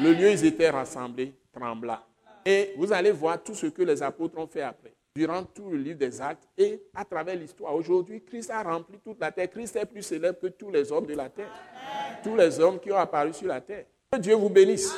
Le 0.00 0.12
lieu 0.12 0.28
où 0.28 0.30
ils 0.30 0.44
étaient 0.44 0.70
rassemblés 0.70 1.34
trembla. 1.52 2.04
Et 2.44 2.74
vous 2.76 2.92
allez 2.92 3.10
voir 3.10 3.42
tout 3.42 3.54
ce 3.54 3.66
que 3.66 3.82
les 3.82 4.02
apôtres 4.02 4.38
ont 4.38 4.46
fait 4.46 4.62
après, 4.62 4.94
durant 5.16 5.44
tout 5.44 5.70
le 5.70 5.78
livre 5.78 5.98
des 5.98 6.20
actes 6.20 6.46
et 6.58 6.82
à 6.94 7.02
travers 7.02 7.34
l'histoire. 7.34 7.74
Aujourd'hui, 7.74 8.22
Christ 8.22 8.50
a 8.50 8.62
rempli 8.62 8.98
toute 9.02 9.18
la 9.18 9.32
terre. 9.32 9.48
Christ 9.48 9.74
est 9.76 9.86
plus 9.86 10.02
célèbre 10.02 10.38
que 10.38 10.48
tous 10.48 10.70
les 10.70 10.92
hommes 10.92 11.06
de 11.06 11.14
la 11.14 11.30
terre. 11.30 11.50
Tous 12.22 12.36
les 12.36 12.60
hommes 12.60 12.78
qui 12.78 12.92
ont 12.92 12.98
apparu 12.98 13.32
sur 13.32 13.48
la 13.48 13.62
terre. 13.62 13.86
Que 14.12 14.18
Dieu 14.18 14.34
vous 14.34 14.50
bénisse. 14.50 14.94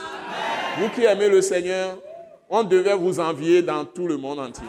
Vous 0.78 0.88
qui 0.88 1.04
aimez 1.04 1.28
le 1.28 1.40
Seigneur, 1.40 1.96
on 2.50 2.64
devait 2.64 2.96
vous 2.96 3.20
envier 3.20 3.62
dans 3.62 3.84
tout 3.84 4.08
le 4.08 4.16
monde 4.16 4.40
entier. 4.40 4.66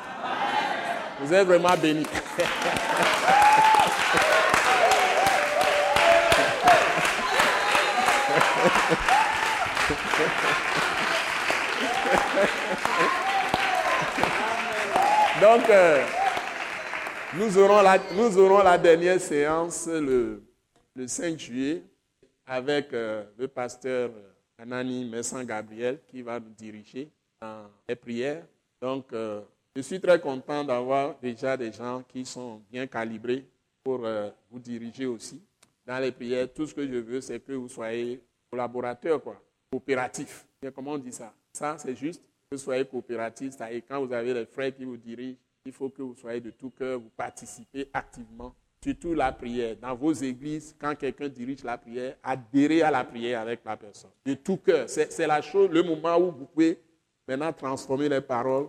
Vous 1.20 1.34
êtes 1.34 1.47
vraiment 1.47 1.76
bénis. 1.82 2.06
Donc, 15.42 15.70
euh, 15.70 16.04
nous, 17.38 17.58
aurons 17.58 17.82
la, 18.62 18.78
dernière 18.78 19.22
séance 19.22 19.88
le, 19.88 20.44
le 20.94 21.08
5 21.08 21.40
juillet 21.40 21.82
avec 22.46 22.92
euh, 22.92 23.24
le 23.38 23.48
pasteur 23.48 24.12
Anani 24.58 25.06
Messan 25.06 25.46
Gabriel 25.46 26.00
qui 26.08 26.22
va 26.24 26.42
nous 26.42 26.50
diriger 26.50 27.10
dans 27.42 27.68
les 27.88 27.96
prières. 27.96 28.44
Donc, 28.82 29.14
euh, 29.14 29.42
je 29.74 29.82
suis 29.82 30.02
très 30.02 30.20
content 30.20 30.66
d'avoir 30.66 31.16
déjà 31.22 31.56
des 31.56 31.72
gens 31.72 32.04
qui 32.06 32.26
sont 32.26 32.62
bien 32.70 32.86
calibrés 32.86 33.46
pour 33.82 34.06
vous 34.52 34.60
diriger 34.60 35.06
aussi 35.06 35.42
dans 35.86 36.00
les 36.00 36.12
prières. 36.12 36.52
Tout 36.54 36.68
ce 36.68 36.74
que 36.74 36.86
je 36.86 36.98
veux, 36.98 37.22
c'est 37.22 37.40
que 37.40 37.54
vous 37.54 37.70
soyez 37.70 38.22
collaborateurs, 38.52 39.24
quoi, 39.24 39.42
coopératifs. 39.72 40.46
Comment 40.76 40.92
on 40.92 40.98
dit 40.98 41.14
ça? 41.14 41.34
Ça, 41.54 41.78
c'est 41.78 41.96
juste 41.96 42.22
que 42.50 42.56
vous 42.56 42.64
soyez 42.64 42.84
coopératifs. 42.86 43.54
Et 43.72 43.82
quand 43.82 44.04
vous 44.04 44.12
avez 44.12 44.34
les 44.34 44.45
frères 44.45 44.76
qui 44.76 44.84
vous 44.84 44.97
dirigent, 44.97 45.38
il 45.66 45.72
faut 45.72 45.89
que 45.89 46.02
vous 46.02 46.16
soyez 46.16 46.41
de 46.41 46.50
tout 46.50 46.72
cœur, 46.72 47.00
vous 47.00 47.12
participez 47.16 47.88
activement. 47.93 48.56
Surtout 48.82 49.14
la 49.14 49.32
prière. 49.32 49.76
Dans 49.80 49.93
vos 49.93 50.14
églises, 50.14 50.76
quand 50.80 50.95
quelqu'un 50.95 51.28
dirige 51.28 51.64
la 51.64 51.78
prière, 51.78 52.16
adhérez 52.24 52.82
à 52.82 52.89
la 52.89 53.04
prière 53.04 53.41
avec 53.41 53.60
la 53.64 53.78
personne. 53.78 54.10
De 54.26 54.34
tout 54.34 54.58
cœur. 54.58 54.89
C'est 54.89 55.28
la 55.28 55.41
chose, 55.41 55.70
le 55.70 55.84
moment 55.84 56.18
où 56.18 56.32
vous 56.32 56.45
pouvez 56.45 56.80
maintenant 57.28 57.54
transformer 57.54 58.10
les 58.10 58.22
paroles 58.22 58.68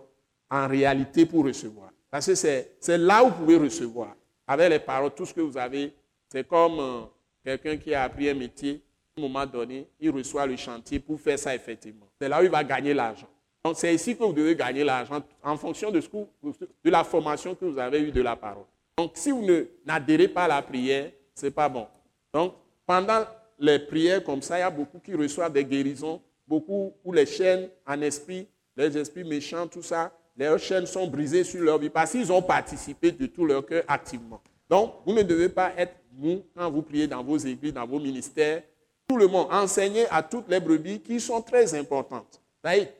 en 0.49 0.67
réalité 0.67 1.25
pour 1.25 1.45
recevoir. 1.45 1.91
Parce 2.11 2.27
que 2.27 2.35
c'est 2.35 2.97
là 2.99 3.23
où 3.23 3.29
vous 3.29 3.45
pouvez 3.45 3.57
recevoir. 3.57 4.15
Avec 4.45 4.69
les 4.69 4.79
paroles, 4.79 5.11
tout 5.15 5.25
ce 5.25 5.33
que 5.33 5.41
vous 5.41 5.57
avez, 5.57 5.93
c'est 6.27 6.45
comme 6.45 6.79
euh, 6.79 7.01
quelqu'un 7.43 7.77
qui 7.77 7.95
a 7.95 8.03
appris 8.03 8.29
un 8.29 8.33
métier. 8.33 8.83
À 9.15 9.21
un 9.21 9.23
moment 9.23 9.45
donné, 9.45 9.87
il 9.99 10.11
reçoit 10.11 10.45
le 10.45 10.57
chantier 10.57 10.99
pour 10.99 11.19
faire 11.19 11.39
ça 11.39 11.55
effectivement. 11.55 12.07
C'est 12.19 12.29
là 12.29 12.41
où 12.41 12.43
il 12.43 12.51
va 12.51 12.63
gagner 12.63 12.93
l'argent. 12.93 13.29
Donc 13.63 13.75
c'est 13.77 13.93
ici 13.93 14.17
que 14.17 14.23
vous 14.23 14.33
devez 14.33 14.55
gagner 14.55 14.83
l'argent 14.83 15.21
en 15.43 15.55
fonction 15.55 15.91
de, 15.91 16.01
ce 16.01 16.07
de 16.09 16.89
la 16.89 17.03
formation 17.03 17.53
que 17.53 17.65
vous 17.65 17.77
avez 17.77 17.99
eue 17.99 18.11
de 18.11 18.21
la 18.21 18.35
parole. 18.35 18.65
Donc 18.97 19.11
si 19.13 19.31
vous 19.31 19.45
n'adhérez 19.85 20.27
pas 20.27 20.45
à 20.45 20.47
la 20.47 20.61
prière, 20.61 21.11
ce 21.35 21.45
n'est 21.45 21.51
pas 21.51 21.69
bon. 21.69 21.85
Donc 22.33 22.55
pendant 22.87 23.23
les 23.59 23.77
prières 23.77 24.23
comme 24.23 24.41
ça, 24.41 24.57
il 24.57 24.61
y 24.61 24.63
a 24.63 24.69
beaucoup 24.69 24.97
qui 24.97 25.13
reçoivent 25.13 25.53
des 25.53 25.63
guérisons, 25.63 26.19
beaucoup 26.47 26.91
où 27.03 27.13
les 27.13 27.27
chaînes 27.27 27.69
en 27.85 28.01
esprit, 28.01 28.47
les 28.75 28.97
esprits 28.97 29.23
méchants, 29.23 29.67
tout 29.67 29.83
ça, 29.83 30.11
les 30.35 30.57
chaînes 30.57 30.87
sont 30.87 31.05
brisées 31.07 31.43
sur 31.43 31.61
leur 31.61 31.77
vie 31.77 31.89
parce 31.89 32.11
qu'ils 32.11 32.31
ont 32.31 32.41
participé 32.41 33.11
de 33.11 33.27
tout 33.27 33.45
leur 33.45 33.63
cœur 33.63 33.83
activement. 33.87 34.41
Donc 34.67 34.95
vous 35.05 35.13
ne 35.13 35.21
devez 35.21 35.49
pas 35.49 35.71
être 35.77 35.93
mou 36.17 36.43
quand 36.57 36.71
vous 36.71 36.81
priez 36.81 37.05
dans 37.05 37.23
vos 37.23 37.37
églises, 37.37 37.73
dans 37.73 37.85
vos 37.85 37.99
ministères. 37.99 38.63
Tout 39.07 39.17
le 39.17 39.27
monde, 39.27 39.49
enseignez 39.51 40.07
à 40.09 40.23
toutes 40.23 40.49
les 40.49 40.59
brebis 40.59 40.99
qui 40.99 41.19
sont 41.19 41.41
très 41.41 41.75
importantes 41.75 42.40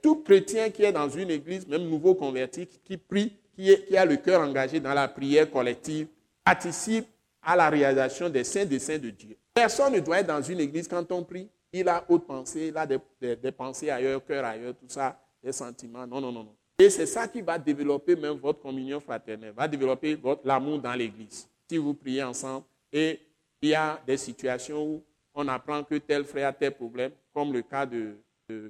tout 0.01 0.23
chrétien 0.23 0.69
qui 0.69 0.83
est 0.83 0.91
dans 0.91 1.09
une 1.09 1.29
église, 1.29 1.67
même 1.67 1.83
nouveau 1.83 2.15
converti, 2.15 2.67
qui 2.83 2.97
prie, 2.97 3.33
qui, 3.55 3.95
a 3.95 4.05
le 4.05 4.17
cœur 4.17 4.41
engagé 4.41 4.79
dans 4.79 4.93
la 4.93 5.07
prière 5.07 5.49
collective, 5.49 6.07
participe 6.43 7.07
à 7.41 7.55
la 7.55 7.69
réalisation 7.69 8.29
des 8.29 8.43
saints 8.43 8.65
des 8.65 8.79
saints 8.79 8.97
de 8.97 9.09
Dieu. 9.09 9.37
Personne 9.53 9.93
ne 9.93 9.99
doit 9.99 10.19
être 10.19 10.27
dans 10.27 10.41
une 10.41 10.59
église 10.59 10.87
quand 10.87 11.11
on 11.11 11.23
prie. 11.23 11.49
Il 11.73 11.87
a 11.87 12.03
haute 12.09 12.25
pensée, 12.25 12.67
il 12.67 12.77
a 12.77 12.85
des, 12.85 13.51
pensées 13.51 13.89
ailleurs, 13.89 14.23
cœur 14.25 14.43
ailleurs, 14.45 14.73
tout 14.73 14.89
ça, 14.89 15.19
des 15.43 15.51
sentiments. 15.51 16.05
Non, 16.05 16.19
non, 16.19 16.31
non, 16.31 16.43
non. 16.43 16.55
Et 16.79 16.89
c'est 16.89 17.05
ça 17.05 17.27
qui 17.27 17.41
va 17.41 17.57
développer 17.57 18.15
même 18.15 18.37
votre 18.37 18.59
communion 18.59 18.99
fraternelle, 18.99 19.53
va 19.55 19.67
développer 19.67 20.17
l'amour 20.43 20.79
dans 20.79 20.93
l'église. 20.93 21.47
Si 21.69 21.77
vous 21.77 21.93
priez 21.93 22.23
ensemble 22.23 22.65
et 22.91 23.19
il 23.61 23.69
y 23.69 23.75
a 23.75 24.01
des 24.05 24.17
situations 24.17 24.83
où 24.83 25.03
on 25.33 25.47
apprend 25.47 25.83
que 25.83 25.95
tel 25.95 26.25
frère 26.25 26.49
a 26.49 26.53
tel 26.53 26.71
problème, 26.73 27.11
comme 27.33 27.53
le 27.53 27.61
cas 27.61 27.85
de 27.85 28.15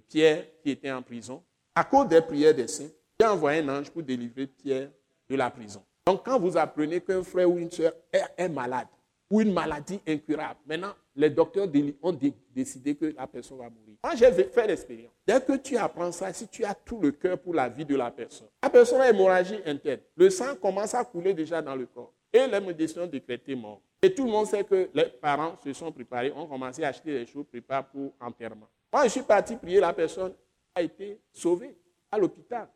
Pierre 0.08 0.46
qui 0.64 0.72
était 0.72 0.92
en 0.92 1.02
prison, 1.02 1.44
à 1.76 1.84
cause 1.84 2.08
des 2.08 2.22
prières 2.22 2.54
des 2.54 2.68
saints, 2.68 2.90
il 3.20 3.26
a 3.26 3.34
envoyé 3.34 3.62
un 3.62 3.70
ange 3.70 3.90
pour 3.90 4.04
délivrer 4.04 4.48
Pierre 4.48 4.90
de 5.30 5.36
la 5.36 5.50
prison. 5.50 5.84
Donc 6.06 6.26
quand 6.26 6.40
vous 6.40 6.58
apprenez 6.58 7.00
qu'un 7.02 7.24
frère 7.24 7.50
ou 7.50 7.58
une 7.58 7.72
soeur 7.72 7.94
est, 8.12 8.50
malade, 8.50 8.88
ou 9.30 9.42
une 9.42 9.54
maladie 9.54 10.00
incurable, 10.08 10.60
maintenant 10.66 10.94
les 11.16 11.30
docteurs 11.30 11.68
ont 12.02 12.18
décidé 12.54 12.96
que 12.96 13.14
la 13.16 13.28
personne 13.28 13.58
va 13.58 13.70
mourir. 13.70 13.96
Moi, 14.04 14.16
j'ai 14.16 14.32
fait 14.32 14.68
l'expérience. 14.68 15.12
Dès 15.28 15.40
que 15.42 15.58
tu 15.58 15.78
apprends 15.78 16.12
ça, 16.12 16.34
si 16.34 16.48
tu 16.48 16.64
as 16.64 16.74
tout 16.74 17.00
le 17.00 17.12
cœur 17.12 17.38
pour 17.38 17.54
la 17.54 17.70
vie 17.70 17.86
de 17.86 17.96
la 17.96 18.10
personne, 18.10 18.48
la 18.64 18.70
personne 18.70 19.02
a 19.02 19.10
hémorragie 19.10 19.60
interne. 19.66 20.00
Le 20.16 20.30
sang 20.30 20.56
commence 20.56 20.96
à 20.96 21.04
couler 21.04 21.34
déjà 21.34 21.62
dans 21.62 21.76
le 21.76 21.86
corps. 21.86 22.14
Et 22.34 22.48
les 22.48 22.60
médecins 22.60 23.04
ont 23.04 23.08
décrété 23.08 23.54
mort. 23.56 23.82
Et 24.04 24.14
tout 24.16 24.26
le 24.26 24.32
monde 24.32 24.48
sait 24.48 24.64
que 24.64 24.90
les 24.94 25.06
parents 25.06 25.56
se 25.64 25.74
sont 25.74 25.92
préparés, 25.92 26.32
ont 26.32 26.48
commencé 26.48 26.84
à 26.84 26.88
acheter 26.88 27.20
des 27.20 27.26
choses 27.28 27.46
préparées 27.46 27.86
pour 27.92 28.14
enterrement. 28.20 28.68
Moi, 28.92 29.04
je 29.04 29.10
suis 29.10 29.22
parti 29.22 29.56
prier, 29.56 29.80
la 29.80 29.94
personne 29.94 30.34
a 30.74 30.82
été 30.82 31.20
sauvée 31.32 31.76
à 32.12 32.18
l'hôpital. 32.18 32.68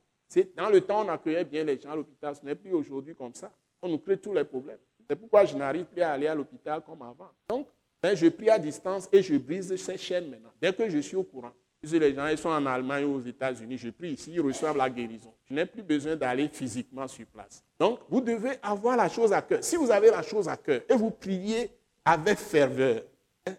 Dans 0.56 0.70
le 0.70 0.82
temps, 0.82 1.04
on 1.04 1.10
accueillait 1.10 1.46
bien 1.46 1.64
les 1.64 1.80
gens 1.80 1.92
à 1.92 1.96
l'hôpital. 1.96 2.36
Ce 2.36 2.46
n'est 2.46 2.56
plus 2.56 2.74
aujourd'hui 2.74 3.16
comme 3.16 3.34
ça. 3.34 3.52
On 3.82 3.90
nous 3.90 3.98
crée 3.98 4.18
tous 4.18 4.34
les 4.34 4.44
problèmes. 4.44 4.78
C'est 5.10 5.16
pourquoi 5.16 5.46
je 5.46 5.56
n'arrive 5.56 5.86
plus 5.86 6.02
à 6.02 6.12
aller 6.14 6.28
à 6.28 6.36
l'hôpital 6.36 6.82
comme 6.84 7.02
avant. 7.02 7.32
Donc, 7.50 7.68
ben, 8.02 8.16
je 8.16 8.28
prie 8.28 8.50
à 8.50 8.60
distance 8.60 9.10
et 9.12 9.24
je 9.24 9.36
brise 9.36 9.76
ces 9.76 9.98
chaînes 9.98 10.30
maintenant. 10.30 10.52
Dès 10.62 10.74
que 10.74 10.88
je 10.90 11.00
suis 11.00 11.16
au 11.16 11.24
courant, 11.24 11.54
les 11.94 12.14
gens 12.14 12.28
ils 12.28 12.38
sont 12.38 12.50
en 12.50 12.66
Allemagne 12.66 13.06
ou 13.06 13.16
aux 13.16 13.22
États-Unis, 13.22 13.78
je 13.78 13.90
prie 13.90 14.12
ici, 14.12 14.32
ils 14.34 14.42
reçoivent 14.42 14.78
la 14.78 14.90
guérison. 14.90 15.34
Je 15.50 15.54
n'ai 15.54 15.66
plus 15.66 15.84
besoin 15.84 16.16
d'aller 16.16 16.50
physiquement 16.52 17.08
sur 17.08 17.26
place. 17.28 17.64
Donc, 17.80 18.00
vous 18.10 18.22
devez 18.22 18.54
avoir 18.62 18.98
la 18.98 19.10
chose 19.10 19.32
à 19.34 19.42
cœur. 19.42 19.64
Si 19.64 19.76
vous 19.76 19.92
avez 19.92 20.10
la 20.12 20.22
chose 20.22 20.48
à 20.48 20.58
cœur 20.58 20.82
et 20.90 20.96
vous 20.96 21.12
priez 21.12 21.70
avec 22.04 22.38
ferveur, 22.38 23.02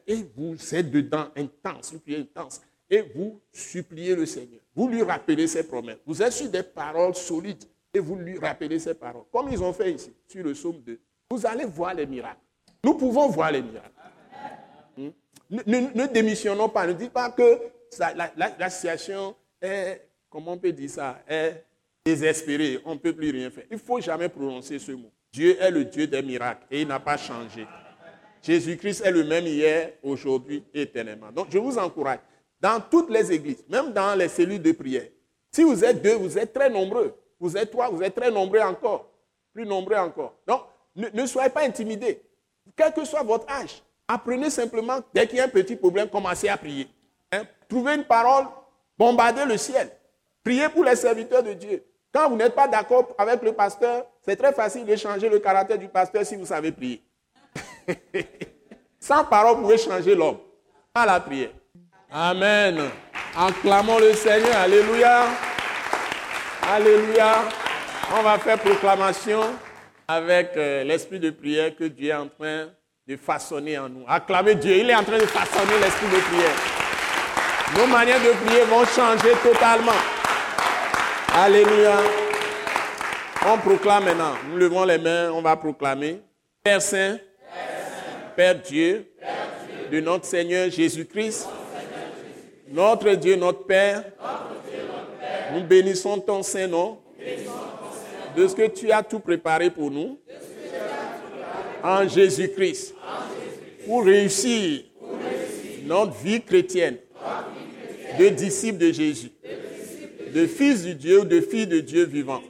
et 0.06 0.26
vous 0.36 0.56
êtes 0.74 0.90
dedans 0.90 1.28
intense, 1.36 1.92
une 1.92 2.00
prière 2.00 2.20
intense, 2.20 2.60
et 2.90 3.02
vous 3.14 3.40
suppliez 3.52 4.14
le 4.14 4.26
Seigneur. 4.26 4.60
Vous 4.74 4.88
lui 4.88 5.02
rappelez 5.02 5.46
ses 5.46 5.66
promesses. 5.66 5.98
Vous 6.06 6.22
êtes 6.22 6.32
sur 6.32 6.48
des 6.48 6.62
paroles 6.62 7.14
solides 7.14 7.64
et 7.92 7.98
vous 7.98 8.16
lui 8.16 8.38
rappelez 8.38 8.78
ses 8.78 8.94
paroles. 8.94 9.24
Comme 9.32 9.48
ils 9.50 9.62
ont 9.62 9.72
fait 9.72 9.92
ici, 9.92 10.12
sur 10.28 10.44
le 10.44 10.52
psaume 10.52 10.80
2. 10.80 11.00
Vous 11.30 11.46
allez 11.46 11.64
voir 11.64 11.94
les 11.94 12.06
miracles. 12.06 12.40
Nous 12.84 12.94
pouvons 12.94 13.28
voir 13.28 13.50
les 13.50 13.62
miracles. 13.62 13.90
Hmm? 14.96 15.10
Ne, 15.50 16.06
démissionnons 16.12 16.68
pas. 16.68 16.86
Ne 16.86 16.92
dites 16.92 17.12
pas 17.12 17.30
que 17.30 17.58
la, 17.98 18.70
situation 18.70 19.34
est, 19.60 20.02
comment 20.28 20.52
on 20.52 20.58
peut 20.58 20.72
dire 20.72 20.90
ça, 20.90 21.20
est 21.28 21.64
désespérée. 22.04 22.80
On 22.84 22.94
ne 22.94 22.98
peut 22.98 23.12
plus 23.12 23.30
rien 23.30 23.50
faire. 23.50 23.64
Il 23.70 23.74
ne 23.74 23.80
faut 23.80 24.00
jamais 24.00 24.28
prononcer 24.28 24.78
ce 24.78 24.92
mot. 24.92 25.10
Dieu 25.32 25.60
est 25.60 25.70
le 25.70 25.84
Dieu 25.84 26.06
des 26.06 26.22
miracles 26.22 26.66
et 26.70 26.82
il 26.82 26.88
n'a 26.88 27.00
pas 27.00 27.16
changé. 27.16 27.66
Jésus-Christ 28.42 29.02
est 29.04 29.10
le 29.10 29.24
même 29.24 29.46
hier, 29.46 29.92
aujourd'hui 30.02 30.62
éternellement. 30.72 31.32
Donc 31.32 31.48
je 31.50 31.58
vous 31.58 31.76
encourage, 31.78 32.20
dans 32.60 32.80
toutes 32.80 33.10
les 33.10 33.32
églises, 33.32 33.64
même 33.68 33.92
dans 33.92 34.16
les 34.16 34.28
cellules 34.28 34.62
de 34.62 34.72
prière, 34.72 35.08
si 35.50 35.62
vous 35.62 35.84
êtes 35.84 36.02
deux, 36.02 36.14
vous 36.14 36.36
êtes 36.38 36.52
très 36.52 36.70
nombreux. 36.70 37.14
Vous 37.40 37.56
êtes 37.56 37.70
trois, 37.70 37.88
vous 37.88 38.02
êtes 38.02 38.14
très 38.14 38.30
nombreux 38.30 38.60
encore. 38.60 39.10
Plus 39.52 39.66
nombreux 39.66 39.96
encore. 39.96 40.34
Donc, 40.46 40.62
ne, 40.94 41.26
soyez 41.26 41.50
pas 41.50 41.62
intimidés. 41.62 42.20
Quel 42.76 42.92
que 42.92 43.04
soit 43.04 43.22
votre 43.22 43.50
âge, 43.50 43.82
apprenez 44.06 44.50
simplement, 44.50 45.00
dès 45.14 45.26
qu'il 45.26 45.38
y 45.38 45.40
a 45.40 45.44
un 45.44 45.48
petit 45.48 45.76
problème, 45.76 46.08
commencez 46.08 46.48
à 46.48 46.56
prier. 46.56 46.88
Trouvez 47.68 47.94
une 47.94 48.04
parole, 48.04 48.46
bombardez 48.98 49.44
le 49.44 49.56
ciel. 49.56 49.90
Priez 50.44 50.68
pour 50.68 50.84
les 50.84 50.96
serviteurs 50.96 51.42
de 51.42 51.52
Dieu. 51.52 51.84
Quand 52.12 52.30
vous 52.30 52.36
n'êtes 52.36 52.54
pas 52.54 52.68
d'accord 52.68 53.08
avec 53.18 53.42
le 53.42 53.52
pasteur, 53.52 54.06
c'est 54.24 54.36
très 54.36 54.52
facile 54.52 54.86
de 54.86 54.96
changer 54.96 55.28
le 55.28 55.38
caractère 55.38 55.76
du 55.76 55.88
pasteur 55.88 56.24
si 56.24 56.36
vous 56.36 56.46
savez 56.46 56.72
prier. 56.72 57.02
Sans 59.00 59.24
parole, 59.24 59.56
vous 59.56 59.62
pouvez 59.62 59.78
changer 59.78 60.14
l'homme. 60.14 60.38
À 60.94 61.04
la 61.04 61.20
prière. 61.20 61.50
Amen. 62.10 62.88
Acclamons 63.36 63.98
le 63.98 64.14
Seigneur. 64.14 64.56
Alléluia. 64.56 65.24
Alléluia. 66.62 67.44
On 68.16 68.22
va 68.22 68.38
faire 68.38 68.58
proclamation 68.58 69.42
avec 70.08 70.52
euh, 70.56 70.84
l'esprit 70.84 71.20
de 71.20 71.30
prière 71.30 71.74
que 71.76 71.84
Dieu 71.84 72.10
est 72.10 72.14
en 72.14 72.28
train 72.28 72.68
de 73.06 73.16
façonner 73.16 73.76
en 73.78 73.88
nous. 73.88 74.04
Acclamez 74.08 74.54
Dieu. 74.54 74.76
Il 74.76 74.88
est 74.88 74.94
en 74.94 75.04
train 75.04 75.18
de 75.18 75.26
façonner 75.26 75.78
l'esprit 75.80 76.06
de 76.06 76.20
prière. 76.22 76.75
Nos 77.74 77.86
manières 77.86 78.20
de 78.20 78.30
prier 78.44 78.62
vont 78.62 78.84
changer 78.84 79.32
totalement. 79.42 79.92
Alléluia. 81.34 81.96
On 83.44 83.58
proclame 83.58 84.04
maintenant. 84.04 84.34
Nous 84.48 84.56
levons 84.56 84.84
les 84.84 84.98
mains, 84.98 85.30
on 85.32 85.42
va 85.42 85.56
proclamer. 85.56 86.20
Père 86.62 86.80
Saint, 86.80 87.18
Père 88.36 88.60
Dieu, 88.60 89.10
de 89.90 90.00
notre 90.00 90.24
Seigneur 90.24 90.70
Jésus-Christ, 90.70 91.48
notre 92.68 93.12
Dieu, 93.12 93.36
notre 93.36 93.64
Père, 93.64 94.04
nous 95.52 95.62
bénissons 95.62 96.20
ton 96.20 96.42
Saint-Nom 96.42 96.98
de 98.36 98.46
ce 98.46 98.54
que 98.54 98.66
tu 98.68 98.90
as 98.90 99.02
tout 99.02 99.20
préparé 99.20 99.70
pour 99.70 99.90
nous 99.90 100.18
en 101.82 102.06
Jésus-Christ 102.06 102.94
pour 103.86 104.04
réussir 104.04 104.82
notre 105.84 106.12
vie 106.14 106.42
chrétienne 106.42 106.98
de 108.18 108.28
disciples 108.28 108.78
de 108.78 108.92
Jésus 108.92 109.30
de 110.36 110.46
fils 110.46 110.82
du 110.82 110.94
Dieu 110.94 111.20
ou 111.20 111.24
de 111.24 111.40
fille 111.40 111.66
de 111.66 111.80
Dieu 111.80 112.04
vivant. 112.04 112.42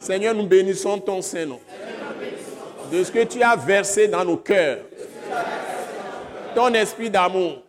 Seigneur, 0.00 0.34
nous 0.34 0.46
bénissons 0.46 0.98
ton 0.98 1.22
Saint-Nom. 1.22 1.60
De 2.90 3.04
ce 3.04 3.12
que 3.12 3.22
tu 3.22 3.40
as 3.40 3.54
versé 3.54 4.08
dans 4.08 4.24
nos 4.24 4.36
cœurs. 4.36 4.80
Ton 6.56 6.74
esprit 6.74 7.08
d'amour. 7.08 7.62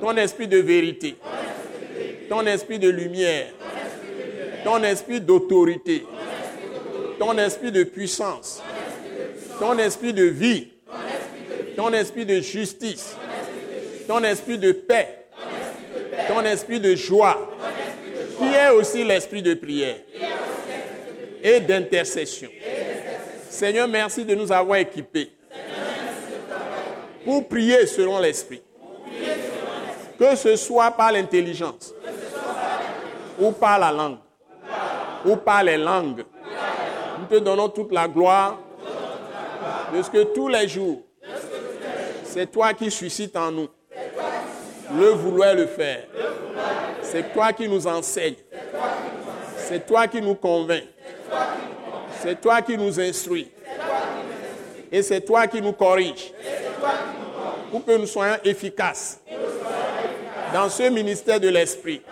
Ton 0.00 0.16
esprit 0.16 0.48
de 0.48 0.58
vérité. 0.58 1.16
Ton 2.28 2.44
esprit 2.46 2.80
de 2.80 2.88
lumière. 2.88 3.46
Ton 4.64 4.82
esprit 4.82 5.20
d'autorité. 5.20 6.04
Ton 7.20 7.38
esprit 7.38 7.70
de 7.70 7.84
puissance. 7.84 8.60
Ton 9.60 9.78
esprit 9.78 10.12
de 10.12 10.24
vie. 10.24 10.72
Ton 11.76 11.92
esprit 11.92 12.26
de 12.26 12.40
justice. 12.40 13.16
Ton 14.08 14.24
esprit 14.24 14.58
de 14.58 14.72
paix 14.72 15.21
ton 16.32 16.44
esprit 16.44 16.80
de 16.80 16.94
joie, 16.94 17.50
qui 18.38 18.54
est 18.54 18.70
aussi 18.70 19.04
l'esprit 19.04 19.42
de 19.42 19.54
prière 19.54 19.96
et 21.42 21.60
d'intercession. 21.60 22.48
Seigneur, 23.48 23.86
merci 23.86 24.24
de 24.24 24.34
nous 24.34 24.50
avoir 24.50 24.78
équipés 24.78 25.30
pour 27.24 27.46
prier 27.48 27.86
selon 27.86 28.18
l'esprit. 28.18 28.62
Que 30.18 30.36
ce 30.36 30.56
soit 30.56 30.90
par 30.92 31.12
l'intelligence, 31.12 31.92
ou 33.38 33.50
par 33.52 33.78
la 33.78 33.92
langue, 33.92 34.18
ou 35.24 35.36
par 35.36 35.62
les 35.64 35.76
langues. 35.76 36.24
Nous 37.18 37.26
te 37.26 37.42
donnons 37.42 37.68
toute 37.68 37.92
la 37.92 38.08
gloire 38.08 38.58
de 39.92 40.02
ce 40.02 40.10
que 40.10 40.22
tous 40.34 40.48
les 40.48 40.66
jours, 40.68 41.02
c'est 42.24 42.50
toi 42.50 42.72
qui 42.72 42.90
suscites 42.90 43.36
en 43.36 43.50
nous 43.50 43.68
le 44.98 45.08
vouloir 45.10 45.54
le 45.54 45.66
faire. 45.66 46.04
C'est 47.02 47.32
toi 47.32 47.52
qui 47.52 47.68
nous 47.68 47.86
enseigne. 47.86 48.34
C'est 49.56 49.86
toi 49.86 50.06
qui 50.06 50.20
nous 50.20 50.34
convainc. 50.34 50.84
C'est 52.20 52.40
toi 52.40 52.62
qui 52.62 52.76
nous 52.76 53.00
instruit. 53.00 53.50
Et 54.90 55.02
c'est 55.02 55.20
toi 55.20 55.46
qui 55.46 55.60
nous 55.60 55.72
corrige. 55.72 56.32
Pour 57.70 57.84
que 57.84 57.96
nous 57.96 58.06
soyons 58.06 58.36
efficaces 58.44 59.20
dans 60.52 60.68
ce 60.68 60.84
ministère 60.90 61.40
de 61.40 61.48
l'Esprit 61.48 62.02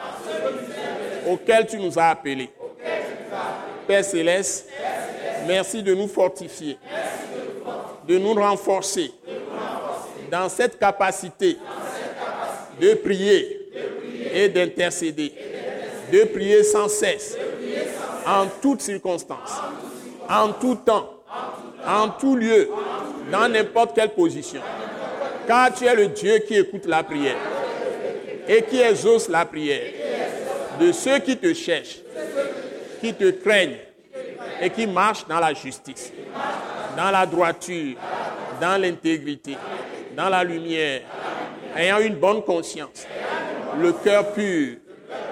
auquel 1.28 1.66
tu 1.66 1.78
nous 1.78 1.98
as 1.98 2.08
appelés. 2.08 2.50
Père 3.86 4.04
céleste, 4.04 4.68
merci 5.46 5.82
de 5.82 5.94
nous 5.94 6.08
fortifier, 6.08 6.78
de 8.08 8.18
nous 8.18 8.34
renforcer 8.34 9.12
dans 10.30 10.48
cette 10.48 10.78
capacité 10.78 11.58
de 12.80 12.94
prier 12.94 13.70
et 14.32 14.48
d'intercéder, 14.48 15.32
de 16.12 16.24
prier 16.24 16.62
sans 16.62 16.88
cesse, 16.88 17.36
en 18.26 18.46
toutes 18.60 18.82
circonstances, 18.82 19.60
en 20.28 20.52
tout 20.52 20.76
temps, 20.76 21.14
en 21.86 22.08
tout 22.10 22.36
lieu, 22.36 22.68
dans 23.30 23.48
n'importe 23.48 23.94
quelle 23.94 24.10
position. 24.10 24.60
Car 25.46 25.74
tu 25.74 25.84
es 25.84 25.94
le 25.94 26.08
Dieu 26.08 26.38
qui 26.46 26.56
écoute 26.56 26.86
la 26.86 27.02
prière 27.02 27.36
et 28.46 28.62
qui 28.62 28.80
exauce 28.80 29.28
la 29.28 29.44
prière 29.44 29.92
de 30.80 30.92
ceux 30.92 31.18
qui 31.18 31.36
te 31.36 31.52
cherchent, 31.52 32.00
qui 33.00 33.14
te 33.14 33.30
craignent 33.30 33.78
et 34.60 34.70
qui 34.70 34.86
marchent 34.86 35.26
dans 35.26 35.40
la 35.40 35.54
justice, 35.54 36.12
dans 36.96 37.10
la 37.10 37.26
droiture, 37.26 37.96
dans 38.60 38.80
l'intégrité, 38.80 39.56
dans 40.16 40.28
la 40.28 40.44
lumière, 40.44 41.00
ayant 41.76 41.98
une 41.98 42.16
bonne 42.16 42.42
conscience, 42.42 43.06
le 43.78 43.92
cœur 43.92 44.32
pur. 44.32 44.76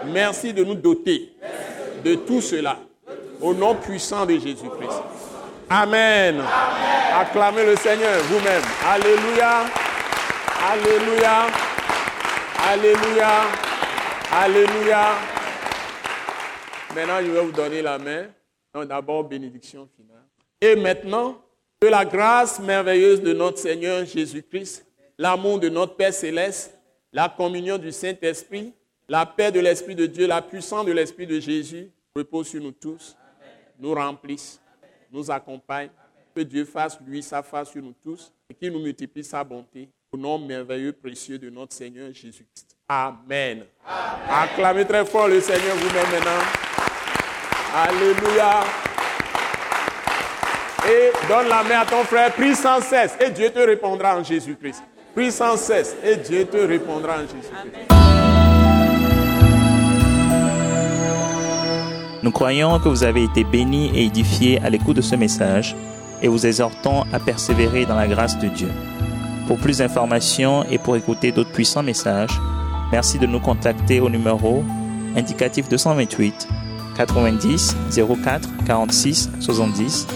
Merci 0.07 0.53
de 0.53 0.65
nous 0.65 0.75
doter 0.75 1.33
de 2.05 2.15
tout 2.15 2.41
cela 2.41 2.79
au 3.41 3.55
nom 3.55 3.75
puissant 3.75 4.27
de 4.27 4.35
Jésus-Christ. 4.35 5.03
Amen. 5.71 6.43
Acclamez 7.15 7.65
le 7.65 7.77
Seigneur 7.77 8.21
vous-même. 8.25 8.63
Alléluia. 8.87 9.65
Alléluia. 10.73 11.47
Alléluia. 12.71 13.31
Alléluia. 14.33 15.07
Maintenant, 16.95 17.19
je 17.21 17.31
vais 17.31 17.41
vous 17.43 17.53
donner 17.53 17.83
la 17.83 17.99
main. 17.99 18.27
D'abord, 18.87 19.25
bénédiction 19.25 19.89
finale. 19.97 20.25
Et 20.61 20.77
maintenant, 20.77 21.37
que 21.81 21.87
la 21.87 22.05
grâce 22.05 22.61
merveilleuse 22.61 23.23
de 23.23 23.33
notre 23.33 23.59
Seigneur 23.59 24.05
Jésus-Christ, 24.05 24.87
l'amour 25.19 25.59
de 25.59 25.69
notre 25.69 25.97
Père 25.97 26.15
céleste, 26.15 26.79
la 27.13 27.29
communion 27.29 27.77
du 27.77 27.91
Saint-Esprit, 27.91 28.73
la 29.09 29.27
paix 29.27 29.51
de 29.51 29.61
l'Esprit 29.61 29.95
de 29.95 30.07
Dieu, 30.07 30.27
la 30.27 30.41
puissance 30.41 30.87
de 30.87 30.93
l'Esprit 30.93 31.27
de 31.27 31.41
Jésus 31.41 31.91
repose 32.15 32.49
sur 32.49 32.63
nous 32.63 32.73
tous, 32.73 33.17
nous 33.79 33.95
remplisse, 33.95 34.61
nous 35.11 35.31
accompagne. 35.31 35.91
Que 36.35 36.43
Dieu 36.43 36.65
fasse, 36.65 36.99
lui, 37.05 37.21
sa 37.21 37.43
face 37.43 37.71
sur 37.71 37.83
nous 37.83 37.95
tous 38.01 38.33
et 38.49 38.55
qu'il 38.55 38.71
nous 38.71 38.79
multiplie 38.79 39.25
sa 39.25 39.43
bonté 39.43 39.89
au 40.13 40.17
nom 40.17 40.39
merveilleux, 40.39 40.93
précieux 40.93 41.37
de 41.37 41.51
notre 41.51 41.75
Seigneur 41.75 42.13
Jésus-Christ. 42.13 42.77
Amen. 42.89 43.65
Acclamez 44.31 44.85
très 44.87 45.05
fort 45.05 45.27
le 45.27 45.41
Seigneur 45.41 45.75
vous-même 45.75 46.11
maintenant. 46.13 46.45
Alléluia. 47.75 48.61
Et 50.87 51.11
donne 51.27 51.49
la 51.49 51.63
main 51.65 51.81
à 51.81 51.87
ton 51.87 52.05
frère, 52.05 52.33
prie 52.33 52.55
sans 52.55 52.81
cesse 52.81 53.17
et 53.21 53.31
Dieu 53.31 53.51
te 53.51 53.59
répondra 53.59 54.17
en 54.17 54.23
Jésus-Christ. 54.23 54.85
Prie 55.19 55.33
sans 55.33 55.57
cesse 55.57 55.97
et 56.05 56.15
Dieu 56.15 56.45
te 56.45 56.59
répondra 56.59 57.15
en 57.15 57.23
Jésus-Christ. 57.23 57.91
Nous 62.23 62.31
croyons 62.31 62.79
que 62.79 62.89
vous 62.89 63.03
avez 63.03 63.25
été 63.25 63.43
bénis 63.43 63.91
et 63.97 64.05
édifiés 64.05 64.61
à 64.63 64.71
l'écoute 64.71 64.95
de 64.95 65.01
ce 65.01 65.17
message 65.17 65.75
et 66.23 66.29
vous 66.29 66.47
exhortons 66.47 67.03
à 67.13 67.19
persévérer 67.19 67.85
dans 67.85 67.97
la 67.97 68.07
grâce 68.07 68.39
de 68.39 68.47
Dieu. 68.47 68.71
Pour 69.49 69.59
plus 69.59 69.79
d'informations 69.79 70.63
et 70.71 70.79
pour 70.79 70.95
écouter 70.95 71.33
d'autres 71.33 71.51
puissants 71.51 71.83
messages, 71.83 72.41
merci 72.93 73.19
de 73.19 73.27
nous 73.27 73.41
contacter 73.41 73.99
au 73.99 74.09
numéro 74.09 74.63
indicatif 75.17 75.69
228 75.69 76.47
90 76.97 77.77
04 78.23 78.49
46 78.65 79.31
70 79.41 80.07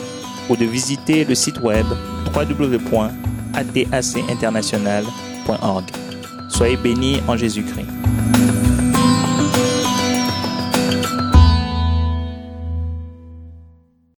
ou 0.49 0.55
de 0.55 0.65
visiter 0.65 1.25
le 1.25 1.35
site 1.35 1.59
web 1.59 1.87
www.atacinternational.org. 3.53 5.85
Soyez 6.49 6.77
bénis 6.77 7.21
en 7.29 7.37
Jésus-Christ. 7.37 7.87